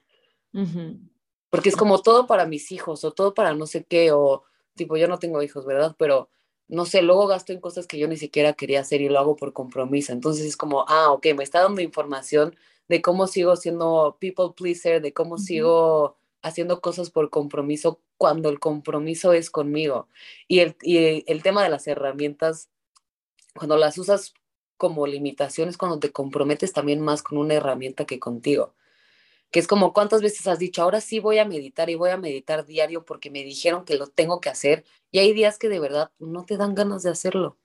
Porque 1.49 1.69
es 1.69 1.75
como 1.75 2.01
todo 2.01 2.27
para 2.27 2.45
mis 2.45 2.71
hijos 2.71 3.03
o 3.03 3.11
todo 3.11 3.33
para 3.33 3.53
no 3.53 3.65
sé 3.65 3.83
qué, 3.83 4.11
o 4.11 4.43
tipo, 4.75 4.97
yo 4.97 5.07
no 5.07 5.19
tengo 5.19 5.41
hijos, 5.41 5.65
¿verdad? 5.65 5.95
Pero 5.97 6.29
no 6.67 6.85
sé, 6.85 7.01
luego 7.01 7.27
gasto 7.27 7.51
en 7.51 7.59
cosas 7.59 7.87
que 7.87 7.97
yo 7.97 8.07
ni 8.07 8.17
siquiera 8.17 8.53
quería 8.53 8.81
hacer 8.81 9.01
y 9.01 9.09
lo 9.09 9.19
hago 9.19 9.35
por 9.35 9.53
compromiso. 9.53 10.13
Entonces 10.13 10.45
es 10.45 10.55
como, 10.55 10.85
ah, 10.87 11.11
ok, 11.11 11.27
me 11.35 11.43
está 11.43 11.61
dando 11.61 11.81
información 11.81 12.55
de 12.87 13.01
cómo 13.01 13.27
sigo 13.27 13.55
siendo 13.55 14.17
people 14.19 14.53
pleaser, 14.55 15.01
de 15.01 15.13
cómo 15.13 15.37
sigo 15.37 16.17
haciendo 16.41 16.81
cosas 16.81 17.09
por 17.09 17.29
compromiso 17.29 18.01
cuando 18.17 18.49
el 18.49 18.59
compromiso 18.59 19.33
es 19.33 19.49
conmigo. 19.49 20.07
Y 20.47 20.59
el, 20.59 20.75
y 20.81 21.23
el 21.31 21.43
tema 21.43 21.63
de 21.63 21.69
las 21.69 21.87
herramientas, 21.87 22.69
cuando 23.55 23.77
las 23.77 23.97
usas 23.97 24.33
como 24.77 25.07
limitaciones, 25.07 25.77
cuando 25.77 25.99
te 25.99 26.11
comprometes 26.11 26.73
también 26.73 27.01
más 27.01 27.21
con 27.23 27.37
una 27.37 27.55
herramienta 27.55 28.05
que 28.05 28.19
contigo. 28.19 28.73
Que 29.51 29.59
es 29.59 29.67
como 29.67 29.93
cuántas 29.93 30.21
veces 30.21 30.47
has 30.47 30.59
dicho, 30.59 30.81
ahora 30.81 31.01
sí 31.01 31.19
voy 31.19 31.39
a 31.39 31.45
meditar 31.45 31.89
y 31.89 31.95
voy 31.95 32.11
a 32.11 32.17
meditar 32.17 32.65
diario 32.65 33.03
porque 33.03 33.31
me 33.31 33.43
dijeron 33.43 33.83
que 33.83 33.95
lo 33.95 34.07
tengo 34.07 34.39
que 34.39 34.49
hacer. 34.49 34.85
Y 35.11 35.19
hay 35.19 35.33
días 35.33 35.57
que 35.57 35.69
de 35.69 35.79
verdad 35.79 36.11
no 36.19 36.45
te 36.45 36.57
dan 36.57 36.75
ganas 36.75 37.03
de 37.03 37.09
hacerlo. 37.09 37.57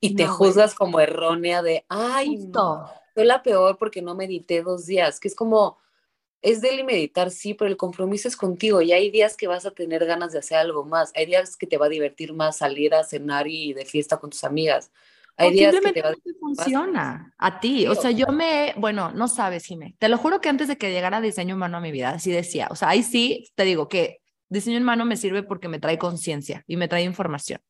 Y 0.00 0.14
te 0.14 0.26
juzgas 0.26 0.74
como 0.74 1.00
errónea 1.00 1.62
de, 1.62 1.84
ay, 1.88 2.36
no 2.36 2.90
fue 3.16 3.24
la 3.24 3.42
peor 3.42 3.78
porque 3.78 4.02
no 4.02 4.14
medité 4.14 4.62
dos 4.62 4.84
días, 4.84 5.20
que 5.20 5.28
es 5.28 5.34
como, 5.34 5.78
es 6.42 6.60
de 6.60 6.84
meditar, 6.84 7.30
sí, 7.30 7.54
pero 7.54 7.68
el 7.68 7.76
compromiso 7.76 8.28
es 8.28 8.36
contigo 8.36 8.80
y 8.82 8.92
hay 8.92 9.10
días 9.10 9.36
que 9.36 9.46
vas 9.46 9.66
a 9.66 9.70
tener 9.70 10.04
ganas 10.06 10.32
de 10.32 10.38
hacer 10.38 10.58
algo 10.58 10.84
más, 10.84 11.12
hay 11.14 11.26
días 11.26 11.56
que 11.56 11.66
te 11.66 11.78
va 11.78 11.86
a 11.86 11.88
divertir 11.90 12.32
más 12.32 12.58
salir 12.58 12.94
a 12.94 13.04
cenar 13.04 13.48
y 13.48 13.72
de 13.72 13.84
fiesta 13.84 14.18
con 14.18 14.30
tus 14.30 14.44
amigas. 14.44 14.90
Hay 15.38 15.52
días 15.52 15.74
que 15.74 15.92
te, 15.92 16.02
va 16.02 16.14
te 16.14 16.34
funciona 16.40 17.34
a 17.36 17.60
ti. 17.60 17.86
O 17.88 17.94
sea, 17.94 18.10
yo 18.10 18.28
me, 18.28 18.72
bueno, 18.78 19.12
no 19.12 19.28
sabes, 19.28 19.66
Jimé. 19.66 19.94
Te 19.98 20.08
lo 20.08 20.16
juro 20.16 20.40
que 20.40 20.48
antes 20.48 20.66
de 20.66 20.78
que 20.78 20.90
llegara 20.90 21.20
diseño 21.20 21.56
humano 21.56 21.76
a 21.76 21.80
mi 21.80 21.92
vida, 21.92 22.10
así 22.10 22.32
decía. 22.32 22.68
O 22.70 22.76
sea, 22.76 22.88
ahí 22.88 23.02
sí 23.02 23.50
te 23.54 23.64
digo 23.64 23.86
que 23.86 24.22
diseño 24.48 24.76
en 24.76 24.84
mano 24.84 25.04
me 25.04 25.16
sirve 25.16 25.42
porque 25.42 25.68
me 25.68 25.78
trae 25.78 25.98
conciencia 25.98 26.64
y 26.66 26.76
me 26.76 26.88
trae 26.88 27.02
información. 27.02 27.60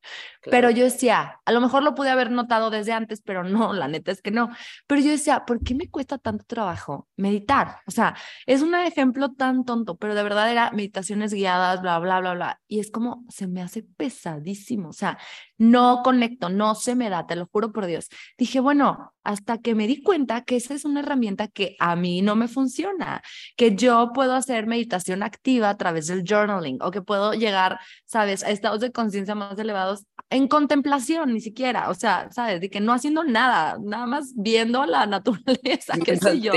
Pero 0.43 0.71
yo 0.71 0.85
decía, 0.85 1.41
a 1.45 1.53
lo 1.53 1.61
mejor 1.61 1.83
lo 1.83 1.95
pude 1.95 2.11
haber 2.11 2.31
notado 2.31 2.71
desde 2.71 2.93
antes, 2.93 3.21
pero 3.23 3.45
no, 3.45 3.73
la 3.73 3.89
neta 3.89 4.13
es 4.13 4.23
que 4.23 4.31
no. 4.31 4.51
Pero 4.87 5.01
yo 5.01 5.11
decía, 5.11 5.45
¿por 5.47 5.63
qué 5.63 5.75
me 5.75 5.89
cuesta 5.91 6.19
tanto 6.19 6.45
trabajo 6.45 7.09
meditar? 7.17 7.79
O 7.87 7.91
sea, 7.91 8.17
es 8.47 8.63
un 8.63 8.75
ejemplo 8.75 9.33
tan 9.33 9.65
tonto, 9.65 9.97
pero 9.97 10.15
de 10.15 10.23
verdad 10.23 10.51
era 10.51 10.71
meditaciones 10.71 11.33
guiadas, 11.33 11.83
bla, 11.83 11.99
bla, 11.99 12.21
bla, 12.21 12.35
bla. 12.35 12.61
Y 12.69 12.81
es 12.81 12.91
como, 12.91 13.25
se 13.29 13.47
me 13.47 13.63
hace 13.63 13.83
pesadísimo. 13.83 14.91
O 14.91 14.93
sea, 14.93 15.19
no 15.59 16.03
conecto, 16.03 16.49
no 16.49 16.75
se 16.75 16.95
me 16.95 17.11
da, 17.11 17.27
te 17.27 17.37
lo 17.37 17.47
juro 17.47 17.73
por 17.73 17.87
Dios. 17.87 18.09
Dije, 18.39 18.61
bueno, 18.61 19.15
hasta 19.27 19.59
que 19.59 19.75
me 19.75 19.89
di 19.89 20.03
cuenta 20.03 20.45
que 20.45 20.57
esa 20.57 20.73
es 20.73 20.85
una 20.85 21.01
herramienta 21.01 21.49
que 21.49 21.77
a 21.81 21.97
mí 21.97 22.23
no 22.23 22.37
me 22.37 22.47
funciona, 22.47 23.23
que 23.57 23.75
yo 23.75 24.13
puedo 24.15 24.35
hacer 24.35 24.67
meditación 24.67 25.25
activa 25.25 25.69
a 25.69 25.77
través 25.77 26.07
del 26.07 26.23
journaling 26.25 26.79
o 26.81 26.93
que 26.93 27.03
puedo 27.03 27.33
llegar, 27.35 27.81
sabes, 28.05 28.45
a 28.45 28.51
estados 28.51 28.81
de 28.81 28.93
conciencia 28.93 29.35
más 29.35 29.59
elevados 29.59 30.07
en 30.31 30.47
contemplación, 30.47 31.33
ni 31.33 31.41
siquiera, 31.41 31.91
o 31.91 31.95
sea, 31.95 32.31
sabes, 32.31 32.61
de 32.61 32.71
que 32.71 32.81
no 32.81 32.93
haciendo 32.93 33.25
nada, 33.25 33.79
nada 33.83 34.07
más 34.07 34.33
viendo 34.37 34.87
la 34.87 35.07
naturaleza, 35.07 35.95
qué 36.05 36.17
sé 36.17 36.41
yo. 36.41 36.53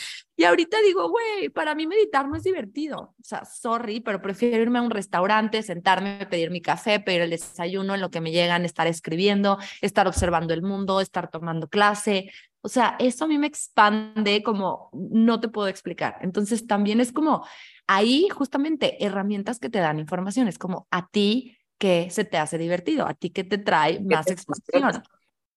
ahorita 0.48 0.80
digo, 0.82 1.08
güey, 1.08 1.48
para 1.48 1.74
mí 1.74 1.86
meditar 1.86 2.28
no 2.28 2.36
es 2.36 2.42
divertido. 2.42 3.14
O 3.18 3.24
sea, 3.24 3.44
sorry, 3.44 4.00
pero 4.00 4.20
prefiero 4.20 4.62
irme 4.62 4.78
a 4.78 4.82
un 4.82 4.90
restaurante, 4.90 5.62
sentarme, 5.62 6.26
pedir 6.26 6.50
mi 6.50 6.60
café, 6.60 7.00
pedir 7.00 7.22
el 7.22 7.30
desayuno 7.30 7.94
en 7.94 8.00
lo 8.00 8.10
que 8.10 8.20
me 8.20 8.32
llegan, 8.32 8.64
estar 8.64 8.86
escribiendo, 8.86 9.58
estar 9.80 10.06
observando 10.06 10.54
el 10.54 10.62
mundo, 10.62 11.00
estar 11.00 11.30
tomando 11.30 11.68
clase. 11.68 12.30
O 12.60 12.68
sea, 12.68 12.96
eso 12.98 13.24
a 13.24 13.28
mí 13.28 13.38
me 13.38 13.46
expande 13.46 14.42
como 14.42 14.90
no 14.92 15.40
te 15.40 15.48
puedo 15.48 15.68
explicar. 15.68 16.18
Entonces 16.22 16.66
también 16.66 17.00
es 17.00 17.12
como 17.12 17.46
ahí 17.86 18.28
justamente 18.28 19.04
herramientas 19.04 19.58
que 19.58 19.70
te 19.70 19.78
dan 19.78 19.98
información. 19.98 20.48
Es 20.48 20.58
como 20.58 20.86
a 20.90 21.08
ti 21.08 21.56
que 21.78 22.10
se 22.10 22.24
te 22.24 22.38
hace 22.38 22.58
divertido, 22.58 23.06
a 23.06 23.14
ti 23.14 23.30
que 23.30 23.44
te 23.44 23.58
trae 23.58 24.00
más 24.00 24.26
expansión. 24.26 25.02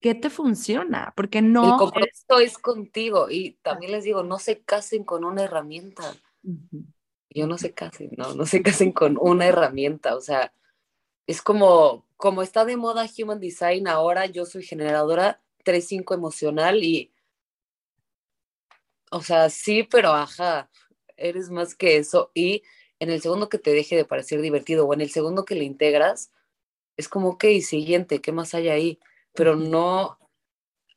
¿Qué 0.01 0.15
te 0.15 0.29
funciona? 0.29 1.13
Porque 1.15 1.41
no... 1.41 1.73
El 1.73 1.77
compromiso 1.77 2.39
es 2.41 2.57
contigo 2.57 3.29
y 3.29 3.53
también 3.61 3.93
les 3.93 4.03
digo, 4.03 4.23
no 4.23 4.39
se 4.39 4.61
casen 4.61 5.03
con 5.03 5.23
una 5.23 5.43
herramienta. 5.43 6.03
Yo 7.29 7.47
no 7.47 7.57
se 7.57 7.73
casen, 7.73 8.09
no, 8.17 8.33
no 8.33 8.45
se 8.45 8.61
casen 8.61 8.91
con 8.91 9.17
una 9.21 9.45
herramienta, 9.45 10.15
o 10.15 10.21
sea, 10.21 10.53
es 11.27 11.41
como, 11.41 12.05
como 12.17 12.41
está 12.41 12.65
de 12.65 12.75
moda 12.75 13.07
Human 13.17 13.39
Design 13.39 13.87
ahora, 13.87 14.25
yo 14.25 14.45
soy 14.45 14.63
generadora 14.63 15.41
3-5 15.63 16.13
emocional 16.13 16.83
y, 16.83 17.13
o 19.11 19.21
sea, 19.21 19.49
sí, 19.49 19.83
pero 19.83 20.09
ajá, 20.09 20.69
eres 21.15 21.49
más 21.51 21.75
que 21.75 21.97
eso 21.97 22.31
y 22.33 22.63
en 22.99 23.11
el 23.11 23.21
segundo 23.21 23.49
que 23.49 23.59
te 23.59 23.71
deje 23.71 23.95
de 23.95 24.05
parecer 24.05 24.41
divertido 24.41 24.85
o 24.85 24.93
en 24.93 25.01
el 25.01 25.09
segundo 25.11 25.45
que 25.45 25.55
le 25.55 25.63
integras, 25.63 26.33
es 26.97 27.07
como, 27.07 27.29
ok, 27.29 27.45
siguiente, 27.61 28.19
¿qué 28.19 28.31
más 28.31 28.53
hay 28.53 28.69
ahí? 28.69 28.99
Pero 29.33 29.55
no, 29.55 30.17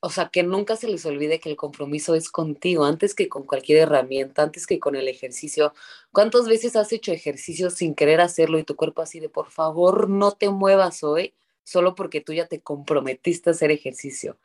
o 0.00 0.10
sea, 0.10 0.28
que 0.28 0.42
nunca 0.42 0.76
se 0.76 0.86
les 0.86 1.06
olvide 1.06 1.40
que 1.40 1.48
el 1.48 1.56
compromiso 1.56 2.14
es 2.14 2.30
contigo, 2.30 2.84
antes 2.84 3.14
que 3.14 3.28
con 3.28 3.44
cualquier 3.44 3.78
herramienta, 3.78 4.42
antes 4.42 4.66
que 4.66 4.78
con 4.78 4.96
el 4.96 5.08
ejercicio. 5.08 5.72
¿Cuántas 6.12 6.46
veces 6.46 6.76
has 6.76 6.92
hecho 6.92 7.10
ejercicio 7.10 7.70
sin 7.70 7.94
querer 7.94 8.20
hacerlo 8.20 8.58
y 8.58 8.64
tu 8.64 8.76
cuerpo 8.76 9.00
así 9.00 9.18
de, 9.18 9.30
por 9.30 9.50
favor, 9.50 10.10
no 10.10 10.32
te 10.32 10.50
muevas 10.50 11.02
hoy, 11.04 11.34
solo 11.62 11.94
porque 11.94 12.20
tú 12.20 12.34
ya 12.34 12.46
te 12.46 12.60
comprometiste 12.60 13.48
a 13.48 13.52
hacer 13.52 13.70
ejercicio? 13.70 14.36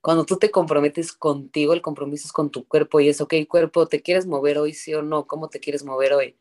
Cuando 0.00 0.24
tú 0.24 0.36
te 0.36 0.52
comprometes 0.52 1.12
contigo, 1.12 1.72
el 1.72 1.82
compromiso 1.82 2.28
es 2.28 2.32
con 2.32 2.50
tu 2.50 2.68
cuerpo 2.68 3.00
y 3.00 3.08
es, 3.08 3.20
ok, 3.20 3.34
cuerpo, 3.48 3.88
¿te 3.88 4.00
quieres 4.00 4.26
mover 4.26 4.58
hoy, 4.58 4.72
sí 4.72 4.94
o 4.94 5.02
no? 5.02 5.26
¿Cómo 5.26 5.48
te 5.48 5.58
quieres 5.58 5.84
mover 5.84 6.12
hoy? 6.12 6.36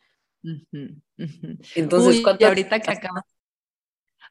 Entonces, 1.76 2.24
Uy, 2.24 2.46
ahorita 2.46 2.80
que 2.80 2.92
acabas, 2.92 3.26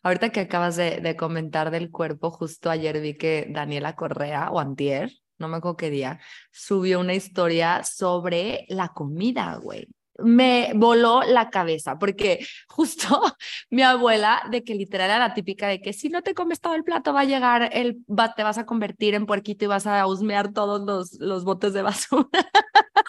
ahorita 0.07 0.31
que 0.31 0.41
acabas 0.41 0.77
de, 0.77 1.17
comentar 1.17 1.71
del 1.71 1.91
cuerpo, 1.91 2.31
justo 2.31 2.71
ayer 2.71 3.01
vi 3.01 3.15
que 3.17 3.49
Daniela 3.51 3.97
Correa 3.97 4.51
o 4.51 4.61
Antier, 4.61 5.11
no 5.39 5.49
me 5.49 5.57
acuerdo 5.57 5.77
qué 5.77 5.91
día, 5.91 6.21
subió 6.53 7.01
una 7.01 7.15
historia 7.15 7.83
sobre 7.83 8.67
la 8.69 8.89
comida, 8.89 9.57
güey 9.57 9.89
me 10.19 10.73
voló 10.75 11.23
la 11.25 11.51
cabeza, 11.51 11.99
porque 11.99 12.47
justo 12.69 13.21
mi 13.69 13.83
abuela, 13.83 14.43
de 14.51 14.65
que 14.65 14.75
literal 14.75 15.11
era 15.11 15.19
la 15.19 15.35
típica 15.35 15.69
de 15.69 15.83
que 15.83 15.93
si 15.93 16.09
no 16.09 16.23
te 16.23 16.33
comes 16.33 16.61
todo 16.61 16.75
el 16.75 16.85
plato, 16.85 17.13
va 17.13 17.21
a 17.21 17.25
llegar 17.25 17.69
el, 17.73 17.99
va, 18.09 18.35
te 18.35 18.43
vas 18.43 18.57
a 18.57 18.65
convertir 18.65 19.15
en 19.15 19.27
puerquito 19.27 19.67
y 19.67 19.69
vas 19.69 19.87
a 19.87 20.07
husmear 20.07 20.55
todos 20.55 20.81
los, 20.87 21.21
los 21.21 21.45
botes 21.45 21.75
de 21.75 21.83
basura. 21.83 22.29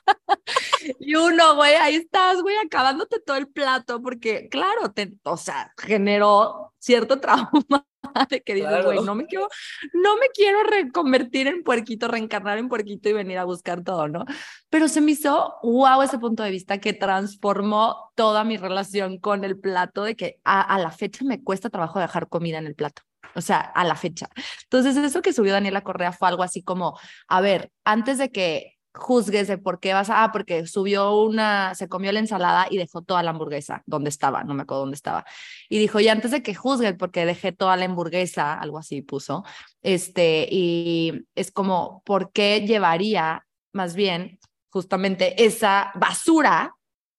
y 0.99 1.15
uno, 1.15 1.55
güey, 1.55 1.75
ahí 1.75 1.95
estás, 1.95 2.41
güey, 2.41 2.55
acabándote 2.57 3.19
todo 3.19 3.37
el 3.37 3.47
plato, 3.47 4.01
porque 4.01 4.47
claro, 4.49 4.91
te, 4.91 5.13
o 5.23 5.37
sea, 5.37 5.73
generó 5.77 6.73
cierto 6.79 7.19
trauma 7.21 7.85
de 8.29 8.41
que 8.41 8.55
dices, 8.55 8.85
güey, 8.85 9.01
no 9.01 9.15
me 9.15 9.25
quiero, 9.25 9.47
no 9.93 10.15
me 10.15 10.27
quiero 10.33 10.63
reconvertir 10.63 11.47
en 11.47 11.63
puerquito, 11.63 12.07
reencarnar 12.07 12.57
en 12.57 12.69
puerquito 12.69 13.09
y 13.09 13.13
venir 13.13 13.37
a 13.37 13.43
buscar 13.43 13.83
todo, 13.83 14.07
¿no? 14.07 14.25
Pero 14.69 14.87
se 14.87 15.01
me 15.01 15.11
hizo, 15.11 15.55
wow, 15.63 16.01
ese 16.01 16.17
punto 16.19 16.43
de 16.43 16.51
vista 16.51 16.79
que 16.79 16.93
transformó 16.93 18.11
toda 18.15 18.43
mi 18.43 18.57
relación 18.57 19.19
con 19.19 19.43
el 19.43 19.59
plato, 19.59 20.03
de 20.03 20.15
que 20.15 20.39
a, 20.43 20.61
a 20.61 20.79
la 20.79 20.91
fecha 20.91 21.25
me 21.25 21.43
cuesta 21.43 21.69
trabajo 21.69 21.99
dejar 21.99 22.29
comida 22.29 22.57
en 22.57 22.67
el 22.67 22.75
plato. 22.75 23.03
O 23.35 23.41
sea, 23.41 23.59
a 23.59 23.83
la 23.83 23.95
fecha. 23.95 24.29
Entonces, 24.63 24.97
eso 24.97 25.21
que 25.21 25.33
subió 25.33 25.53
Daniela 25.53 25.81
Correa 25.81 26.11
fue 26.11 26.27
algo 26.27 26.43
así 26.43 26.63
como, 26.63 26.97
a 27.27 27.41
ver, 27.41 27.71
antes 27.83 28.17
de 28.17 28.31
que 28.31 28.76
juzgues 28.97 29.47
de 29.47 29.57
por 29.57 29.79
qué 29.79 29.93
vas 29.93 30.09
a, 30.09 30.23
ah, 30.23 30.31
porque 30.31 30.67
subió 30.67 31.19
una, 31.21 31.75
se 31.75 31.87
comió 31.87 32.11
la 32.11 32.19
ensalada 32.19 32.67
y 32.69 32.77
dejó 32.77 33.01
toda 33.01 33.23
la 33.23 33.31
hamburguesa 33.31 33.83
donde 33.85 34.09
estaba, 34.09 34.43
no 34.43 34.53
me 34.53 34.63
acuerdo 34.63 34.81
dónde 34.81 34.95
estaba. 34.95 35.25
Y 35.69 35.79
dijo, 35.79 35.99
y 35.99 36.07
antes 36.09 36.31
de 36.31 36.43
que 36.43 36.55
juzgues 36.55 36.95
porque 36.97 37.25
dejé 37.25 37.51
toda 37.51 37.77
la 37.77 37.85
hamburguesa, 37.85 38.53
algo 38.53 38.77
así 38.77 39.01
puso, 39.01 39.43
este, 39.81 40.47
y 40.51 41.25
es 41.35 41.51
como, 41.51 42.03
¿por 42.05 42.31
qué 42.31 42.61
llevaría 42.61 43.45
más 43.73 43.95
bien 43.95 44.39
justamente 44.69 45.43
esa 45.43 45.91
basura 45.95 46.73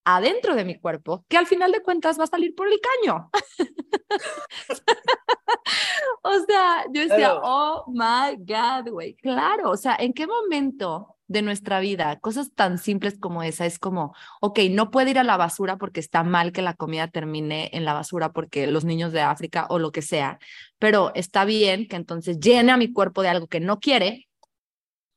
adentro 0.04 0.54
de 0.54 0.64
mi 0.64 0.78
cuerpo, 0.78 1.24
que 1.28 1.36
al 1.36 1.46
final 1.46 1.70
de 1.70 1.82
cuentas 1.82 2.18
va 2.18 2.24
a 2.24 2.28
salir 2.28 2.54
por 2.54 2.66
el 2.66 2.80
caño. 2.80 3.30
o 6.22 6.32
sea, 6.46 6.84
yo 6.90 7.02
decía, 7.02 7.34
oh 7.42 7.84
my 7.88 8.36
God, 8.38 8.90
güey, 8.90 9.14
claro, 9.16 9.70
o 9.70 9.76
sea, 9.76 9.96
¿en 9.98 10.14
qué 10.14 10.26
momento 10.26 11.17
de 11.28 11.42
nuestra 11.42 11.78
vida, 11.78 12.18
cosas 12.20 12.52
tan 12.54 12.78
simples 12.78 13.18
como 13.18 13.42
esa, 13.42 13.66
es 13.66 13.78
como, 13.78 14.14
ok, 14.40 14.60
no 14.70 14.90
puede 14.90 15.10
ir 15.10 15.18
a 15.18 15.24
la 15.24 15.36
basura 15.36 15.76
porque 15.76 16.00
está 16.00 16.24
mal 16.24 16.52
que 16.52 16.62
la 16.62 16.74
comida 16.74 17.08
termine 17.08 17.70
en 17.74 17.84
la 17.84 17.92
basura 17.92 18.32
porque 18.32 18.66
los 18.66 18.84
niños 18.84 19.12
de 19.12 19.20
África 19.20 19.66
o 19.68 19.78
lo 19.78 19.92
que 19.92 20.02
sea, 20.02 20.38
pero 20.78 21.12
está 21.14 21.44
bien 21.44 21.86
que 21.86 21.96
entonces 21.96 22.40
llene 22.40 22.72
a 22.72 22.78
mi 22.78 22.92
cuerpo 22.92 23.22
de 23.22 23.28
algo 23.28 23.46
que 23.46 23.60
no 23.60 23.78
quiere 23.78 24.28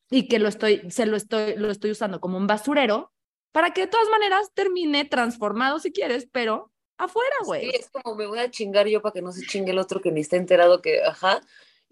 y 0.09 0.27
que 0.27 0.37
lo 0.37 0.49
estoy, 0.49 0.81
se 0.91 1.05
lo 1.05 1.15
estoy, 1.15 1.55
lo 1.55 1.71
estoy 1.71 1.91
usando 1.91 2.19
como 2.19 2.37
un 2.37 2.45
basurero 2.45 3.13
para 3.53 3.71
que 3.71 3.81
de 3.81 3.87
todas 3.87 4.09
maneras 4.09 4.51
termine 4.53 5.05
transformado 5.05 5.79
si 5.79 5.93
quieres, 5.93 6.27
pero 6.29 6.71
afuera, 6.97 7.35
güey. 7.45 7.71
Sí, 7.71 7.75
es 7.79 7.89
como 7.89 8.15
me 8.15 8.27
voy 8.27 8.39
a 8.39 8.51
chingar 8.51 8.87
yo 8.87 9.01
para 9.01 9.13
que 9.13 9.21
no 9.21 9.31
se 9.31 9.45
chingue 9.45 9.71
el 9.71 9.79
otro 9.79 10.01
que 10.01 10.11
ni 10.11 10.19
está 10.19 10.35
enterado 10.35 10.81
que, 10.81 11.01
ajá, 11.03 11.41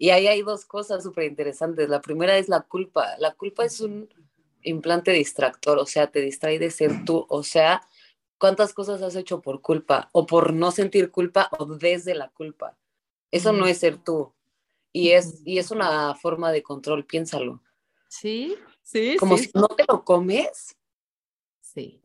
y 0.00 0.08
ahí 0.08 0.28
hay 0.28 0.40
dos 0.40 0.64
cosas 0.64 1.02
súper 1.02 1.24
interesantes. 1.24 1.90
La 1.90 2.00
primera 2.00 2.38
es 2.38 2.48
la 2.48 2.62
culpa. 2.62 3.18
La 3.18 3.34
culpa 3.34 3.66
es 3.66 3.82
un 3.82 4.08
implante 4.62 5.12
distractor, 5.12 5.78
o 5.78 5.84
sea, 5.84 6.06
te 6.06 6.22
distrae 6.22 6.58
de 6.58 6.70
ser 6.70 7.04
tú. 7.04 7.26
O 7.28 7.42
sea, 7.42 7.82
¿cuántas 8.38 8.72
cosas 8.72 9.02
has 9.02 9.14
hecho 9.14 9.42
por 9.42 9.60
culpa 9.60 10.08
o 10.12 10.24
por 10.24 10.54
no 10.54 10.70
sentir 10.70 11.10
culpa 11.10 11.50
o 11.58 11.66
desde 11.66 12.14
la 12.14 12.30
culpa? 12.30 12.78
Eso 13.30 13.52
no 13.52 13.66
es 13.66 13.76
ser 13.76 13.98
tú. 13.98 14.32
Y 14.90 15.10
es, 15.10 15.42
y 15.44 15.58
es 15.58 15.70
una 15.70 16.14
forma 16.14 16.50
de 16.50 16.62
control, 16.62 17.04
piénsalo. 17.04 17.62
Sí, 18.08 18.56
sí. 18.80 19.16
Como 19.18 19.36
si 19.36 19.50
no 19.52 19.68
te 19.68 19.84
lo 19.86 20.02
comes. 20.02 20.78
Sí. 21.60 22.00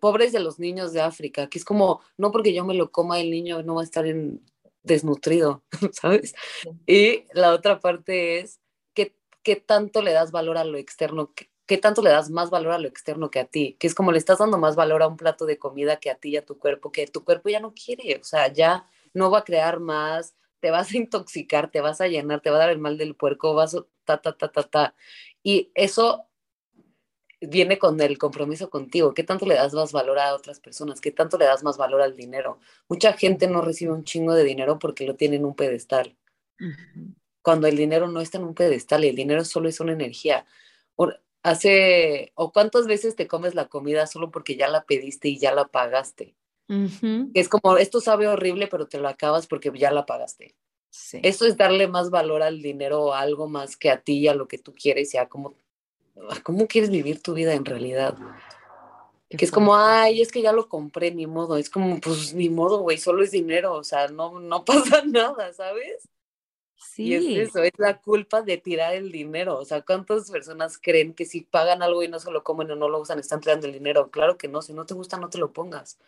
pobres 0.00 0.32
de 0.32 0.40
los 0.40 0.58
niños 0.58 0.94
de 0.94 1.02
África, 1.02 1.50
que 1.50 1.58
es 1.58 1.66
como, 1.66 2.00
no 2.16 2.32
porque 2.32 2.54
yo 2.54 2.64
me 2.64 2.72
lo 2.72 2.90
coma, 2.90 3.20
el 3.20 3.30
niño 3.30 3.62
no 3.62 3.74
va 3.74 3.82
a 3.82 3.84
estar 3.84 4.06
en, 4.06 4.42
desnutrido, 4.82 5.62
¿sabes? 5.92 6.34
Y 6.86 7.24
la 7.32 7.52
otra 7.52 7.80
parte 7.80 8.40
es 8.40 8.60
qué, 8.94 9.14
qué 9.42 9.56
tanto 9.56 10.02
le 10.02 10.12
das 10.12 10.32
valor 10.32 10.58
a 10.58 10.64
lo 10.64 10.78
externo, 10.78 11.32
qué, 11.66 11.78
tanto 11.78 12.02
le 12.02 12.10
das 12.10 12.30
más 12.30 12.50
valor 12.50 12.72
a 12.72 12.78
lo 12.78 12.88
externo 12.88 13.30
que 13.30 13.40
a 13.40 13.44
ti, 13.44 13.76
que 13.78 13.86
es 13.86 13.94
como 13.94 14.12
le 14.12 14.18
estás 14.18 14.38
dando 14.38 14.58
más 14.58 14.76
valor 14.76 15.02
a 15.02 15.08
un 15.08 15.16
plato 15.16 15.46
de 15.46 15.58
comida 15.58 16.00
que 16.00 16.10
a 16.10 16.16
ti 16.16 16.30
y 16.30 16.36
a 16.36 16.44
tu 16.44 16.58
cuerpo, 16.58 16.90
que 16.90 17.06
tu 17.06 17.24
cuerpo 17.24 17.48
ya 17.48 17.60
no 17.60 17.74
quiere, 17.74 18.16
o 18.20 18.24
sea, 18.24 18.52
ya 18.52 18.86
no 19.14 19.30
va 19.30 19.38
a 19.40 19.44
crear 19.44 19.80
más, 19.80 20.34
te 20.60 20.70
vas 20.70 20.92
a 20.92 20.96
intoxicar, 20.96 21.70
te 21.70 21.80
vas 21.80 22.00
a 22.00 22.08
llenar, 22.08 22.40
te 22.40 22.50
va 22.50 22.56
a 22.56 22.60
dar 22.60 22.70
el 22.70 22.78
mal 22.78 22.98
del 22.98 23.14
puerco, 23.14 23.54
vas 23.54 23.74
a 23.74 23.84
ta, 24.04 24.20
ta, 24.20 24.36
ta, 24.36 24.50
ta, 24.50 24.62
ta. 24.62 24.94
Y 25.42 25.70
eso 25.74 26.29
viene 27.40 27.78
con 27.78 28.00
el 28.00 28.18
compromiso 28.18 28.70
contigo. 28.70 29.14
¿Qué 29.14 29.24
tanto 29.24 29.46
le 29.46 29.54
das 29.54 29.72
más 29.72 29.92
valor 29.92 30.18
a 30.18 30.34
otras 30.34 30.60
personas? 30.60 31.00
¿Qué 31.00 31.10
tanto 31.10 31.38
le 31.38 31.46
das 31.46 31.62
más 31.62 31.76
valor 31.76 32.02
al 32.02 32.14
dinero? 32.14 32.58
Mucha 32.88 33.14
gente 33.14 33.48
no 33.48 33.62
recibe 33.62 33.92
un 33.92 34.04
chingo 34.04 34.34
de 34.34 34.44
dinero 34.44 34.78
porque 34.78 35.06
lo 35.06 35.16
tiene 35.16 35.36
en 35.36 35.44
un 35.44 35.54
pedestal. 35.54 36.16
Cuando 37.42 37.66
el 37.66 37.76
dinero 37.76 38.08
no 38.08 38.20
está 38.20 38.38
en 38.38 38.44
un 38.44 38.54
pedestal, 38.54 39.04
el 39.04 39.16
dinero 39.16 39.44
solo 39.44 39.68
es 39.68 39.80
una 39.80 39.92
energía. 39.92 40.44
hace, 41.42 42.32
o 42.34 42.52
cuántas 42.52 42.86
veces 42.86 43.16
te 43.16 43.26
comes 43.26 43.54
la 43.54 43.68
comida 43.68 44.06
solo 44.06 44.30
porque 44.30 44.56
ya 44.56 44.68
la 44.68 44.84
pediste 44.84 45.28
y 45.28 45.38
ya 45.38 45.54
la 45.54 45.66
pagaste. 45.68 46.36
Es 47.34 47.48
como, 47.48 47.78
esto 47.78 48.00
sabe 48.00 48.28
horrible, 48.28 48.68
pero 48.68 48.86
te 48.86 49.00
lo 49.00 49.08
acabas 49.08 49.46
porque 49.46 49.72
ya 49.74 49.90
la 49.90 50.06
pagaste. 50.06 50.54
Eso 51.22 51.46
es 51.46 51.56
darle 51.56 51.88
más 51.88 52.10
valor 52.10 52.42
al 52.42 52.62
dinero 52.62 53.02
o 53.02 53.12
algo 53.14 53.48
más 53.48 53.76
que 53.76 53.90
a 53.90 54.02
ti 54.02 54.18
y 54.18 54.28
a 54.28 54.34
lo 54.34 54.46
que 54.46 54.58
tú 54.58 54.74
quieres 54.74 55.14
y 55.14 55.18
a 55.18 55.28
cómo 55.28 55.54
¿cómo 56.42 56.66
quieres 56.66 56.90
vivir 56.90 57.22
tu 57.22 57.34
vida 57.34 57.54
en 57.54 57.64
realidad? 57.64 58.16
que 59.28 59.44
es 59.44 59.52
como, 59.52 59.76
ay, 59.76 60.20
es 60.20 60.32
que 60.32 60.42
ya 60.42 60.52
lo 60.52 60.68
compré, 60.68 61.12
ni 61.12 61.26
modo. 61.26 61.56
Es 61.56 61.70
como, 61.70 62.00
pues 62.00 62.34
ni 62.34 62.48
modo, 62.48 62.80
güey, 62.80 62.98
solo 62.98 63.22
es 63.22 63.30
dinero, 63.30 63.74
o 63.74 63.84
sea, 63.84 64.08
no, 64.08 64.40
no 64.40 64.64
pasa 64.64 65.02
nada, 65.04 65.52
¿sabes? 65.52 66.08
Sí. 66.76 67.04
Y 67.04 67.14
es 67.14 67.48
eso, 67.48 67.62
es 67.62 67.72
la 67.76 68.00
culpa 68.00 68.42
de 68.42 68.56
tirar 68.56 68.94
el 68.94 69.12
dinero. 69.12 69.58
O 69.58 69.64
sea, 69.64 69.82
¿cuántas 69.82 70.30
personas 70.30 70.78
creen 70.78 71.14
que 71.14 71.26
si 71.26 71.42
pagan 71.42 71.82
algo 71.82 72.02
y 72.02 72.08
no 72.08 72.18
se 72.18 72.30
lo 72.30 72.42
comen 72.42 72.70
o 72.72 72.76
no 72.76 72.88
lo 72.88 73.00
usan, 73.00 73.18
están 73.18 73.40
tirando 73.40 73.66
el 73.66 73.72
dinero? 73.72 74.10
Claro 74.10 74.36
que 74.36 74.48
no, 74.48 74.62
si 74.62 74.72
no 74.72 74.84
te 74.86 74.94
gusta, 74.94 75.16
no 75.16 75.28
te 75.28 75.38
lo 75.38 75.52
pongas. 75.52 75.98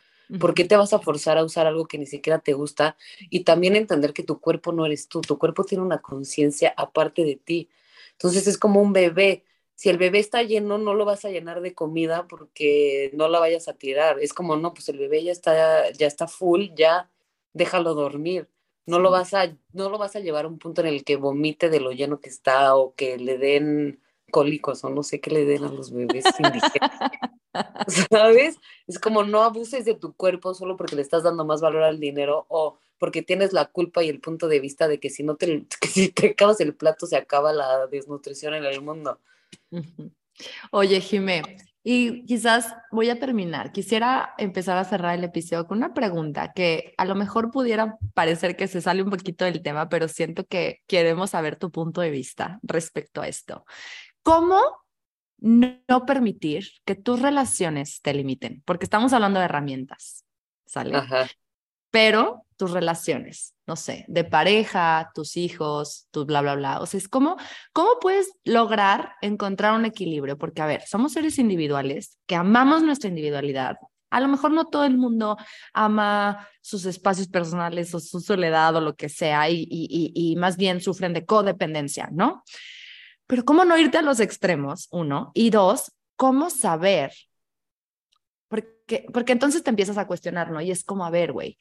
¿Por 0.40 0.54
qué 0.54 0.64
te 0.64 0.76
vas 0.76 0.92
a 0.94 0.98
forzar 0.98 1.36
a 1.36 1.44
usar 1.44 1.66
algo 1.66 1.86
que 1.86 1.98
ni 1.98 2.06
siquiera 2.06 2.38
te 2.38 2.54
gusta? 2.54 2.96
Y 3.28 3.40
también 3.44 3.76
entender 3.76 4.14
que 4.14 4.22
tu 4.22 4.40
cuerpo 4.40 4.72
no 4.72 4.86
eres 4.86 5.08
tú, 5.08 5.20
tu 5.20 5.36
cuerpo 5.36 5.62
tiene 5.64 5.84
una 5.84 6.00
conciencia 6.00 6.72
aparte 6.76 7.24
de 7.24 7.36
ti. 7.36 7.68
Entonces 8.12 8.46
es 8.46 8.56
como 8.56 8.80
un 8.80 8.94
bebé 8.94 9.44
si 9.82 9.88
el 9.88 9.98
bebé 9.98 10.20
está 10.20 10.44
lleno, 10.44 10.78
no 10.78 10.94
lo 10.94 11.04
vas 11.04 11.24
a 11.24 11.30
llenar 11.30 11.60
de 11.60 11.74
comida 11.74 12.28
porque 12.28 13.10
no 13.14 13.26
la 13.26 13.40
vayas 13.40 13.66
a 13.66 13.72
tirar. 13.72 14.20
Es 14.20 14.32
como, 14.32 14.54
no, 14.54 14.74
pues 14.74 14.88
el 14.88 14.96
bebé 14.96 15.24
ya 15.24 15.32
está, 15.32 15.90
ya 15.90 16.06
está 16.06 16.28
full, 16.28 16.68
ya 16.76 17.10
déjalo 17.52 17.94
dormir. 17.94 18.48
No 18.86 19.00
lo 19.00 19.10
vas 19.10 19.34
a, 19.34 19.56
no 19.72 19.90
lo 19.90 19.98
vas 19.98 20.14
a 20.14 20.20
llevar 20.20 20.44
a 20.44 20.48
un 20.48 20.60
punto 20.60 20.82
en 20.82 20.86
el 20.86 21.02
que 21.02 21.16
vomite 21.16 21.68
de 21.68 21.80
lo 21.80 21.90
lleno 21.90 22.20
que 22.20 22.28
está 22.28 22.76
o 22.76 22.94
que 22.94 23.18
le 23.18 23.38
den 23.38 24.00
cólicos 24.30 24.84
o 24.84 24.88
no 24.88 25.02
sé 25.02 25.20
qué 25.20 25.30
le 25.30 25.44
den 25.46 25.64
a 25.64 25.72
los 25.72 25.90
bebés 25.90 26.26
¿Sabes? 28.08 28.58
Es 28.86 29.00
como 29.00 29.24
no 29.24 29.42
abuses 29.42 29.84
de 29.84 29.94
tu 29.94 30.14
cuerpo 30.14 30.54
solo 30.54 30.76
porque 30.76 30.94
le 30.94 31.02
estás 31.02 31.24
dando 31.24 31.44
más 31.44 31.60
valor 31.60 31.82
al 31.82 31.98
dinero 31.98 32.46
o 32.50 32.78
porque 32.98 33.22
tienes 33.22 33.52
la 33.52 33.64
culpa 33.64 34.04
y 34.04 34.10
el 34.10 34.20
punto 34.20 34.46
de 34.46 34.60
vista 34.60 34.86
de 34.86 35.00
que 35.00 35.10
si 35.10 35.24
no 35.24 35.34
te, 35.34 35.66
que 35.80 35.88
si 35.88 36.10
te 36.10 36.28
acabas 36.28 36.60
el 36.60 36.72
plato 36.72 37.08
se 37.08 37.16
acaba 37.16 37.52
la 37.52 37.88
desnutrición 37.88 38.54
en 38.54 38.64
el 38.64 38.80
mundo. 38.80 39.18
Oye, 40.70 41.00
Jimé, 41.00 41.42
y 41.84 42.24
quizás 42.26 42.74
voy 42.90 43.10
a 43.10 43.18
terminar. 43.18 43.72
Quisiera 43.72 44.34
empezar 44.38 44.78
a 44.78 44.84
cerrar 44.84 45.18
el 45.18 45.24
episodio 45.24 45.66
con 45.66 45.78
una 45.78 45.94
pregunta 45.94 46.52
que 46.52 46.94
a 46.96 47.04
lo 47.04 47.14
mejor 47.14 47.50
pudiera 47.50 47.98
parecer 48.14 48.56
que 48.56 48.68
se 48.68 48.80
sale 48.80 49.02
un 49.02 49.10
poquito 49.10 49.44
del 49.44 49.62
tema, 49.62 49.88
pero 49.88 50.06
siento 50.08 50.44
que 50.46 50.80
queremos 50.86 51.30
saber 51.30 51.56
tu 51.56 51.70
punto 51.70 52.00
de 52.00 52.10
vista 52.10 52.60
respecto 52.62 53.20
a 53.20 53.28
esto. 53.28 53.64
¿Cómo 54.22 54.60
no 55.38 56.06
permitir 56.06 56.68
que 56.84 56.94
tus 56.94 57.20
relaciones 57.20 58.00
te 58.00 58.14
limiten? 58.14 58.62
Porque 58.64 58.84
estamos 58.84 59.12
hablando 59.12 59.40
de 59.40 59.46
herramientas, 59.46 60.24
¿sale? 60.66 60.94
Pero 61.90 62.46
tus 62.56 62.70
relaciones, 62.70 63.54
no 63.66 63.76
sé, 63.76 64.04
de 64.08 64.24
pareja, 64.24 65.10
tus 65.14 65.36
hijos, 65.36 66.08
tu 66.10 66.24
bla, 66.24 66.40
bla, 66.40 66.54
bla. 66.54 66.80
O 66.80 66.86
sea, 66.86 66.98
es 66.98 67.08
como, 67.08 67.36
¿cómo 67.72 67.98
puedes 68.00 68.32
lograr 68.44 69.14
encontrar 69.20 69.74
un 69.74 69.84
equilibrio? 69.84 70.38
Porque, 70.38 70.62
a 70.62 70.66
ver, 70.66 70.82
somos 70.86 71.12
seres 71.12 71.38
individuales 71.38 72.18
que 72.26 72.36
amamos 72.36 72.82
nuestra 72.82 73.08
individualidad. 73.08 73.76
A 74.10 74.20
lo 74.20 74.28
mejor 74.28 74.52
no 74.52 74.66
todo 74.66 74.84
el 74.84 74.96
mundo 74.96 75.38
ama 75.72 76.48
sus 76.60 76.84
espacios 76.84 77.28
personales 77.28 77.94
o 77.94 78.00
su 78.00 78.20
soledad 78.20 78.76
o 78.76 78.80
lo 78.80 78.94
que 78.94 79.08
sea 79.08 79.48
y, 79.48 79.66
y, 79.70 80.12
y 80.14 80.36
más 80.36 80.56
bien 80.56 80.80
sufren 80.80 81.14
de 81.14 81.24
codependencia, 81.24 82.10
¿no? 82.12 82.44
Pero 83.26 83.44
¿cómo 83.44 83.64
no 83.64 83.78
irte 83.78 83.96
a 83.96 84.02
los 84.02 84.20
extremos? 84.20 84.88
Uno. 84.90 85.32
Y 85.34 85.48
dos, 85.48 85.92
¿cómo 86.16 86.50
saber? 86.50 87.12
Porque, 88.48 89.06
porque 89.10 89.32
entonces 89.32 89.62
te 89.62 89.70
empiezas 89.70 89.96
a 89.96 90.06
cuestionar, 90.06 90.50
¿no? 90.50 90.60
Y 90.60 90.70
es 90.70 90.84
como, 90.84 91.06
a 91.06 91.10
ver, 91.10 91.32
güey, 91.32 91.56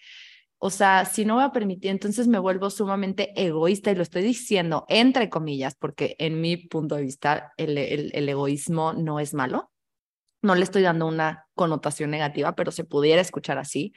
o 0.64 0.70
sea, 0.70 1.06
si 1.06 1.26
no 1.26 1.36
voy 1.36 1.44
a 1.44 1.52
permitir, 1.52 1.90
entonces 1.90 2.28
me 2.28 2.38
vuelvo 2.38 2.70
sumamente 2.70 3.34
egoísta 3.36 3.90
y 3.90 3.96
lo 3.96 4.04
estoy 4.04 4.22
diciendo 4.22 4.86
entre 4.90 5.28
comillas, 5.28 5.74
porque 5.74 6.16
en 6.20 6.40
mi 6.40 6.56
punto 6.56 6.94
de 6.94 7.02
vista 7.02 7.52
el, 7.58 7.80
el, 7.80 8.30
egoísmo 8.30 8.94
no 8.94 9.20
es 9.20 9.34
malo. 9.34 9.72
No 10.44 10.54
le 10.54 10.62
estoy 10.62 10.84
dando 10.84 11.08
una 11.08 11.48
connotación 11.56 12.12
negativa, 12.12 12.54
pero 12.54 12.72
se 12.72 12.84
pudiera 12.84 13.22
escuchar 13.22 13.58
así. 13.58 13.94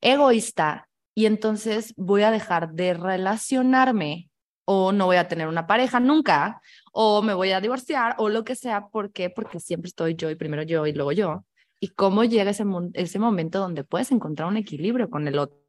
Egoísta 0.00 0.88
y 1.14 1.26
entonces 1.26 1.92
voy 1.98 2.22
a 2.22 2.30
dejar 2.30 2.72
de 2.72 2.94
relacionarme 2.94 4.30
o 4.64 4.92
no 4.92 5.04
voy 5.04 5.16
a 5.16 5.28
tener 5.28 5.46
una 5.46 5.66
pareja 5.66 6.00
nunca 6.00 6.62
o 6.90 7.20
me 7.20 7.34
voy 7.34 7.52
a 7.52 7.60
divorciar 7.60 8.14
o 8.16 8.30
lo 8.30 8.44
que 8.44 8.54
sea. 8.54 8.88
¿Por 8.88 9.12
qué? 9.12 9.28
Porque 9.28 9.60
siempre 9.60 9.88
estoy 9.88 10.14
yo 10.14 10.30
y 10.30 10.36
primero 10.36 10.62
yo 10.62 10.86
y 10.86 10.94
luego 10.94 11.12
yo. 11.12 11.44
¿Y 11.80 11.88
cómo 11.88 12.24
llega 12.24 12.52
ese, 12.52 12.64
ese 12.94 13.18
momento 13.18 13.58
donde 13.58 13.84
puedes 13.84 14.10
encontrar 14.10 14.48
un 14.48 14.56
equilibrio 14.56 15.10
con 15.10 15.28
el 15.28 15.38
otro? 15.38 15.67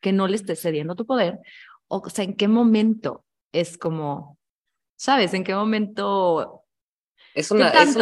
Que 0.00 0.12
no 0.12 0.26
le 0.26 0.36
estés 0.36 0.60
cediendo 0.60 0.94
tu 0.94 1.06
poder, 1.06 1.38
o, 1.88 2.08
sea, 2.08 2.24
en 2.24 2.36
qué 2.36 2.48
momento 2.48 3.24
es 3.52 3.76
como, 3.76 4.38
¿sabes? 4.96 5.34
¿En 5.34 5.44
qué 5.44 5.54
momento 5.54 6.64
es 7.34 7.50
una, 7.50 7.70
es 7.70 7.96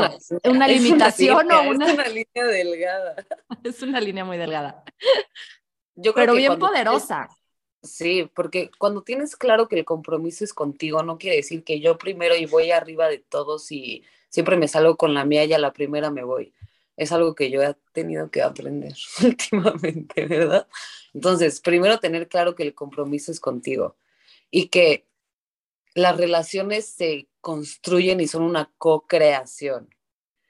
una, 0.44 0.68
limitación 0.68 1.50
o 1.50 1.70
una... 1.70 1.86
Es 1.86 1.94
una 1.94 2.08
línea 2.08 2.46
delgada. 2.46 3.16
es 3.64 3.82
una 3.82 4.00
línea 4.00 4.24
muy 4.24 4.36
delgada. 4.36 4.84
Yo 5.94 6.14
creo 6.14 6.26
Pero 6.26 6.34
bien 6.34 6.58
poderosa. 6.58 7.28
Sí, 7.82 8.28
porque 8.34 8.70
cuando 8.78 9.02
tienes 9.02 9.36
claro 9.36 9.68
que 9.68 9.78
el 9.78 9.84
compromiso 9.84 10.44
es 10.44 10.52
contigo, 10.52 11.02
no 11.02 11.16
quiere 11.16 11.36
decir 11.36 11.64
que 11.64 11.80
yo 11.80 11.96
primero 11.96 12.36
y 12.36 12.46
voy 12.46 12.72
arriba 12.72 13.08
de 13.08 13.18
todos 13.18 13.70
y 13.70 14.04
siempre 14.28 14.56
me 14.56 14.68
salgo 14.68 14.96
con 14.96 15.14
la 15.14 15.24
mía 15.24 15.44
y 15.44 15.52
a 15.52 15.58
la 15.58 15.72
primera 15.72 16.10
me 16.10 16.24
voy 16.24 16.52
es 16.98 17.12
algo 17.12 17.36
que 17.36 17.48
yo 17.50 17.62
he 17.62 17.74
tenido 17.92 18.30
que 18.30 18.42
aprender 18.42 18.92
últimamente, 19.24 20.26
¿verdad? 20.26 20.66
Entonces, 21.14 21.60
primero 21.60 21.98
tener 21.98 22.28
claro 22.28 22.56
que 22.56 22.64
el 22.64 22.74
compromiso 22.74 23.30
es 23.30 23.40
contigo 23.40 23.96
y 24.50 24.68
que 24.68 25.06
las 25.94 26.16
relaciones 26.16 26.86
se 26.86 27.28
construyen 27.40 28.20
y 28.20 28.26
son 28.26 28.42
una 28.42 28.70
co-creación. 28.78 29.88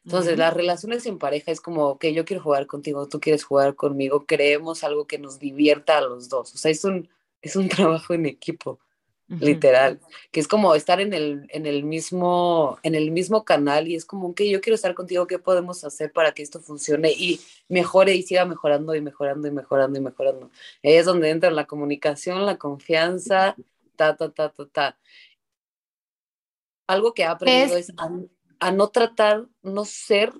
Entonces, 0.04 0.38
las 0.38 0.54
relaciones 0.54 1.04
en 1.04 1.18
pareja 1.18 1.52
es 1.52 1.60
como, 1.60 1.98
que 1.98 2.14
yo 2.14 2.24
quiero 2.24 2.42
jugar 2.42 2.66
contigo, 2.66 3.08
tú 3.08 3.20
quieres 3.20 3.44
jugar 3.44 3.76
conmigo, 3.76 4.24
creemos 4.24 4.84
algo 4.84 5.06
que 5.06 5.18
nos 5.18 5.38
divierta 5.38 5.98
a 5.98 6.00
los 6.00 6.30
dos. 6.30 6.54
O 6.54 6.56
sea, 6.58 6.70
es 6.70 6.82
un, 6.82 7.10
es 7.42 7.56
un 7.56 7.68
trabajo 7.68 8.14
en 8.14 8.24
equipo 8.24 8.80
literal, 9.28 10.00
que 10.30 10.40
es 10.40 10.48
como 10.48 10.74
estar 10.74 11.00
en 11.00 11.12
el, 11.12 11.46
en 11.50 11.66
el 11.66 11.84
mismo, 11.84 12.78
en 12.82 12.94
el 12.94 13.10
mismo 13.10 13.44
canal 13.44 13.86
y 13.86 13.94
es 13.94 14.04
como 14.04 14.34
que 14.34 14.48
yo 14.48 14.60
quiero 14.60 14.74
estar 14.74 14.94
contigo, 14.94 15.26
¿qué 15.26 15.38
podemos 15.38 15.84
hacer 15.84 16.12
para 16.12 16.32
que 16.32 16.42
esto 16.42 16.60
funcione 16.60 17.12
y 17.12 17.40
mejore 17.68 18.14
y 18.14 18.22
siga 18.22 18.46
mejorando 18.46 18.94
y 18.94 19.02
mejorando 19.02 19.46
y 19.46 19.50
mejorando 19.50 19.98
y 19.98 20.02
mejorando? 20.02 20.50
Ahí 20.82 20.94
es 20.94 21.04
donde 21.04 21.30
entra 21.30 21.50
la 21.50 21.66
comunicación, 21.66 22.46
la 22.46 22.56
confianza, 22.56 23.54
ta, 23.96 24.16
ta, 24.16 24.30
ta, 24.30 24.50
ta, 24.50 24.66
ta. 24.66 24.98
Algo 26.86 27.12
que 27.12 27.22
he 27.22 27.26
aprendido 27.26 27.76
es, 27.76 27.92
a 28.60 28.72
no 28.72 28.88
tratar, 28.88 29.46
no 29.62 29.84
ser 29.84 30.32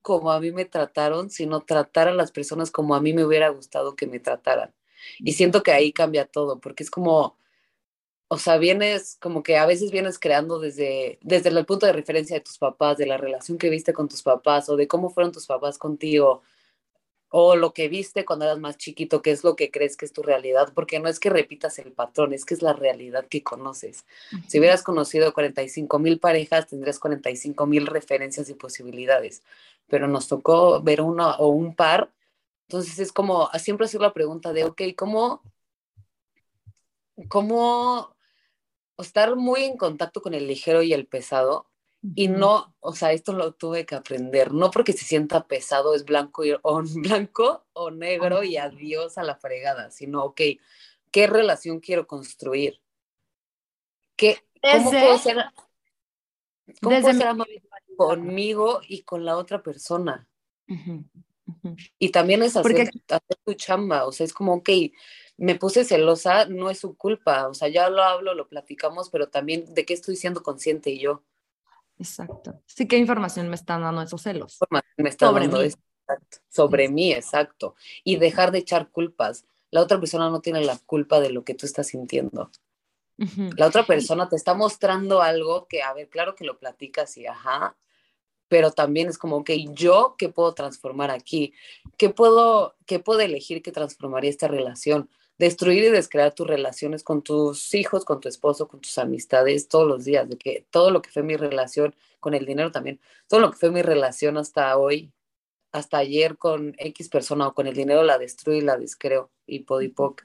como 0.00 0.30
a 0.30 0.40
mí 0.40 0.52
me 0.52 0.64
trataron, 0.64 1.28
sino 1.28 1.60
tratar 1.60 2.08
a 2.08 2.14
las 2.14 2.30
personas 2.30 2.70
como 2.70 2.94
a 2.94 3.00
mí 3.00 3.12
me 3.12 3.24
hubiera 3.24 3.48
gustado 3.48 3.96
que 3.96 4.06
me 4.06 4.20
trataran. 4.20 4.72
Y 5.18 5.32
siento 5.32 5.62
que 5.62 5.72
ahí 5.72 5.92
cambia 5.92 6.24
todo, 6.24 6.60
porque 6.60 6.82
es 6.82 6.90
como, 6.90 7.36
o 8.28 8.38
sea, 8.38 8.58
vienes 8.58 9.16
como 9.20 9.42
que 9.42 9.56
a 9.56 9.66
veces 9.66 9.90
vienes 9.90 10.18
creando 10.18 10.58
desde, 10.58 11.18
desde 11.22 11.48
el 11.48 11.64
punto 11.64 11.86
de 11.86 11.92
referencia 11.92 12.36
de 12.36 12.42
tus 12.44 12.58
papás, 12.58 12.98
de 12.98 13.06
la 13.06 13.16
relación 13.16 13.56
que 13.58 13.70
viste 13.70 13.94
con 13.94 14.08
tus 14.08 14.22
papás 14.22 14.68
o 14.68 14.76
de 14.76 14.86
cómo 14.86 15.08
fueron 15.10 15.32
tus 15.32 15.46
papás 15.46 15.78
contigo 15.78 16.42
o 17.30 17.56
lo 17.56 17.72
que 17.74 17.88
viste 17.88 18.24
cuando 18.24 18.46
eras 18.46 18.58
más 18.58 18.76
chiquito, 18.78 19.20
qué 19.22 19.30
es 19.30 19.44
lo 19.44 19.54
que 19.54 19.70
crees 19.70 19.96
que 19.96 20.06
es 20.06 20.12
tu 20.12 20.22
realidad, 20.22 20.72
porque 20.74 20.98
no 20.98 21.08
es 21.08 21.20
que 21.20 21.30
repitas 21.30 21.78
el 21.78 21.92
patrón, 21.92 22.32
es 22.32 22.44
que 22.44 22.54
es 22.54 22.62
la 22.62 22.72
realidad 22.72 23.26
que 23.28 23.42
conoces. 23.42 24.06
Si 24.46 24.58
hubieras 24.58 24.82
conocido 24.82 25.34
45 25.34 25.98
mil 25.98 26.18
parejas, 26.20 26.66
tendrías 26.66 26.98
45 26.98 27.66
mil 27.66 27.86
referencias 27.86 28.48
y 28.48 28.54
posibilidades, 28.54 29.42
pero 29.88 30.08
nos 30.08 30.28
tocó 30.28 30.80
ver 30.82 31.02
uno 31.02 31.34
o 31.38 31.48
un 31.48 31.74
par. 31.74 32.10
Entonces 32.66 32.98
es 32.98 33.12
como 33.12 33.50
siempre 33.58 33.86
hacer 33.86 34.00
la 34.00 34.14
pregunta 34.14 34.52
de, 34.54 34.64
ok, 34.64 34.82
¿cómo, 34.96 35.42
cómo 37.28 38.16
estar 39.02 39.36
muy 39.36 39.64
en 39.64 39.76
contacto 39.76 40.20
con 40.20 40.34
el 40.34 40.46
ligero 40.46 40.82
y 40.82 40.92
el 40.92 41.06
pesado. 41.06 41.68
Y 42.14 42.28
no, 42.28 42.76
o 42.78 42.94
sea, 42.94 43.12
esto 43.12 43.32
lo 43.32 43.54
tuve 43.54 43.84
que 43.84 43.96
aprender, 43.96 44.52
no 44.52 44.70
porque 44.70 44.92
se 44.92 45.04
sienta 45.04 45.48
pesado 45.48 45.96
es 45.96 46.04
blanco, 46.04 46.44
y, 46.44 46.54
o, 46.62 46.82
blanco 46.94 47.66
o 47.72 47.90
negro 47.90 48.44
y 48.44 48.56
adiós 48.56 49.18
a 49.18 49.24
la 49.24 49.34
fregada, 49.34 49.90
sino, 49.90 50.24
ok, 50.24 50.40
¿qué 51.10 51.26
relación 51.26 51.80
quiero 51.80 52.06
construir? 52.06 52.80
¿Qué, 54.14 54.38
¿Cómo 54.62 54.90
puedo 54.90 55.18
ser, 55.18 55.44
cómo 56.80 57.00
puedo 57.00 57.14
ser 57.18 57.36
conmigo 57.96 58.80
y 58.86 59.02
con 59.02 59.24
la 59.24 59.36
otra 59.36 59.62
persona? 59.62 60.28
Y 61.98 62.10
también 62.10 62.42
es 62.42 62.56
hacer, 62.56 62.90
hacer 63.08 63.36
tu 63.44 63.54
chamba, 63.54 64.06
o 64.06 64.12
sea, 64.12 64.24
es 64.24 64.32
como, 64.32 64.54
ok, 64.54 64.68
me 65.38 65.54
puse 65.54 65.84
celosa, 65.84 66.46
no 66.46 66.68
es 66.68 66.80
su 66.80 66.96
culpa, 66.96 67.48
o 67.48 67.54
sea, 67.54 67.68
ya 67.68 67.88
lo 67.88 68.02
hablo, 68.02 68.34
lo 68.34 68.48
platicamos, 68.48 69.08
pero 69.08 69.28
también 69.28 69.72
de 69.72 69.86
qué 69.86 69.94
estoy 69.94 70.16
siendo 70.16 70.42
consciente 70.42 70.98
yo. 70.98 71.22
Exacto. 71.98 72.60
Sí, 72.66 72.86
¿qué 72.86 72.96
información 72.96 73.48
me 73.48 73.54
están 73.54 73.82
dando 73.82 74.02
esos 74.02 74.20
celos? 74.20 74.58
Me 74.96 75.08
están 75.08 75.30
sobre 75.30 75.46
dando 75.46 75.62
mí. 75.62 75.66
Exacto. 75.66 76.38
Sobre 76.48 76.88
mí, 76.88 77.12
exacto. 77.12 77.74
Y 78.04 78.16
dejar 78.16 78.50
de 78.50 78.58
echar 78.58 78.90
culpas. 78.90 79.44
La 79.70 79.80
otra 79.80 79.98
persona 80.00 80.28
no 80.28 80.40
tiene 80.40 80.64
la 80.64 80.76
culpa 80.86 81.20
de 81.20 81.30
lo 81.30 81.44
que 81.44 81.54
tú 81.54 81.66
estás 81.66 81.88
sintiendo. 81.88 82.50
La 83.56 83.66
otra 83.66 83.84
persona 83.84 84.28
te 84.28 84.36
está 84.36 84.54
mostrando 84.54 85.22
algo 85.22 85.66
que, 85.66 85.82
a 85.82 85.92
ver, 85.92 86.08
claro 86.08 86.36
que 86.36 86.44
lo 86.44 86.58
platicas 86.58 87.16
y 87.16 87.26
ajá, 87.26 87.76
pero 88.46 88.70
también 88.70 89.08
es 89.08 89.18
como, 89.18 89.38
ok, 89.38 89.50
yo 89.72 90.14
qué 90.16 90.28
puedo 90.28 90.54
transformar 90.54 91.10
aquí, 91.10 91.52
qué 91.96 92.10
puedo, 92.10 92.76
qué 92.86 93.00
puedo 93.00 93.20
elegir 93.20 93.60
que 93.60 93.72
transformaría 93.72 94.30
esta 94.30 94.46
relación, 94.46 95.10
destruir 95.38 95.84
y 95.84 95.90
descrear 95.90 96.34
tus 96.34 96.46
relaciones 96.46 97.02
con 97.04 97.22
tus 97.22 97.72
hijos, 97.74 98.04
con 98.04 98.20
tu 98.20 98.28
esposo, 98.28 98.68
con 98.68 98.80
tus 98.80 98.98
amistades 98.98 99.68
todos 99.68 99.86
los 99.86 100.04
días, 100.04 100.28
de 100.28 100.36
que 100.36 100.66
todo 100.70 100.90
lo 100.90 101.00
que 101.00 101.10
fue 101.10 101.22
mi 101.22 101.36
relación 101.36 101.94
con 102.20 102.34
el 102.34 102.44
dinero 102.44 102.72
también, 102.72 103.00
todo 103.28 103.40
lo 103.40 103.50
que 103.52 103.56
fue 103.56 103.70
mi 103.70 103.82
relación 103.82 104.36
hasta 104.36 104.76
hoy, 104.76 105.12
hasta 105.70 105.98
ayer 105.98 106.36
con 106.36 106.74
X 106.78 107.08
persona 107.08 107.46
o 107.46 107.54
con 107.54 107.66
el 107.66 107.74
dinero 107.74 108.02
la 108.02 108.18
destruyo 108.18 108.58
y 108.58 108.62
la 108.62 108.76
descreo 108.76 109.30
y 109.46 109.60
podipoc. 109.60 110.24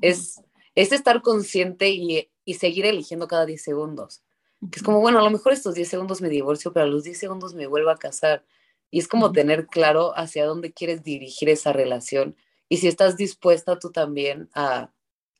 Es, 0.00 0.42
es 0.74 0.92
estar 0.92 1.22
consciente 1.22 1.90
y, 1.90 2.30
y 2.44 2.54
seguir 2.54 2.84
eligiendo 2.86 3.28
cada 3.28 3.46
10 3.46 3.62
segundos. 3.62 4.22
Que 4.70 4.78
es 4.78 4.82
como, 4.82 5.00
bueno, 5.00 5.18
a 5.18 5.22
lo 5.22 5.30
mejor 5.30 5.52
estos 5.52 5.74
10 5.74 5.88
segundos 5.88 6.20
me 6.20 6.28
divorcio, 6.28 6.72
pero 6.72 6.84
a 6.84 6.88
los 6.88 7.04
10 7.04 7.18
segundos 7.18 7.54
me 7.54 7.66
vuelvo 7.66 7.90
a 7.90 7.98
casar. 7.98 8.44
Y 8.90 8.98
es 8.98 9.08
como 9.08 9.32
tener 9.32 9.66
claro 9.66 10.12
hacia 10.16 10.46
dónde 10.46 10.72
quieres 10.72 11.02
dirigir 11.02 11.48
esa 11.48 11.72
relación 11.72 12.36
y 12.68 12.78
si 12.78 12.88
estás 12.88 13.16
dispuesta 13.16 13.78
tú 13.78 13.90
también 13.90 14.48
a, 14.54 14.92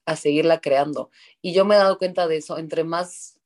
a 0.07 0.17
seguirla 0.17 0.61
creando. 0.61 1.11
Y 1.41 1.53
yo 1.55 1.65
me 1.65 1.75
he 1.75 1.79
dado 1.79 1.99
cuenta 1.99 2.27
de 2.27 2.37
eso, 2.37 2.59
entre 2.59 2.85
más 2.85 3.41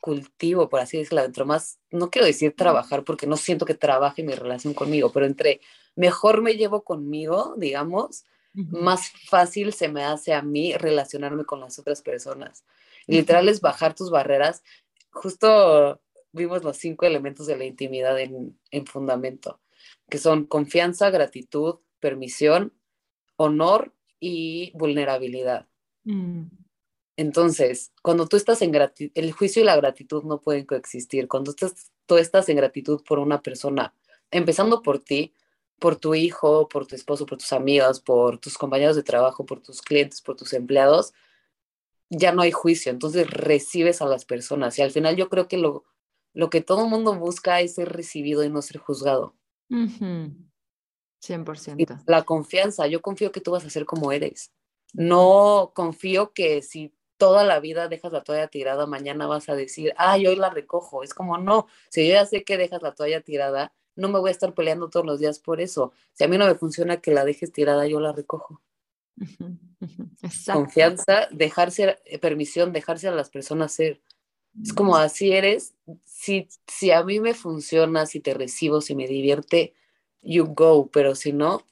cultivo, 0.00 0.68
por 0.68 0.80
así 0.80 0.98
decirlo, 0.98 1.22
entre 1.22 1.44
más, 1.44 1.78
no 1.90 2.10
quiero 2.10 2.26
decir 2.26 2.54
trabajar 2.56 3.04
porque 3.04 3.26
no 3.26 3.36
siento 3.36 3.66
que 3.66 3.74
trabaje 3.74 4.22
mi 4.22 4.34
relación 4.34 4.74
conmigo, 4.74 5.12
pero 5.12 5.26
entre 5.26 5.60
mejor 5.94 6.42
me 6.42 6.54
llevo 6.54 6.82
conmigo, 6.82 7.54
digamos, 7.58 8.24
más 8.52 9.12
fácil 9.28 9.72
se 9.72 9.88
me 9.88 10.02
hace 10.02 10.32
a 10.34 10.42
mí 10.42 10.74
relacionarme 10.74 11.44
con 11.44 11.60
las 11.60 11.78
otras 11.78 12.02
personas. 12.02 12.64
literal 13.06 13.48
es 13.48 13.60
bajar 13.60 13.94
tus 13.94 14.10
barreras. 14.10 14.62
Justo 15.10 16.00
vimos 16.32 16.64
los 16.64 16.76
cinco 16.76 17.06
elementos 17.06 17.46
de 17.46 17.56
la 17.56 17.64
intimidad 17.64 18.18
en, 18.20 18.58
en 18.70 18.86
fundamento, 18.86 19.60
que 20.08 20.18
son 20.18 20.46
confianza, 20.46 21.10
gratitud, 21.10 21.80
permisión, 22.00 22.72
honor 23.40 23.94
y 24.20 24.70
vulnerabilidad. 24.74 25.66
Mm. 26.04 26.42
Entonces, 27.16 27.92
cuando 28.02 28.26
tú 28.28 28.36
estás 28.36 28.60
en 28.60 28.70
gratitud, 28.70 29.12
el 29.14 29.32
juicio 29.32 29.62
y 29.62 29.64
la 29.64 29.76
gratitud 29.76 30.24
no 30.24 30.42
pueden 30.42 30.66
coexistir. 30.66 31.26
Cuando 31.26 31.52
estás, 31.52 31.90
tú 32.04 32.18
estás 32.18 32.50
en 32.50 32.56
gratitud 32.56 33.02
por 33.02 33.18
una 33.18 33.40
persona, 33.40 33.94
empezando 34.30 34.82
por 34.82 34.98
ti, 34.98 35.32
por 35.78 35.96
tu 35.96 36.14
hijo, 36.14 36.68
por 36.68 36.86
tu 36.86 36.94
esposo, 36.94 37.24
por 37.24 37.38
tus 37.38 37.52
amigos, 37.54 38.00
por 38.00 38.38
tus 38.38 38.58
compañeros 38.58 38.94
de 38.96 39.02
trabajo, 39.02 39.46
por 39.46 39.62
tus 39.62 39.80
clientes, 39.80 40.20
por 40.20 40.36
tus 40.36 40.52
empleados, 40.52 41.14
ya 42.10 42.32
no 42.32 42.42
hay 42.42 42.50
juicio, 42.50 42.92
entonces 42.92 43.30
recibes 43.30 44.02
a 44.02 44.06
las 44.06 44.26
personas 44.26 44.78
y 44.78 44.82
al 44.82 44.90
final 44.90 45.16
yo 45.16 45.30
creo 45.30 45.48
que 45.48 45.56
lo, 45.56 45.84
lo 46.34 46.50
que 46.50 46.60
todo 46.60 46.84
el 46.84 46.90
mundo 46.90 47.14
busca 47.14 47.60
es 47.60 47.76
ser 47.76 47.88
recibido 47.88 48.44
y 48.44 48.50
no 48.50 48.60
ser 48.60 48.78
juzgado. 48.78 49.34
100%. 51.20 52.02
la 52.06 52.22
confianza, 52.22 52.86
yo 52.86 53.02
confío 53.02 53.32
que 53.32 53.40
tú 53.40 53.50
vas 53.50 53.64
a 53.64 53.70
ser 53.70 53.84
como 53.84 54.12
eres. 54.12 54.52
No 54.92 55.72
confío 55.74 56.32
que 56.32 56.62
si 56.62 56.94
toda 57.16 57.44
la 57.44 57.60
vida 57.60 57.88
dejas 57.88 58.12
la 58.12 58.24
toalla 58.24 58.48
tirada, 58.48 58.86
mañana 58.86 59.26
vas 59.26 59.48
a 59.48 59.54
decir, 59.54 59.92
ay, 59.96 60.26
hoy 60.26 60.36
la 60.36 60.50
recojo. 60.50 61.02
Es 61.02 61.12
como, 61.12 61.36
no, 61.36 61.66
si 61.90 62.08
yo 62.08 62.14
ya 62.14 62.26
sé 62.26 62.44
que 62.44 62.56
dejas 62.56 62.82
la 62.82 62.94
toalla 62.94 63.20
tirada, 63.20 63.74
no 63.94 64.08
me 64.08 64.18
voy 64.18 64.28
a 64.28 64.32
estar 64.32 64.54
peleando 64.54 64.88
todos 64.88 65.04
los 65.04 65.20
días 65.20 65.38
por 65.38 65.60
eso. 65.60 65.92
Si 66.14 66.24
a 66.24 66.28
mí 66.28 66.38
no 66.38 66.46
me 66.46 66.54
funciona 66.54 67.00
que 67.00 67.12
la 67.12 67.24
dejes 67.24 67.52
tirada, 67.52 67.86
yo 67.86 68.00
la 68.00 68.12
recojo. 68.12 68.62
Confianza, 70.52 71.28
dejarse, 71.30 71.98
eh, 72.04 72.18
permisión, 72.18 72.72
dejarse 72.72 73.08
a 73.08 73.12
las 73.12 73.28
personas 73.28 73.72
ser. 73.72 74.00
Es 74.62 74.72
como 74.72 74.96
así 74.96 75.32
eres. 75.32 75.74
Si, 76.04 76.48
si 76.66 76.90
a 76.90 77.04
mí 77.04 77.20
me 77.20 77.34
funciona, 77.34 78.06
si 78.06 78.20
te 78.20 78.34
recibo, 78.34 78.80
si 78.80 78.94
me 78.94 79.06
divierte, 79.06 79.74
you 80.22 80.46
go, 80.54 80.90
pero 80.90 81.14
si 81.14 81.32
no, 81.32 81.66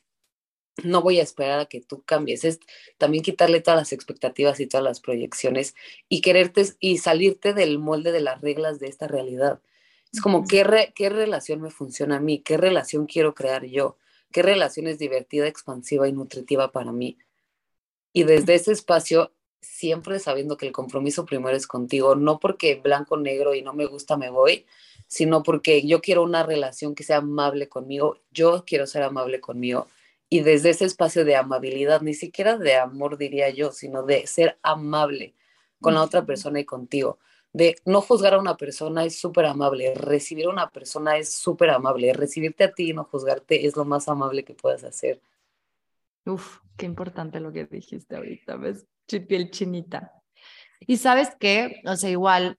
no 0.85 1.03
voy 1.03 1.19
a 1.21 1.23
esperar 1.23 1.61
a 1.61 1.67
que 1.67 1.81
tú 1.81 2.03
cambies. 2.03 2.45
Es 2.45 2.61
también 2.99 3.23
quitarle 3.23 3.61
todas 3.61 3.79
las 3.79 3.93
expectativas 3.93 4.61
y 4.61 4.67
todas 4.67 4.85
las 4.85 5.01
proyecciones 5.01 5.75
y 6.09 6.21
quererte 6.21 6.65
y 6.81 6.99
salirte 6.99 7.53
del 7.53 7.79
molde 7.79 8.13
de 8.13 8.21
las 8.21 8.41
reglas 8.41 8.79
de 8.79 8.89
esta 8.89 9.09
realidad. 9.09 9.61
Es 10.13 10.21
como, 10.21 10.45
¿qué, 10.47 10.93
¿qué 10.95 11.11
relación 11.11 11.61
me 11.61 11.71
funciona 11.71 12.17
a 12.17 12.21
mí? 12.21 12.41
¿Qué 12.41 12.57
relación 12.57 13.07
quiero 13.07 13.35
crear 13.35 13.65
yo? 13.67 13.99
¿Qué 14.33 14.43
relación 14.43 14.87
es 14.87 14.99
divertida, 14.99 15.47
expansiva 15.47 16.09
y 16.09 16.13
nutritiva 16.13 16.73
para 16.73 16.93
mí? 16.93 17.19
Y 18.13 18.25
desde 18.25 18.55
ese 18.55 18.73
espacio, 18.73 19.33
siempre 19.61 20.19
sabiendo 20.19 20.57
que 20.57 20.67
el 20.67 20.73
compromiso 20.73 21.25
primero 21.27 21.57
es 21.57 21.67
contigo, 21.67 22.15
no 22.15 22.39
porque 22.41 22.77
blanco, 22.77 23.17
negro 23.17 23.55
y 23.55 23.63
no 23.63 23.73
me 23.73 23.87
gusta, 23.87 24.17
me 24.17 24.31
voy, 24.31 24.67
sino 25.07 25.43
porque 25.43 25.87
yo 25.87 26.01
quiero 26.01 26.23
una 26.23 26.43
relación 26.43 26.95
que 26.95 27.05
sea 27.05 27.19
amable 27.19 27.69
conmigo, 27.69 28.19
yo 28.31 28.65
quiero 28.67 28.87
ser 28.87 29.03
amable 29.03 29.41
conmigo. 29.41 29.89
Y 30.31 30.41
desde 30.41 30.71
ese 30.71 30.85
espacio 30.85 31.25
de 31.25 31.37
amabilidad, 31.37 32.03
ni 32.03 32.15
siquiera 32.15 32.59
de 32.59 32.77
amor 32.77 33.17
diría 33.19 33.51
yo, 33.51 33.73
sino 33.73 34.03
de 34.03 34.27
ser 34.27 34.59
amable 34.63 35.35
con 35.81 35.95
la 35.95 36.03
otra 36.03 36.27
persona 36.27 36.61
y 36.61 36.65
contigo 36.65 37.19
de 37.53 37.77
no 37.85 38.01
juzgar 38.01 38.35
a 38.35 38.39
una 38.39 38.57
persona 38.57 39.05
es 39.05 39.19
súper 39.19 39.47
amable, 39.47 39.95
recibir 39.95 40.47
a 40.47 40.51
una 40.51 40.71
persona 40.71 41.17
es 41.17 41.33
súper 41.35 41.71
amable, 41.71 42.13
recibirte 42.13 42.65
a 42.65 42.73
ti 42.73 42.91
y 42.91 42.93
no 42.93 43.05
juzgarte 43.05 43.67
es 43.67 43.77
lo 43.77 43.85
más 43.85 44.09
amable 44.09 44.45
que 44.45 44.55
puedas 44.55 44.85
hacer. 44.85 45.21
Uf, 46.27 46.61
qué 46.77 46.87
importante 46.87 47.41
lo 47.41 47.53
que 47.53 47.65
dijiste 47.65 48.17
ahorita, 48.17 48.57
¿ves? 48.57 48.87
Piel 49.27 49.51
chinita. 49.51 50.13
Y 50.81 50.99
sabes 50.99 51.31
qué, 51.41 51.81
o 51.85 51.97
sea, 51.97 52.11
igual 52.11 52.59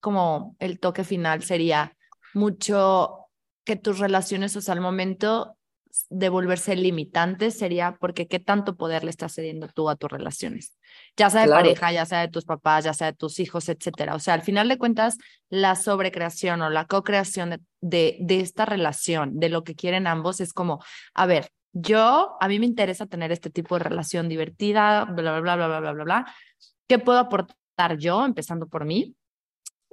como 0.00 0.56
el 0.58 0.78
toque 0.78 1.04
final 1.04 1.42
sería 1.42 1.96
mucho 2.34 3.26
que 3.64 3.76
tus 3.76 3.98
relaciones, 3.98 4.56
o 4.56 4.60
sea, 4.60 4.74
al 4.74 4.80
momento 4.80 5.58
de 6.10 6.28
volverse 6.28 6.76
limitantes 6.76 7.58
sería 7.58 7.96
porque 7.98 8.28
qué 8.28 8.38
tanto 8.38 8.76
poder 8.76 9.04
le 9.04 9.10
estás 9.10 9.34
cediendo 9.34 9.68
tú 9.68 9.88
a 9.90 9.96
tus 9.96 10.10
relaciones, 10.10 10.78
ya 11.16 11.28
sea 11.28 11.42
de 11.42 11.48
pareja, 11.48 11.92
ya 11.92 12.06
sea 12.06 12.20
de 12.20 12.28
tus 12.28 12.44
papás, 12.44 12.84
ya 12.84 12.94
sea 12.94 13.08
de 13.08 13.16
tus 13.16 13.40
hijos, 13.40 13.68
etcétera. 13.68 14.14
O 14.14 14.18
sea, 14.18 14.34
al 14.34 14.42
final 14.42 14.68
de 14.68 14.78
cuentas, 14.78 15.18
la 15.48 15.74
sobrecreación 15.74 16.62
o 16.62 16.70
la 16.70 16.86
co-creación 16.86 17.66
de, 17.80 18.16
de, 18.20 18.40
esta 18.40 18.64
relación, 18.64 19.38
de 19.38 19.48
lo 19.48 19.64
que 19.64 19.74
quieren 19.74 20.06
ambos, 20.06 20.40
es 20.40 20.52
como, 20.52 20.82
a 21.14 21.26
ver, 21.26 21.50
yo, 21.72 22.36
a 22.40 22.48
mí 22.48 22.58
me 22.58 22.66
interesa 22.66 23.06
tener 23.06 23.32
este 23.32 23.50
tipo 23.50 23.76
de 23.76 23.84
relación 23.84 24.28
divertida, 24.28 25.04
bla, 25.04 25.38
bla, 25.38 25.56
bla, 25.56 25.56
bla, 25.56 25.80
bla, 25.80 25.92
bla, 25.92 26.04
bla. 26.04 26.34
¿Qué 26.86 26.98
puedo 26.98 27.18
aportar 27.18 27.98
yo, 27.98 28.24
empezando 28.24 28.66
por 28.66 28.84
mí? 28.84 29.14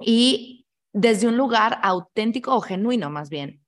Y 0.00 0.66
desde 0.92 1.28
un 1.28 1.36
lugar 1.36 1.78
auténtico 1.82 2.54
o 2.54 2.60
genuino, 2.60 3.10
más 3.10 3.28
bien, 3.28 3.60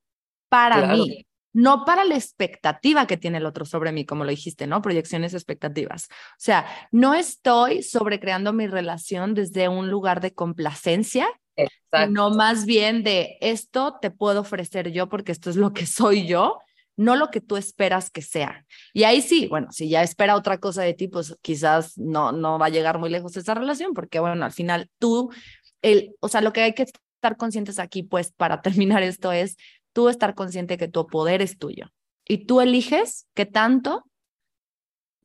para 0.49 0.77
claro. 0.77 0.97
mí, 0.97 1.25
no 1.53 1.85
para 1.85 2.03
la 2.03 2.15
expectativa 2.15 3.07
que 3.07 3.17
tiene 3.17 3.37
el 3.37 3.45
otro 3.45 3.65
sobre 3.65 3.91
mí, 3.91 4.05
como 4.05 4.23
lo 4.23 4.31
dijiste, 4.31 4.67
¿no? 4.67 4.81
Proyecciones 4.81 5.33
expectativas. 5.33 6.07
O 6.09 6.39
sea, 6.39 6.65
no 6.91 7.13
estoy 7.13 7.83
sobrecreando 7.83 8.53
mi 8.53 8.67
relación 8.67 9.33
desde 9.33 9.67
un 9.67 9.89
lugar 9.89 10.21
de 10.21 10.33
complacencia, 10.33 11.27
Exacto. 11.55 12.07
sino 12.07 12.29
más 12.31 12.65
bien 12.65 13.03
de 13.03 13.37
esto 13.41 13.97
te 14.01 14.11
puedo 14.11 14.41
ofrecer 14.41 14.91
yo 14.91 15.09
porque 15.09 15.31
esto 15.31 15.49
es 15.49 15.55
lo 15.55 15.73
que 15.73 15.85
soy 15.85 16.27
yo 16.27 16.59
no 16.99 17.15
lo 17.15 17.31
que 17.31 17.39
tú 17.39 17.55
esperas 17.55 18.11
que 18.11 18.21
sea. 18.21 18.65
Y 18.91 19.03
ahí 19.03 19.21
sí, 19.21 19.47
bueno, 19.47 19.71
si 19.71 19.87
ya 19.87 20.03
espera 20.03 20.35
otra 20.35 20.57
cosa 20.57 20.81
de 20.81 20.93
ti, 20.93 21.07
pues 21.07 21.33
quizás 21.41 21.97
no, 21.97 22.33
no 22.33 22.59
va 22.59 22.65
a 22.65 22.69
llegar 22.69 22.99
muy 22.99 23.09
lejos 23.09 23.37
esa 23.37 23.53
relación, 23.53 23.93
porque 23.93 24.19
bueno, 24.19 24.43
al 24.43 24.51
final 24.51 24.91
tú, 24.99 25.31
el, 25.81 26.13
o 26.19 26.27
sea, 26.27 26.41
lo 26.41 26.51
que 26.51 26.59
hay 26.59 26.73
que 26.73 26.83
estar 26.83 27.37
conscientes 27.37 27.79
aquí, 27.79 28.03
pues 28.03 28.33
para 28.33 28.61
terminar 28.61 29.01
esto 29.01 29.31
es 29.31 29.55
tú 29.93 30.09
estar 30.09 30.35
consciente 30.35 30.77
que 30.77 30.89
tu 30.89 31.07
poder 31.07 31.41
es 31.41 31.57
tuyo 31.57 31.87
y 32.27 32.45
tú 32.45 32.59
eliges 32.59 33.27
qué 33.33 33.45
tanto, 33.45 34.03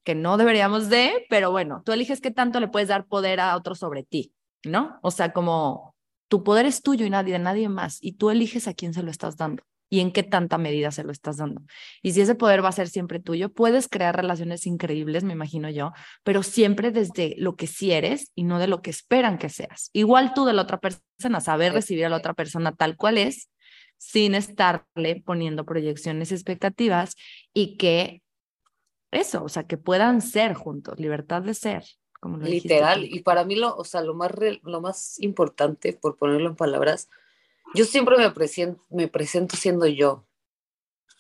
que 0.05 0.15
no 0.15 0.37
deberíamos 0.37 0.89
de, 0.91 1.27
pero 1.29 1.51
bueno, 1.51 1.83
tú 1.85 1.91
eliges 1.91 2.21
qué 2.21 2.31
tanto 2.31 2.61
le 2.61 2.69
puedes 2.69 2.89
dar 2.89 3.07
poder 3.07 3.41
a 3.41 3.57
otro 3.57 3.75
sobre 3.75 4.05
ti, 4.05 4.33
¿no? 4.65 5.01
O 5.03 5.11
sea, 5.11 5.33
como 5.33 5.97
tu 6.29 6.45
poder 6.45 6.67
es 6.67 6.83
tuyo 6.83 7.05
y 7.05 7.11
nadie 7.11 7.37
nadie 7.41 7.69
más 7.69 7.99
y 8.01 8.13
tú 8.13 8.31
eliges 8.31 8.69
a 8.69 8.75
quién 8.75 8.95
se 8.95 9.03
lo 9.03 9.11
estás 9.11 9.37
dando 9.37 9.65
y 9.95 10.01
en 10.01 10.11
qué 10.11 10.25
tanta 10.25 10.59
medida 10.59 10.91
se 10.91 11.05
lo 11.05 11.13
estás 11.13 11.37
dando. 11.37 11.63
Y 12.03 12.15
si 12.15 12.21
ese 12.21 12.35
poder 12.35 12.65
va 12.65 12.71
a 12.71 12.73
ser 12.73 12.89
siempre 12.89 13.21
tuyo, 13.21 13.53
puedes 13.53 13.87
crear 13.87 14.17
relaciones 14.17 14.67
increíbles, 14.67 15.23
me 15.23 15.35
imagino 15.35 15.71
yo, 15.71 15.93
pero 16.25 16.43
siempre 16.43 16.91
desde 16.91 17.37
lo 17.39 17.55
que 17.55 17.69
sí 17.69 17.93
eres 17.93 18.33
y 18.35 18.43
no 18.43 18.59
de 18.59 18.67
lo 18.67 18.83
que 18.83 18.91
esperan 18.91 19.39
que 19.39 19.49
seas. 19.49 19.91
Igual 19.93 20.35
tú 20.35 20.47
de 20.47 20.53
la 20.53 20.63
otra 20.63 20.81
persona, 20.81 21.41
saber 21.41 21.75
recibir 21.75 22.07
a 22.07 22.09
la 22.09 22.17
otra 22.17 22.35
persona 22.35 22.75
tal 22.75 22.97
cual 22.97 23.19
es 23.19 23.51
sin 23.97 24.35
estarle 24.35 25.23
poniendo 25.25 25.65
proyecciones 25.65 26.33
expectativas 26.33 27.15
y 27.53 27.77
que 27.77 28.21
eso, 29.13 29.45
o 29.45 29.49
sea, 29.49 29.63
que 29.63 29.79
puedan 29.79 30.23
ser 30.23 30.55
juntos, 30.55 30.99
libertad 30.99 31.43
de 31.43 31.55
ser. 31.55 31.85
Como 32.19 32.39
Literal, 32.39 33.05
y 33.05 33.23
para 33.23 33.45
mí 33.45 33.55
lo, 33.55 33.77
o 33.77 33.85
sea, 33.85 34.01
lo 34.01 34.15
más, 34.15 34.33
lo 34.65 34.81
más 34.81 35.21
importante, 35.21 35.93
por 35.93 36.17
ponerlo 36.17 36.49
en 36.49 36.57
palabras, 36.57 37.09
yo 37.75 37.85
siempre 37.85 38.17
me 38.17 38.31
presento, 38.31 38.83
me 38.91 39.09
presento 39.09 39.57
siendo 39.57 39.87
yo 39.87 40.25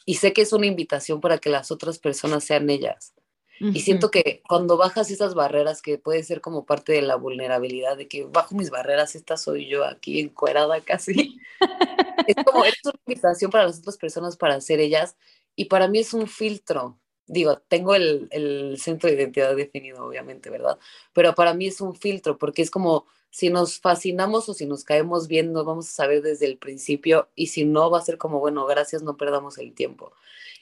y 0.06 0.14
sé 0.16 0.32
que 0.32 0.42
es 0.42 0.52
una 0.52 0.66
invitación 0.66 1.20
para 1.20 1.38
que 1.38 1.50
las 1.50 1.70
otras 1.70 1.98
personas 1.98 2.44
sean 2.44 2.68
ellas. 2.70 3.14
Y 3.60 3.80
siento 3.80 4.10
que 4.10 4.42
cuando 4.48 4.76
bajas 4.76 5.12
esas 5.12 5.34
barreras, 5.34 5.80
que 5.80 5.96
puede 5.96 6.24
ser 6.24 6.40
como 6.40 6.66
parte 6.66 6.92
de 6.92 7.02
la 7.02 7.14
vulnerabilidad, 7.14 7.96
de 7.96 8.08
que 8.08 8.24
bajo 8.24 8.56
mis 8.56 8.68
barreras, 8.68 9.14
esta 9.14 9.36
soy 9.36 9.68
yo 9.68 9.84
aquí 9.84 10.18
encuerada 10.18 10.80
casi, 10.80 11.40
es 12.26 12.34
como, 12.44 12.64
es 12.64 12.74
una 12.84 12.98
invitación 13.06 13.52
para 13.52 13.66
las 13.66 13.78
otras 13.78 13.96
personas 13.96 14.36
para 14.36 14.60
ser 14.60 14.80
ellas 14.80 15.16
y 15.54 15.66
para 15.66 15.86
mí 15.86 16.00
es 16.00 16.12
un 16.12 16.26
filtro. 16.26 16.98
Digo, 17.26 17.58
tengo 17.68 17.94
el, 17.94 18.28
el 18.30 18.76
centro 18.78 19.08
de 19.08 19.16
identidad 19.16 19.56
definido, 19.56 20.04
obviamente, 20.04 20.50
¿verdad? 20.50 20.78
Pero 21.12 21.34
para 21.34 21.54
mí 21.54 21.66
es 21.66 21.80
un 21.80 21.94
filtro 21.94 22.36
porque 22.36 22.62
es 22.62 22.70
como 22.70 23.06
si 23.34 23.50
nos 23.50 23.80
fascinamos 23.80 24.48
o 24.48 24.54
si 24.54 24.64
nos 24.64 24.84
caemos 24.84 25.26
bien, 25.26 25.52
nos 25.52 25.64
vamos 25.64 25.88
a 25.88 25.92
saber 25.92 26.22
desde 26.22 26.46
el 26.46 26.56
principio 26.56 27.30
y 27.34 27.48
si 27.48 27.64
no, 27.64 27.90
va 27.90 27.98
a 27.98 28.02
ser 28.02 28.16
como, 28.16 28.38
bueno, 28.38 28.64
gracias, 28.64 29.02
no 29.02 29.16
perdamos 29.16 29.58
el 29.58 29.74
tiempo. 29.74 30.12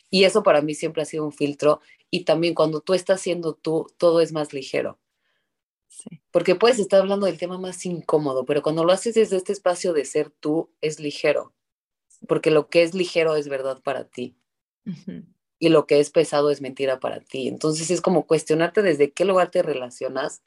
Y 0.08 0.24
eso 0.24 0.42
para 0.42 0.62
mí 0.62 0.74
siempre 0.74 1.02
ha 1.02 1.04
sido 1.04 1.24
un 1.24 1.32
filtro 1.32 1.82
y 2.10 2.24
también 2.24 2.54
cuando 2.54 2.80
tú 2.80 2.94
estás 2.94 3.20
siendo 3.20 3.52
tú, 3.52 3.88
todo 3.98 4.22
es 4.22 4.32
más 4.32 4.54
ligero. 4.54 4.98
Porque 6.30 6.54
puedes 6.54 6.78
estar 6.78 7.00
hablando 7.00 7.26
del 7.26 7.36
tema 7.36 7.58
más 7.58 7.84
incómodo, 7.84 8.46
pero 8.46 8.62
cuando 8.62 8.84
lo 8.84 8.92
haces 8.92 9.16
desde 9.16 9.36
este 9.36 9.52
espacio 9.52 9.92
de 9.92 10.06
ser 10.06 10.30
tú, 10.30 10.70
es 10.80 10.98
ligero. 10.98 11.52
Porque 12.26 12.50
lo 12.50 12.70
que 12.70 12.82
es 12.82 12.94
ligero 12.94 13.36
es 13.36 13.48
verdad 13.48 13.82
para 13.82 14.04
ti. 14.04 14.34
Y 15.62 15.68
lo 15.68 15.86
que 15.86 16.00
es 16.00 16.10
pesado 16.10 16.50
es 16.50 16.60
mentira 16.60 16.98
para 16.98 17.20
ti. 17.20 17.46
Entonces 17.46 17.88
es 17.92 18.00
como 18.00 18.26
cuestionarte 18.26 18.82
desde 18.82 19.12
qué 19.12 19.24
lugar 19.24 19.52
te 19.52 19.62
relacionas, 19.62 20.42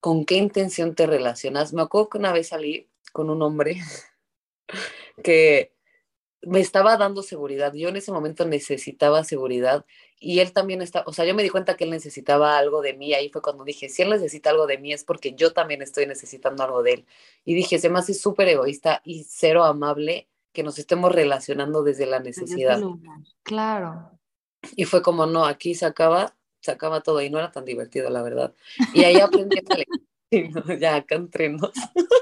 con 0.00 0.26
qué 0.26 0.34
intención 0.34 0.94
te 0.94 1.06
relacionas. 1.06 1.72
Me 1.72 1.80
acuerdo 1.80 2.10
que 2.10 2.18
una 2.18 2.30
vez 2.30 2.48
salí 2.48 2.90
con 3.14 3.30
un 3.30 3.40
hombre 3.40 3.80
que 5.24 5.72
me 6.42 6.60
estaba 6.60 6.98
dando 6.98 7.22
seguridad. 7.22 7.72
Yo 7.72 7.88
en 7.88 7.96
ese 7.96 8.12
momento 8.12 8.44
necesitaba 8.44 9.24
seguridad 9.24 9.86
y 10.18 10.40
él 10.40 10.52
también 10.52 10.82
está, 10.82 11.04
o 11.06 11.12
sea, 11.14 11.24
yo 11.24 11.34
me 11.34 11.42
di 11.42 11.48
cuenta 11.48 11.78
que 11.78 11.84
él 11.84 11.90
necesitaba 11.90 12.58
algo 12.58 12.82
de 12.82 12.92
mí. 12.92 13.14
Ahí 13.14 13.30
fue 13.30 13.40
cuando 13.40 13.64
dije, 13.64 13.88
si 13.88 14.02
él 14.02 14.10
necesita 14.10 14.50
algo 14.50 14.66
de 14.66 14.76
mí 14.76 14.92
es 14.92 15.04
porque 15.04 15.32
yo 15.32 15.54
también 15.54 15.80
estoy 15.80 16.04
necesitando 16.04 16.62
algo 16.64 16.82
de 16.82 16.92
él. 16.92 17.06
Y 17.46 17.54
dije, 17.54 17.78
se 17.78 17.88
me 17.88 17.98
hace 17.98 18.12
súper 18.12 18.48
egoísta 18.48 19.00
y 19.06 19.24
cero 19.24 19.64
amable 19.64 20.28
que 20.52 20.62
nos 20.62 20.78
estemos 20.78 21.12
relacionando 21.12 21.82
desde 21.82 22.04
la 22.04 22.20
necesidad. 22.20 22.78
Claro. 23.42 24.19
Y 24.76 24.84
fue 24.84 25.02
como, 25.02 25.26
no, 25.26 25.44
aquí 25.44 25.74
se 25.74 25.86
acaba, 25.86 26.36
se 26.60 26.70
acaba 26.70 27.02
todo 27.02 27.20
y 27.22 27.30
no 27.30 27.38
era 27.38 27.50
tan 27.50 27.64
divertido, 27.64 28.10
la 28.10 28.22
verdad. 28.22 28.54
Y 28.94 29.04
ahí 29.04 29.18
aprendí 29.20 29.58
a 29.58 29.62
ya 30.78 30.96
acá 30.96 31.16
entre 31.16 31.56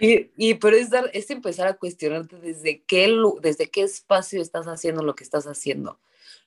Y, 0.00 0.30
y 0.36 0.54
pero 0.54 0.76
es, 0.76 0.90
dar, 0.90 1.10
es 1.12 1.28
empezar 1.30 1.66
a 1.66 1.76
cuestionarte 1.76 2.38
desde 2.38 2.82
qué, 2.84 3.12
desde 3.40 3.68
qué 3.68 3.82
espacio 3.82 4.40
estás 4.40 4.66
haciendo 4.66 5.02
lo 5.02 5.16
que 5.16 5.24
estás 5.24 5.46
haciendo. 5.46 5.98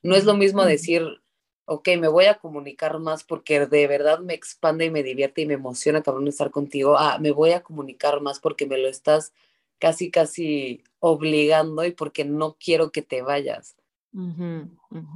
No 0.02 0.16
es 0.16 0.24
lo 0.24 0.36
mismo 0.36 0.64
decir, 0.64 1.22
ok, 1.66 1.90
me 2.00 2.08
voy 2.08 2.26
a 2.26 2.40
comunicar 2.40 2.98
más 3.00 3.24
porque 3.24 3.66
de 3.66 3.88
verdad 3.88 4.20
me 4.20 4.34
expande 4.34 4.86
y 4.86 4.90
me 4.90 5.04
divierte 5.04 5.42
y 5.42 5.46
me 5.46 5.56
emociona 5.56 6.02
cabrón 6.02 6.28
estar 6.28 6.50
contigo. 6.50 6.98
Ah, 6.98 7.18
me 7.20 7.32
voy 7.32 7.52
a 7.52 7.62
comunicar 7.62 8.22
más 8.22 8.40
porque 8.40 8.66
me 8.66 8.78
lo 8.78 8.88
estás 8.88 9.34
casi, 9.82 10.12
casi 10.12 10.84
obligando 11.00 11.84
y 11.84 11.92
porque 11.92 12.24
no 12.24 12.56
quiero 12.64 12.92
que 12.92 13.02
te 13.02 13.24
vayas. 13.24 13.76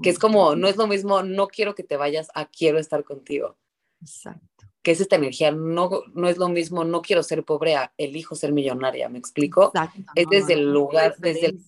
Que 0.02 0.10
es 0.10 0.18
como, 0.18 0.56
no 0.56 0.68
es 0.68 0.76
lo 0.76 0.88
mismo, 0.88 1.22
no 1.22 1.48
quiero 1.48 1.76
que 1.76 1.84
te 1.84 1.98
vayas 1.98 2.30
a 2.34 2.48
quiero 2.48 2.80
estar 2.80 3.04
contigo. 3.04 3.58
Exacto. 4.02 4.66
Que 4.82 4.92
es 4.92 5.02
esta 5.02 5.18
energía, 5.18 5.52
no, 5.52 5.90
no 6.14 6.28
es 6.28 6.38
lo 6.38 6.50
mismo, 6.50 6.84
no 6.84 7.02
quiero 7.02 7.22
ser 7.22 7.44
pobre, 7.44 7.76
a 7.76 7.94
elijo 7.98 8.36
ser 8.36 8.52
millonaria, 8.54 9.08
¿me 9.08 9.20
explico? 9.20 9.72
es 10.16 10.28
desde 10.30 10.54
el 10.54 10.72
lugar, 10.72 11.16
desde 11.20 11.48
el, 11.48 11.60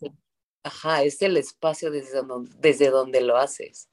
ajá, 0.63 1.03
es 1.03 1.21
el 1.21 1.37
espacio 1.37 1.91
desde 1.91 2.23
donde, 2.23 2.51
desde 2.59 2.89
donde 2.89 3.21
lo 3.21 3.37
haces. 3.37 3.89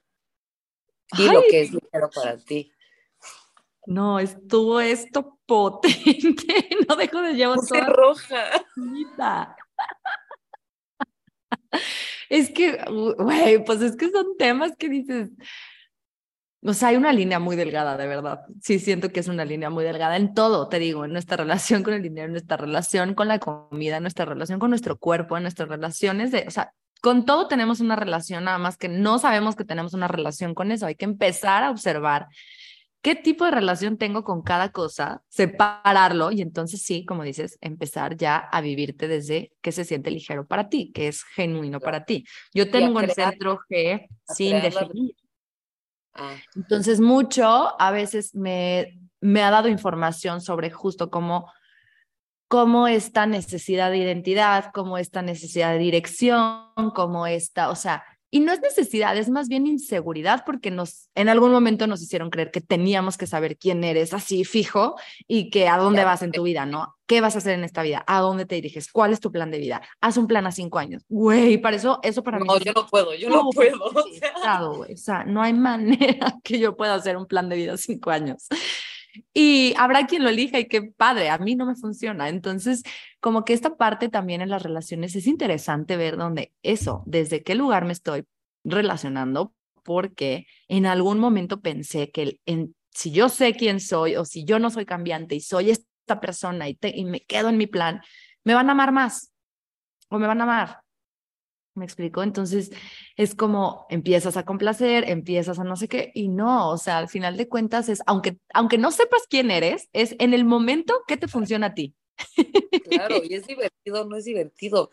Y 1.17 1.31
lo 1.31 1.41
que 1.49 1.61
es 1.61 1.71
ligero 1.71 2.09
para 2.13 2.37
ti. 2.37 2.71
No, 3.85 4.19
estuvo 4.19 4.79
esto 4.79 5.39
potente. 5.45 6.45
No 6.89 6.95
dejo 6.95 7.21
de 7.21 7.33
llevar 7.33 7.59
toda 7.67 7.87
roja. 7.87 8.43
Es 12.29 12.49
que, 12.51 12.83
güey, 13.17 13.63
pues 13.63 13.81
es 13.81 13.95
que 13.95 14.09
son 14.09 14.37
temas 14.37 14.75
que 14.77 14.89
dices. 14.89 15.29
O 16.63 16.73
sea, 16.73 16.89
hay 16.89 16.95
una 16.95 17.13
línea 17.13 17.37
muy 17.37 17.55
delgada, 17.55 17.97
de 17.97 18.07
verdad. 18.07 18.41
Sí, 18.61 18.79
siento 18.79 19.11
que 19.11 19.19
es 19.19 19.27
una 19.27 19.45
línea 19.45 19.69
muy 19.69 19.83
delgada 19.83 20.17
en 20.17 20.33
todo, 20.33 20.67
te 20.67 20.79
digo, 20.79 21.05
en 21.05 21.11
nuestra 21.11 21.37
relación 21.37 21.83
con 21.83 21.93
el 21.93 22.01
dinero, 22.01 22.25
en 22.25 22.31
nuestra 22.31 22.57
relación 22.57 23.13
con 23.13 23.27
la 23.27 23.39
comida, 23.39 23.97
en 23.97 24.03
nuestra 24.03 24.25
relación 24.25 24.57
con 24.59 24.71
nuestro 24.71 24.97
cuerpo, 24.97 25.37
en 25.37 25.43
nuestras 25.43 25.69
relaciones 25.69 26.31
de, 26.31 26.45
o 26.47 26.51
sea, 26.51 26.73
con 27.01 27.25
todo 27.25 27.47
tenemos 27.47 27.81
una 27.81 27.95
relación, 27.95 28.45
nada 28.45 28.57
más 28.57 28.77
que 28.77 28.89
no 28.89 29.19
sabemos 29.19 29.55
que 29.55 29.63
tenemos 29.65 29.93
una 29.93 30.07
relación 30.07 30.55
con 30.55 30.71
eso. 30.71 30.87
Hay 30.87 30.95
que 30.95 31.05
empezar 31.05 31.63
a 31.63 31.69
observar 31.69 32.27
qué 33.05 33.13
tipo 33.13 33.45
de 33.45 33.51
relación 33.51 33.99
tengo 33.99 34.23
con 34.23 34.41
cada 34.41 34.71
cosa, 34.71 35.21
separarlo 35.29 36.31
y 36.31 36.41
entonces 36.41 36.81
sí, 36.81 37.05
como 37.05 37.21
dices, 37.21 37.59
empezar 37.61 38.17
ya 38.17 38.37
a 38.37 38.61
vivirte 38.61 39.07
desde 39.07 39.51
que 39.61 39.71
se 39.71 39.85
siente 39.85 40.09
ligero 40.09 40.47
para 40.47 40.69
ti, 40.69 40.91
que 40.91 41.07
es 41.07 41.21
genuino 41.21 41.79
para 41.79 42.03
ti. 42.03 42.25
Yo 42.51 42.71
tengo 42.71 42.99
el 42.99 43.11
centro 43.11 43.59
G 43.69 44.07
sin 44.27 44.59
definir. 44.59 45.15
Ah. 46.15 46.35
Entonces, 46.55 46.99
mucho 46.99 47.79
a 47.79 47.91
veces 47.91 48.33
me, 48.33 48.97
me 49.21 49.43
ha 49.43 49.51
dado 49.51 49.67
información 49.67 50.41
sobre 50.41 50.71
justo 50.71 51.11
cómo, 51.11 51.53
cómo 52.47 52.87
esta 52.87 53.27
necesidad 53.27 53.91
de 53.91 53.97
identidad, 53.99 54.71
cómo 54.73 54.97
esta 54.97 55.21
necesidad 55.21 55.73
de 55.73 55.77
dirección, 55.77 56.71
cómo 56.95 57.27
esta, 57.27 57.69
o 57.69 57.75
sea, 57.75 58.03
y 58.31 58.39
no 58.39 58.51
es 58.51 58.61
necesidad, 58.61 59.15
es 59.17 59.29
más 59.29 59.47
bien 59.47 59.67
inseguridad 59.67 60.43
porque 60.45 60.71
nos 60.71 61.09
en 61.15 61.29
algún 61.29 61.51
momento 61.51 61.87
nos 61.87 62.01
hicieron 62.01 62.29
creer 62.29 62.51
que 62.51 62.61
teníamos 62.61 63.17
que 63.17 63.27
saber 63.27 63.57
quién 63.57 63.83
eres 63.83 64.13
así 64.13 64.43
fijo 64.43 64.95
y 65.27 65.49
que 65.49 65.67
a 65.67 65.77
dónde 65.77 66.03
vas 66.03 66.21
en 66.21 66.31
tu 66.31 66.43
vida, 66.43 66.65
¿no? 66.65 66.95
¿Qué 67.07 67.21
vas 67.21 67.35
a 67.35 67.37
hacer 67.37 67.53
en 67.53 67.63
esta 67.63 67.83
vida? 67.83 68.03
¿A 68.07 68.19
dónde 68.19 68.45
te 68.45 68.55
diriges? 68.55 68.91
¿Cuál 68.91 69.13
es 69.13 69.19
tu 69.19 69.31
plan 69.31 69.51
de 69.51 69.59
vida? 69.59 69.81
Haz 70.01 70.17
un 70.17 70.25
plan 70.25 70.47
a 70.47 70.51
cinco 70.51 70.79
años. 70.79 71.03
Güey, 71.07 71.59
para 71.59 71.75
eso, 71.75 71.99
eso 72.01 72.23
para 72.23 72.39
mí. 72.39 72.47
No, 72.47 72.57
yo 72.57 72.73
no 72.73 72.87
puedo, 72.87 73.13
yo 73.13 73.29
no 73.29 73.49
puedo. 73.51 73.79
O 74.45 74.97
sea, 74.97 75.23
no 75.23 75.41
hay 75.41 75.53
manera 75.65 76.35
que 76.43 76.59
yo 76.59 76.75
pueda 76.75 76.95
hacer 76.95 77.17
un 77.17 77.25
plan 77.25 77.47
de 77.47 77.55
vida 77.55 77.73
a 77.73 77.77
cinco 77.77 78.09
años. 78.09 78.47
Y 79.33 79.73
habrá 79.77 80.07
quien 80.07 80.23
lo 80.23 80.29
elija 80.29 80.59
y 80.59 80.67
qué 80.67 80.81
padre, 80.81 81.29
a 81.29 81.37
mí 81.37 81.55
no 81.55 81.65
me 81.65 81.75
funciona. 81.75 82.29
Entonces, 82.29 82.83
como 83.19 83.45
que 83.45 83.53
esta 83.53 83.77
parte 83.77 84.09
también 84.09 84.41
en 84.41 84.49
las 84.49 84.63
relaciones 84.63 85.15
es 85.15 85.27
interesante 85.27 85.97
ver 85.97 86.17
dónde 86.17 86.53
eso, 86.63 87.03
desde 87.05 87.43
qué 87.43 87.55
lugar 87.55 87.85
me 87.85 87.93
estoy 87.93 88.25
relacionando, 88.63 89.53
porque 89.83 90.47
en 90.67 90.85
algún 90.85 91.19
momento 91.19 91.61
pensé 91.61 92.11
que 92.11 92.39
en, 92.45 92.75
si 92.91 93.11
yo 93.11 93.29
sé 93.29 93.53
quién 93.53 93.79
soy 93.79 94.15
o 94.15 94.25
si 94.25 94.45
yo 94.45 94.59
no 94.59 94.69
soy 94.69 94.85
cambiante 94.85 95.35
y 95.35 95.41
soy 95.41 95.71
esta 95.71 96.19
persona 96.19 96.67
y, 96.69 96.77
y 96.81 97.05
me 97.05 97.21
quedo 97.21 97.49
en 97.49 97.57
mi 97.57 97.67
plan, 97.67 98.01
me 98.43 98.53
van 98.53 98.69
a 98.69 98.73
amar 98.73 98.91
más 98.91 99.31
o 100.09 100.19
me 100.19 100.27
van 100.27 100.41
a 100.41 100.43
amar. 100.43 100.84
¿Me 101.75 101.83
explico? 101.83 102.23
Entonces 102.23 102.71
es 103.17 103.35
como 103.35 103.85
empiezas 103.89 104.37
a 104.37 104.45
complacer, 104.45 105.09
empiezas 105.09 105.59
a 105.59 105.65
no 105.65 105.75
sé 105.75 105.89
qué, 105.89 106.11
y 106.13 106.29
no, 106.29 106.69
o 106.69 106.77
sea, 106.77 106.97
al 106.97 107.09
final 107.09 107.35
de 107.35 107.49
cuentas 107.49 107.89
es, 107.89 108.01
aunque, 108.05 108.37
aunque 108.53 108.77
no 108.77 108.91
sepas 108.91 109.23
quién 109.29 109.51
eres, 109.51 109.89
es 109.91 110.15
en 110.19 110.33
el 110.33 110.45
momento 110.45 111.03
que 111.05 111.17
te 111.17 111.27
funciona 111.27 111.67
a 111.67 111.73
ti. 111.73 111.93
Claro, 112.89 113.17
y 113.23 113.33
es 113.33 113.45
divertido, 113.45 114.05
no 114.05 114.15
es 114.15 114.23
divertido. 114.23 114.89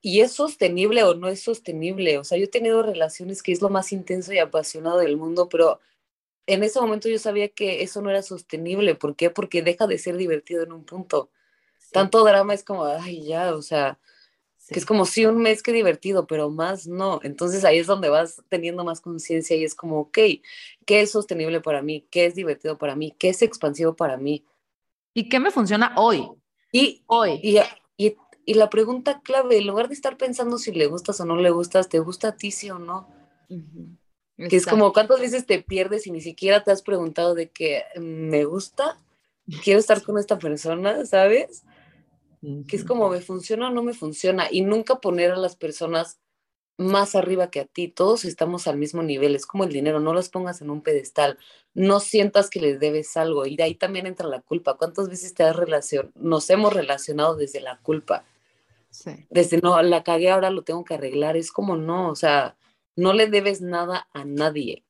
Y 0.00 0.20
es 0.20 0.32
sostenible 0.32 1.02
o 1.02 1.14
no 1.14 1.28
es 1.28 1.42
sostenible. 1.42 2.18
O 2.18 2.24
sea, 2.24 2.38
yo 2.38 2.44
he 2.44 2.48
tenido 2.48 2.82
relaciones 2.82 3.42
que 3.42 3.50
es 3.50 3.60
lo 3.60 3.70
más 3.70 3.90
intenso 3.92 4.32
y 4.32 4.38
apasionado 4.38 4.98
del 4.98 5.16
mundo, 5.16 5.48
pero 5.48 5.80
en 6.46 6.62
ese 6.62 6.80
momento 6.80 7.08
yo 7.08 7.18
sabía 7.18 7.48
que 7.48 7.82
eso 7.82 8.02
no 8.02 8.10
era 8.10 8.22
sostenible. 8.22 8.94
¿Por 8.94 9.16
qué? 9.16 9.30
Porque 9.30 9.62
deja 9.62 9.88
de 9.88 9.98
ser 9.98 10.16
divertido 10.16 10.62
en 10.62 10.72
un 10.72 10.84
punto. 10.84 11.30
Tanto 11.90 12.22
drama 12.22 12.54
es 12.54 12.62
como, 12.62 12.84
ay, 12.84 13.24
ya, 13.24 13.54
o 13.54 13.62
sea, 13.62 13.98
que 14.68 14.78
es 14.78 14.86
como, 14.86 15.04
sí, 15.04 15.26
un 15.26 15.38
mes 15.38 15.62
que 15.62 15.72
divertido, 15.72 16.26
pero 16.26 16.50
más 16.50 16.86
no. 16.86 17.20
Entonces 17.22 17.64
ahí 17.64 17.78
es 17.78 17.86
donde 17.86 18.08
vas 18.08 18.42
teniendo 18.48 18.84
más 18.84 19.00
conciencia 19.00 19.56
y 19.56 19.64
es 19.64 19.74
como, 19.74 20.00
ok, 20.00 20.18
¿qué 20.86 21.00
es 21.00 21.10
sostenible 21.10 21.60
para 21.60 21.82
mí? 21.82 22.06
¿Qué 22.10 22.26
es 22.26 22.34
divertido 22.34 22.78
para 22.78 22.96
mí? 22.96 23.14
¿Qué 23.18 23.28
es 23.28 23.42
expansivo 23.42 23.94
para 23.94 24.16
mí? 24.16 24.44
¿Y 25.12 25.28
qué 25.28 25.38
me 25.38 25.50
funciona 25.50 25.92
hoy? 25.96 26.28
Y 26.72 27.02
hoy. 27.06 27.40
Y, 27.42 27.58
y, 27.96 28.16
y 28.46 28.54
la 28.54 28.70
pregunta 28.70 29.20
clave, 29.22 29.58
en 29.58 29.66
lugar 29.66 29.88
de 29.88 29.94
estar 29.94 30.16
pensando 30.16 30.58
si 30.58 30.72
le 30.72 30.86
gustas 30.86 31.20
o 31.20 31.24
no 31.26 31.36
le 31.36 31.50
gustas, 31.50 31.88
¿te 31.88 31.98
gusta 31.98 32.28
a 32.28 32.36
ti 32.36 32.50
sí 32.50 32.70
o 32.70 32.78
no? 32.78 33.08
Que 34.36 34.56
es 34.56 34.66
como, 34.66 34.92
¿cuántas 34.92 35.20
veces 35.20 35.46
te 35.46 35.62
pierdes 35.62 36.06
y 36.06 36.10
ni 36.10 36.20
siquiera 36.20 36.64
te 36.64 36.72
has 36.72 36.82
preguntado 36.82 37.34
de 37.34 37.50
que 37.50 37.84
me 38.00 38.44
gusta? 38.44 38.98
Quiero 39.62 39.78
estar 39.78 40.02
con 40.02 40.18
esta 40.18 40.38
persona, 40.38 41.04
¿sabes? 41.04 41.64
Que 42.66 42.76
es 42.76 42.84
como 42.84 43.08
me 43.08 43.20
funciona 43.20 43.68
o 43.68 43.70
no 43.70 43.82
me 43.82 43.94
funciona 43.94 44.48
y 44.50 44.62
nunca 44.62 45.00
poner 45.00 45.32
a 45.32 45.36
las 45.36 45.56
personas 45.56 46.18
más 46.76 47.14
arriba 47.14 47.50
que 47.50 47.60
a 47.60 47.66
ti, 47.66 47.88
todos 47.88 48.24
estamos 48.24 48.66
al 48.66 48.76
mismo 48.76 49.02
nivel, 49.02 49.36
es 49.36 49.46
como 49.46 49.64
el 49.64 49.72
dinero, 49.72 50.00
no 50.00 50.12
los 50.12 50.28
pongas 50.28 50.60
en 50.60 50.70
un 50.70 50.82
pedestal, 50.82 51.38
no 51.72 52.00
sientas 52.00 52.50
que 52.50 52.60
les 52.60 52.80
debes 52.80 53.16
algo 53.16 53.46
y 53.46 53.56
de 53.56 53.62
ahí 53.62 53.74
también 53.74 54.06
entra 54.06 54.28
la 54.28 54.40
culpa. 54.40 54.76
¿Cuántas 54.76 55.08
veces 55.08 55.34
te 55.34 55.44
has 55.44 55.54
relación, 55.54 56.10
nos 56.16 56.50
hemos 56.50 56.72
relacionado 56.72 57.36
desde 57.36 57.60
la 57.60 57.78
culpa? 57.78 58.24
Sí. 58.90 59.26
Desde 59.30 59.60
no, 59.60 59.80
la 59.82 60.02
cagué, 60.02 60.30
ahora 60.30 60.50
lo 60.50 60.62
tengo 60.62 60.84
que 60.84 60.94
arreglar, 60.94 61.36
es 61.36 61.52
como 61.52 61.76
no, 61.76 62.10
o 62.10 62.16
sea, 62.16 62.56
no 62.96 63.12
le 63.12 63.28
debes 63.28 63.60
nada 63.60 64.08
a 64.12 64.24
nadie. 64.24 64.84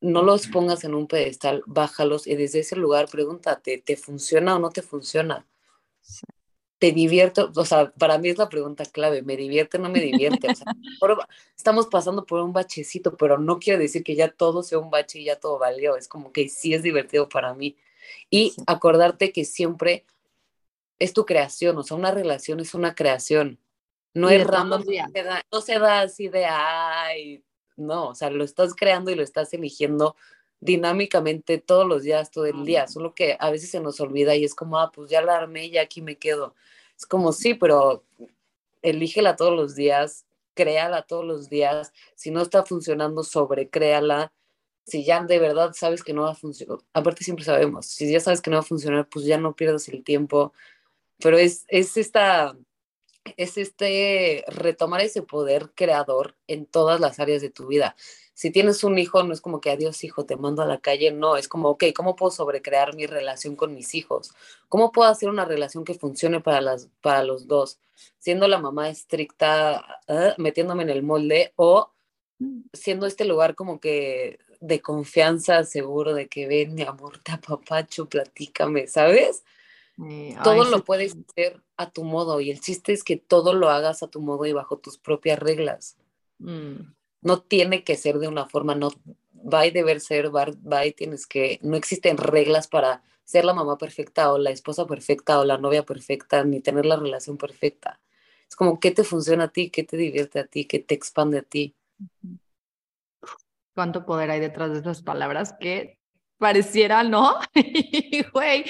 No 0.00 0.22
los 0.22 0.46
pongas 0.46 0.84
en 0.84 0.94
un 0.94 1.06
pedestal, 1.06 1.62
bájalos 1.66 2.26
y 2.26 2.34
desde 2.34 2.60
ese 2.60 2.74
lugar 2.76 3.08
pregúntate, 3.10 3.78
¿te 3.78 3.96
funciona 3.96 4.56
o 4.56 4.58
no 4.58 4.70
te 4.70 4.82
funciona? 4.82 5.46
Te 6.80 6.92
divierto, 6.92 7.52
o 7.54 7.64
sea, 7.66 7.92
para 7.92 8.16
mí 8.16 8.30
es 8.30 8.38
la 8.38 8.48
pregunta 8.48 8.84
clave, 8.86 9.20
¿me 9.20 9.36
divierte 9.36 9.76
o 9.76 9.80
no 9.80 9.90
me 9.90 10.00
divierte? 10.00 10.48
O 10.50 10.54
sea, 10.54 10.64
estamos 11.56 11.86
pasando 11.88 12.24
por 12.24 12.40
un 12.40 12.54
bachecito, 12.54 13.18
pero 13.18 13.36
no 13.36 13.58
quiero 13.58 13.78
decir 13.78 14.02
que 14.02 14.16
ya 14.16 14.28
todo 14.28 14.62
sea 14.62 14.78
un 14.78 14.88
bache 14.88 15.18
y 15.18 15.24
ya 15.24 15.36
todo 15.38 15.58
valió, 15.58 15.96
es 15.96 16.08
como 16.08 16.32
que 16.32 16.48
sí 16.48 16.72
es 16.72 16.82
divertido 16.82 17.28
para 17.28 17.52
mí. 17.52 17.76
Y 18.30 18.54
acordarte 18.66 19.30
que 19.30 19.44
siempre 19.44 20.06
es 20.98 21.12
tu 21.12 21.26
creación, 21.26 21.76
o 21.76 21.82
sea, 21.82 21.98
una 21.98 22.12
relación 22.12 22.60
es 22.60 22.72
una 22.72 22.94
creación, 22.94 23.58
no 24.14 24.30
es 24.30 24.46
random, 24.46 24.82
no 25.52 25.60
se 25.60 25.78
da 25.78 26.00
así 26.00 26.28
de, 26.28 26.46
ay, 26.46 27.44
no, 27.76 28.08
o 28.08 28.14
sea, 28.14 28.30
lo 28.30 28.42
estás 28.42 28.74
creando 28.74 29.10
y 29.10 29.16
lo 29.16 29.22
estás 29.22 29.52
eligiendo 29.52 30.16
dinámicamente 30.60 31.58
todos 31.58 31.86
los 31.86 32.02
días, 32.02 32.30
todo 32.30 32.46
el 32.46 32.64
día, 32.64 32.86
solo 32.86 33.14
que 33.14 33.36
a 33.40 33.50
veces 33.50 33.70
se 33.70 33.80
nos 33.80 34.00
olvida 34.00 34.34
y 34.36 34.44
es 34.44 34.54
como, 34.54 34.78
ah, 34.78 34.92
pues 34.92 35.10
ya 35.10 35.22
la 35.22 35.36
armé 35.36 35.66
y 35.66 35.78
aquí 35.78 36.02
me 36.02 36.16
quedo. 36.16 36.54
Es 36.96 37.06
como, 37.06 37.32
sí, 37.32 37.54
pero 37.54 38.04
elígela 38.82 39.36
todos 39.36 39.54
los 39.56 39.74
días, 39.74 40.26
créala 40.54 41.02
todos 41.02 41.24
los 41.24 41.48
días, 41.48 41.92
si 42.14 42.30
no 42.30 42.42
está 42.42 42.64
funcionando, 42.64 43.24
sobrecréala, 43.24 44.32
si 44.84 45.04
ya 45.04 45.22
de 45.22 45.38
verdad 45.38 45.72
sabes 45.74 46.02
que 46.02 46.12
no 46.12 46.22
va 46.22 46.32
a 46.32 46.34
funcionar, 46.34 46.78
aparte 46.92 47.24
siempre 47.24 47.44
sabemos, 47.44 47.86
si 47.86 48.10
ya 48.10 48.20
sabes 48.20 48.40
que 48.40 48.50
no 48.50 48.56
va 48.56 48.60
a 48.60 48.64
funcionar, 48.64 49.08
pues 49.08 49.24
ya 49.24 49.38
no 49.38 49.54
pierdas 49.54 49.88
el 49.88 50.04
tiempo, 50.04 50.52
pero 51.18 51.38
es, 51.38 51.64
es 51.68 51.96
esta 51.96 52.56
es 53.36 53.58
este 53.58 54.44
retomar 54.48 55.02
ese 55.02 55.22
poder 55.22 55.72
creador 55.74 56.36
en 56.46 56.66
todas 56.66 57.00
las 57.00 57.20
áreas 57.20 57.42
de 57.42 57.50
tu 57.50 57.66
vida. 57.66 57.94
Si 58.40 58.50
tienes 58.50 58.84
un 58.84 58.96
hijo, 58.96 59.22
no 59.22 59.34
es 59.34 59.42
como 59.42 59.60
que 59.60 59.70
adiós 59.70 60.02
hijo, 60.02 60.24
te 60.24 60.34
mando 60.34 60.62
a 60.62 60.66
la 60.66 60.78
calle, 60.78 61.12
no, 61.12 61.36
es 61.36 61.46
como, 61.46 61.68
ok, 61.68 61.84
¿cómo 61.94 62.16
puedo 62.16 62.30
sobrecrear 62.30 62.96
mi 62.96 63.04
relación 63.04 63.54
con 63.54 63.74
mis 63.74 63.94
hijos? 63.94 64.32
¿Cómo 64.70 64.92
puedo 64.92 65.10
hacer 65.10 65.28
una 65.28 65.44
relación 65.44 65.84
que 65.84 65.92
funcione 65.92 66.40
para, 66.40 66.62
las, 66.62 66.88
para 67.02 67.22
los 67.22 67.48
dos? 67.48 67.80
Siendo 68.18 68.48
la 68.48 68.58
mamá 68.58 68.88
estricta, 68.88 70.00
¿eh? 70.08 70.32
metiéndome 70.38 70.84
en 70.84 70.88
el 70.88 71.02
molde 71.02 71.52
o 71.56 71.92
siendo 72.72 73.04
este 73.04 73.26
lugar 73.26 73.54
como 73.54 73.78
que 73.78 74.38
de 74.58 74.80
confianza, 74.80 75.64
seguro 75.64 76.14
de 76.14 76.26
que 76.26 76.46
ven, 76.46 76.72
mi 76.74 76.84
amor, 76.84 77.18
te 77.18 77.32
apapacho, 77.32 78.08
platícame, 78.08 78.86
¿sabes? 78.86 79.44
todo 80.42 80.64
lo 80.64 80.82
puedes 80.82 81.14
hacer 81.14 81.60
a 81.76 81.90
tu 81.90 82.04
modo 82.04 82.40
y 82.40 82.50
el 82.50 82.60
chiste 82.60 82.94
es 82.94 83.04
que 83.04 83.18
todo 83.18 83.52
lo 83.52 83.68
hagas 83.68 84.02
a 84.02 84.08
tu 84.08 84.22
modo 84.22 84.46
y 84.46 84.54
bajo 84.54 84.78
tus 84.78 84.96
propias 84.96 85.38
reglas. 85.38 85.98
Mm. 86.38 86.99
No 87.22 87.40
tiene 87.40 87.84
que 87.84 87.96
ser 87.96 88.18
de 88.18 88.28
una 88.28 88.46
forma, 88.46 88.74
no 88.74 88.90
va 89.32 89.66
y 89.66 89.70
deber 89.70 90.00
ser, 90.00 90.34
va 90.34 90.86
y 90.86 90.92
tienes 90.92 91.26
que, 91.26 91.58
no 91.62 91.76
existen 91.76 92.16
reglas 92.16 92.68
para 92.68 93.02
ser 93.24 93.44
la 93.44 93.54
mamá 93.54 93.78
perfecta 93.78 94.32
o 94.32 94.38
la 94.38 94.50
esposa 94.50 94.86
perfecta 94.86 95.38
o 95.38 95.44
la 95.44 95.58
novia 95.58 95.84
perfecta, 95.84 96.44
ni 96.44 96.60
tener 96.60 96.84
la 96.84 96.96
relación 96.96 97.36
perfecta. 97.36 98.00
Es 98.48 98.56
como 98.56 98.80
qué 98.80 98.90
te 98.90 99.04
funciona 99.04 99.44
a 99.44 99.48
ti, 99.48 99.70
qué 99.70 99.84
te 99.84 99.96
divierte 99.96 100.40
a 100.40 100.46
ti, 100.46 100.64
qué 100.64 100.80
te 100.80 100.94
expande 100.94 101.38
a 101.38 101.42
ti. 101.42 101.76
Cuánto 103.74 104.04
poder 104.04 104.30
hay 104.32 104.40
detrás 104.40 104.72
de 104.72 104.80
esas 104.80 105.02
palabras 105.02 105.54
que 105.60 106.00
pareciera, 106.38 107.04
¿no? 107.04 107.36
güey, 108.32 108.64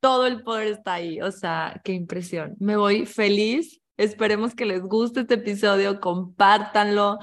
todo 0.00 0.26
el 0.26 0.42
poder 0.42 0.68
está 0.68 0.94
ahí. 0.94 1.20
O 1.20 1.30
sea, 1.30 1.82
qué 1.84 1.92
impresión. 1.92 2.56
Me 2.58 2.76
voy 2.76 3.04
feliz. 3.04 3.82
Esperemos 3.98 4.54
que 4.54 4.64
les 4.64 4.82
guste 4.82 5.20
este 5.20 5.34
episodio, 5.34 6.00
compártanlo 6.00 7.18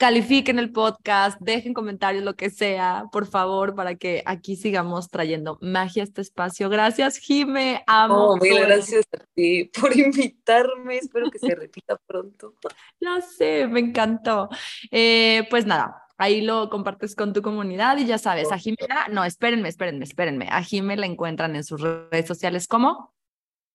califiquen 0.00 0.58
el 0.58 0.72
podcast, 0.72 1.38
dejen 1.42 1.74
comentarios, 1.74 2.24
lo 2.24 2.34
que 2.34 2.48
sea, 2.48 3.04
por 3.12 3.26
favor, 3.26 3.74
para 3.74 3.96
que 3.96 4.22
aquí 4.24 4.56
sigamos 4.56 5.10
trayendo 5.10 5.58
magia 5.60 6.02
a 6.02 6.04
este 6.04 6.22
espacio. 6.22 6.70
Gracias, 6.70 7.18
Jime. 7.18 7.84
Amo. 7.86 8.30
Oh, 8.30 8.36
gracias 8.36 9.04
a 9.12 9.18
ti 9.34 9.70
por 9.78 9.94
invitarme. 9.94 10.96
Espero 10.96 11.30
que 11.30 11.38
se 11.38 11.54
repita 11.54 11.98
pronto. 12.06 12.54
Ya 13.00 13.20
sé, 13.20 13.66
me 13.66 13.80
encantó. 13.80 14.48
Eh, 14.90 15.46
pues 15.50 15.66
nada, 15.66 16.02
ahí 16.16 16.40
lo 16.40 16.70
compartes 16.70 17.14
con 17.14 17.34
tu 17.34 17.42
comunidad 17.42 17.98
y 17.98 18.06
ya 18.06 18.16
sabes, 18.16 18.52
a 18.52 18.58
Jimena, 18.58 19.08
no, 19.08 19.24
espérenme, 19.24 19.68
espérenme, 19.68 20.04
espérenme. 20.04 20.48
A 20.50 20.62
Jime 20.62 20.96
la 20.96 21.06
encuentran 21.06 21.56
en 21.56 21.64
sus 21.64 21.80
redes 21.80 22.26
sociales 22.26 22.66
¿cómo? 22.66 23.14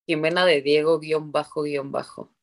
Jimena 0.07 0.43
de 0.45 0.61
Diego, 0.61 0.99
guion 0.99 1.31
bajo, 1.31 1.63
guion 1.63 1.91
bajo. 1.91 2.33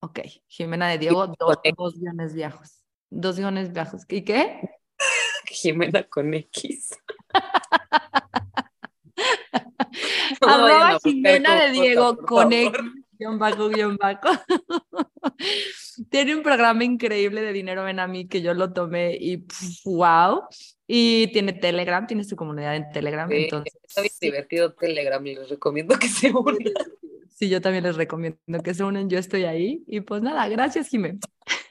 Ok, 0.00 0.20
Jimena 0.46 0.88
de 0.88 0.98
Diego, 0.98 1.26
dos, 1.26 1.58
dos 1.76 1.98
guiones 1.98 2.34
viejos. 2.34 2.81
Dos 3.14 3.36
guiones 3.36 3.74
bajos. 3.74 4.04
¿Y 4.08 4.22
qué? 4.22 4.58
Jimena 5.44 6.02
con 6.04 6.32
X. 6.32 6.98
Arroba 10.40 10.98
Jimena 11.04 11.62
de 11.62 11.72
Diego 11.72 12.16
con 12.16 12.54
X, 12.54 12.72
guion 13.18 13.38
bajo, 13.38 13.68
guion 13.68 13.98
bajo. 13.98 14.28
tiene 16.10 16.34
un 16.34 16.42
programa 16.42 16.84
increíble 16.84 17.42
de 17.42 17.52
Dinero 17.52 17.84
Ven 17.84 18.00
a 18.00 18.06
mí 18.06 18.28
que 18.28 18.40
yo 18.40 18.54
lo 18.54 18.72
tomé 18.72 19.14
y 19.20 19.44
wow. 19.84 20.44
Y 20.86 21.26
tiene 21.32 21.52
Telegram, 21.52 22.06
tiene 22.06 22.24
su 22.24 22.34
comunidad 22.34 22.76
en 22.76 22.90
Telegram. 22.92 23.30
entonces, 23.30 23.74
está 23.86 24.00
bien 24.00 24.14
divertido 24.20 24.72
Telegram 24.72 25.24
y 25.26 25.34
les 25.34 25.50
recomiendo 25.50 25.98
que 25.98 26.08
se 26.08 26.30
unan. 26.30 26.56
Sí, 27.28 27.50
yo 27.50 27.60
también 27.60 27.84
les 27.84 27.96
recomiendo 27.96 28.38
que 28.64 28.72
se 28.72 28.84
unen, 28.84 29.10
yo 29.10 29.18
estoy 29.18 29.44
ahí. 29.44 29.84
Y 29.86 30.00
pues 30.00 30.22
nada, 30.22 30.48
gracias, 30.48 30.88
Jimé. 30.88 31.18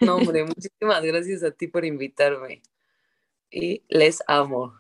No, 0.02 0.16
hombre, 0.16 0.44
muchísimas 0.44 1.04
gracias 1.04 1.44
a 1.44 1.52
ti 1.52 1.68
por 1.68 1.86
invitarme. 1.86 2.62
Y 3.52 3.84
les 3.90 4.24
amo. 4.28 4.74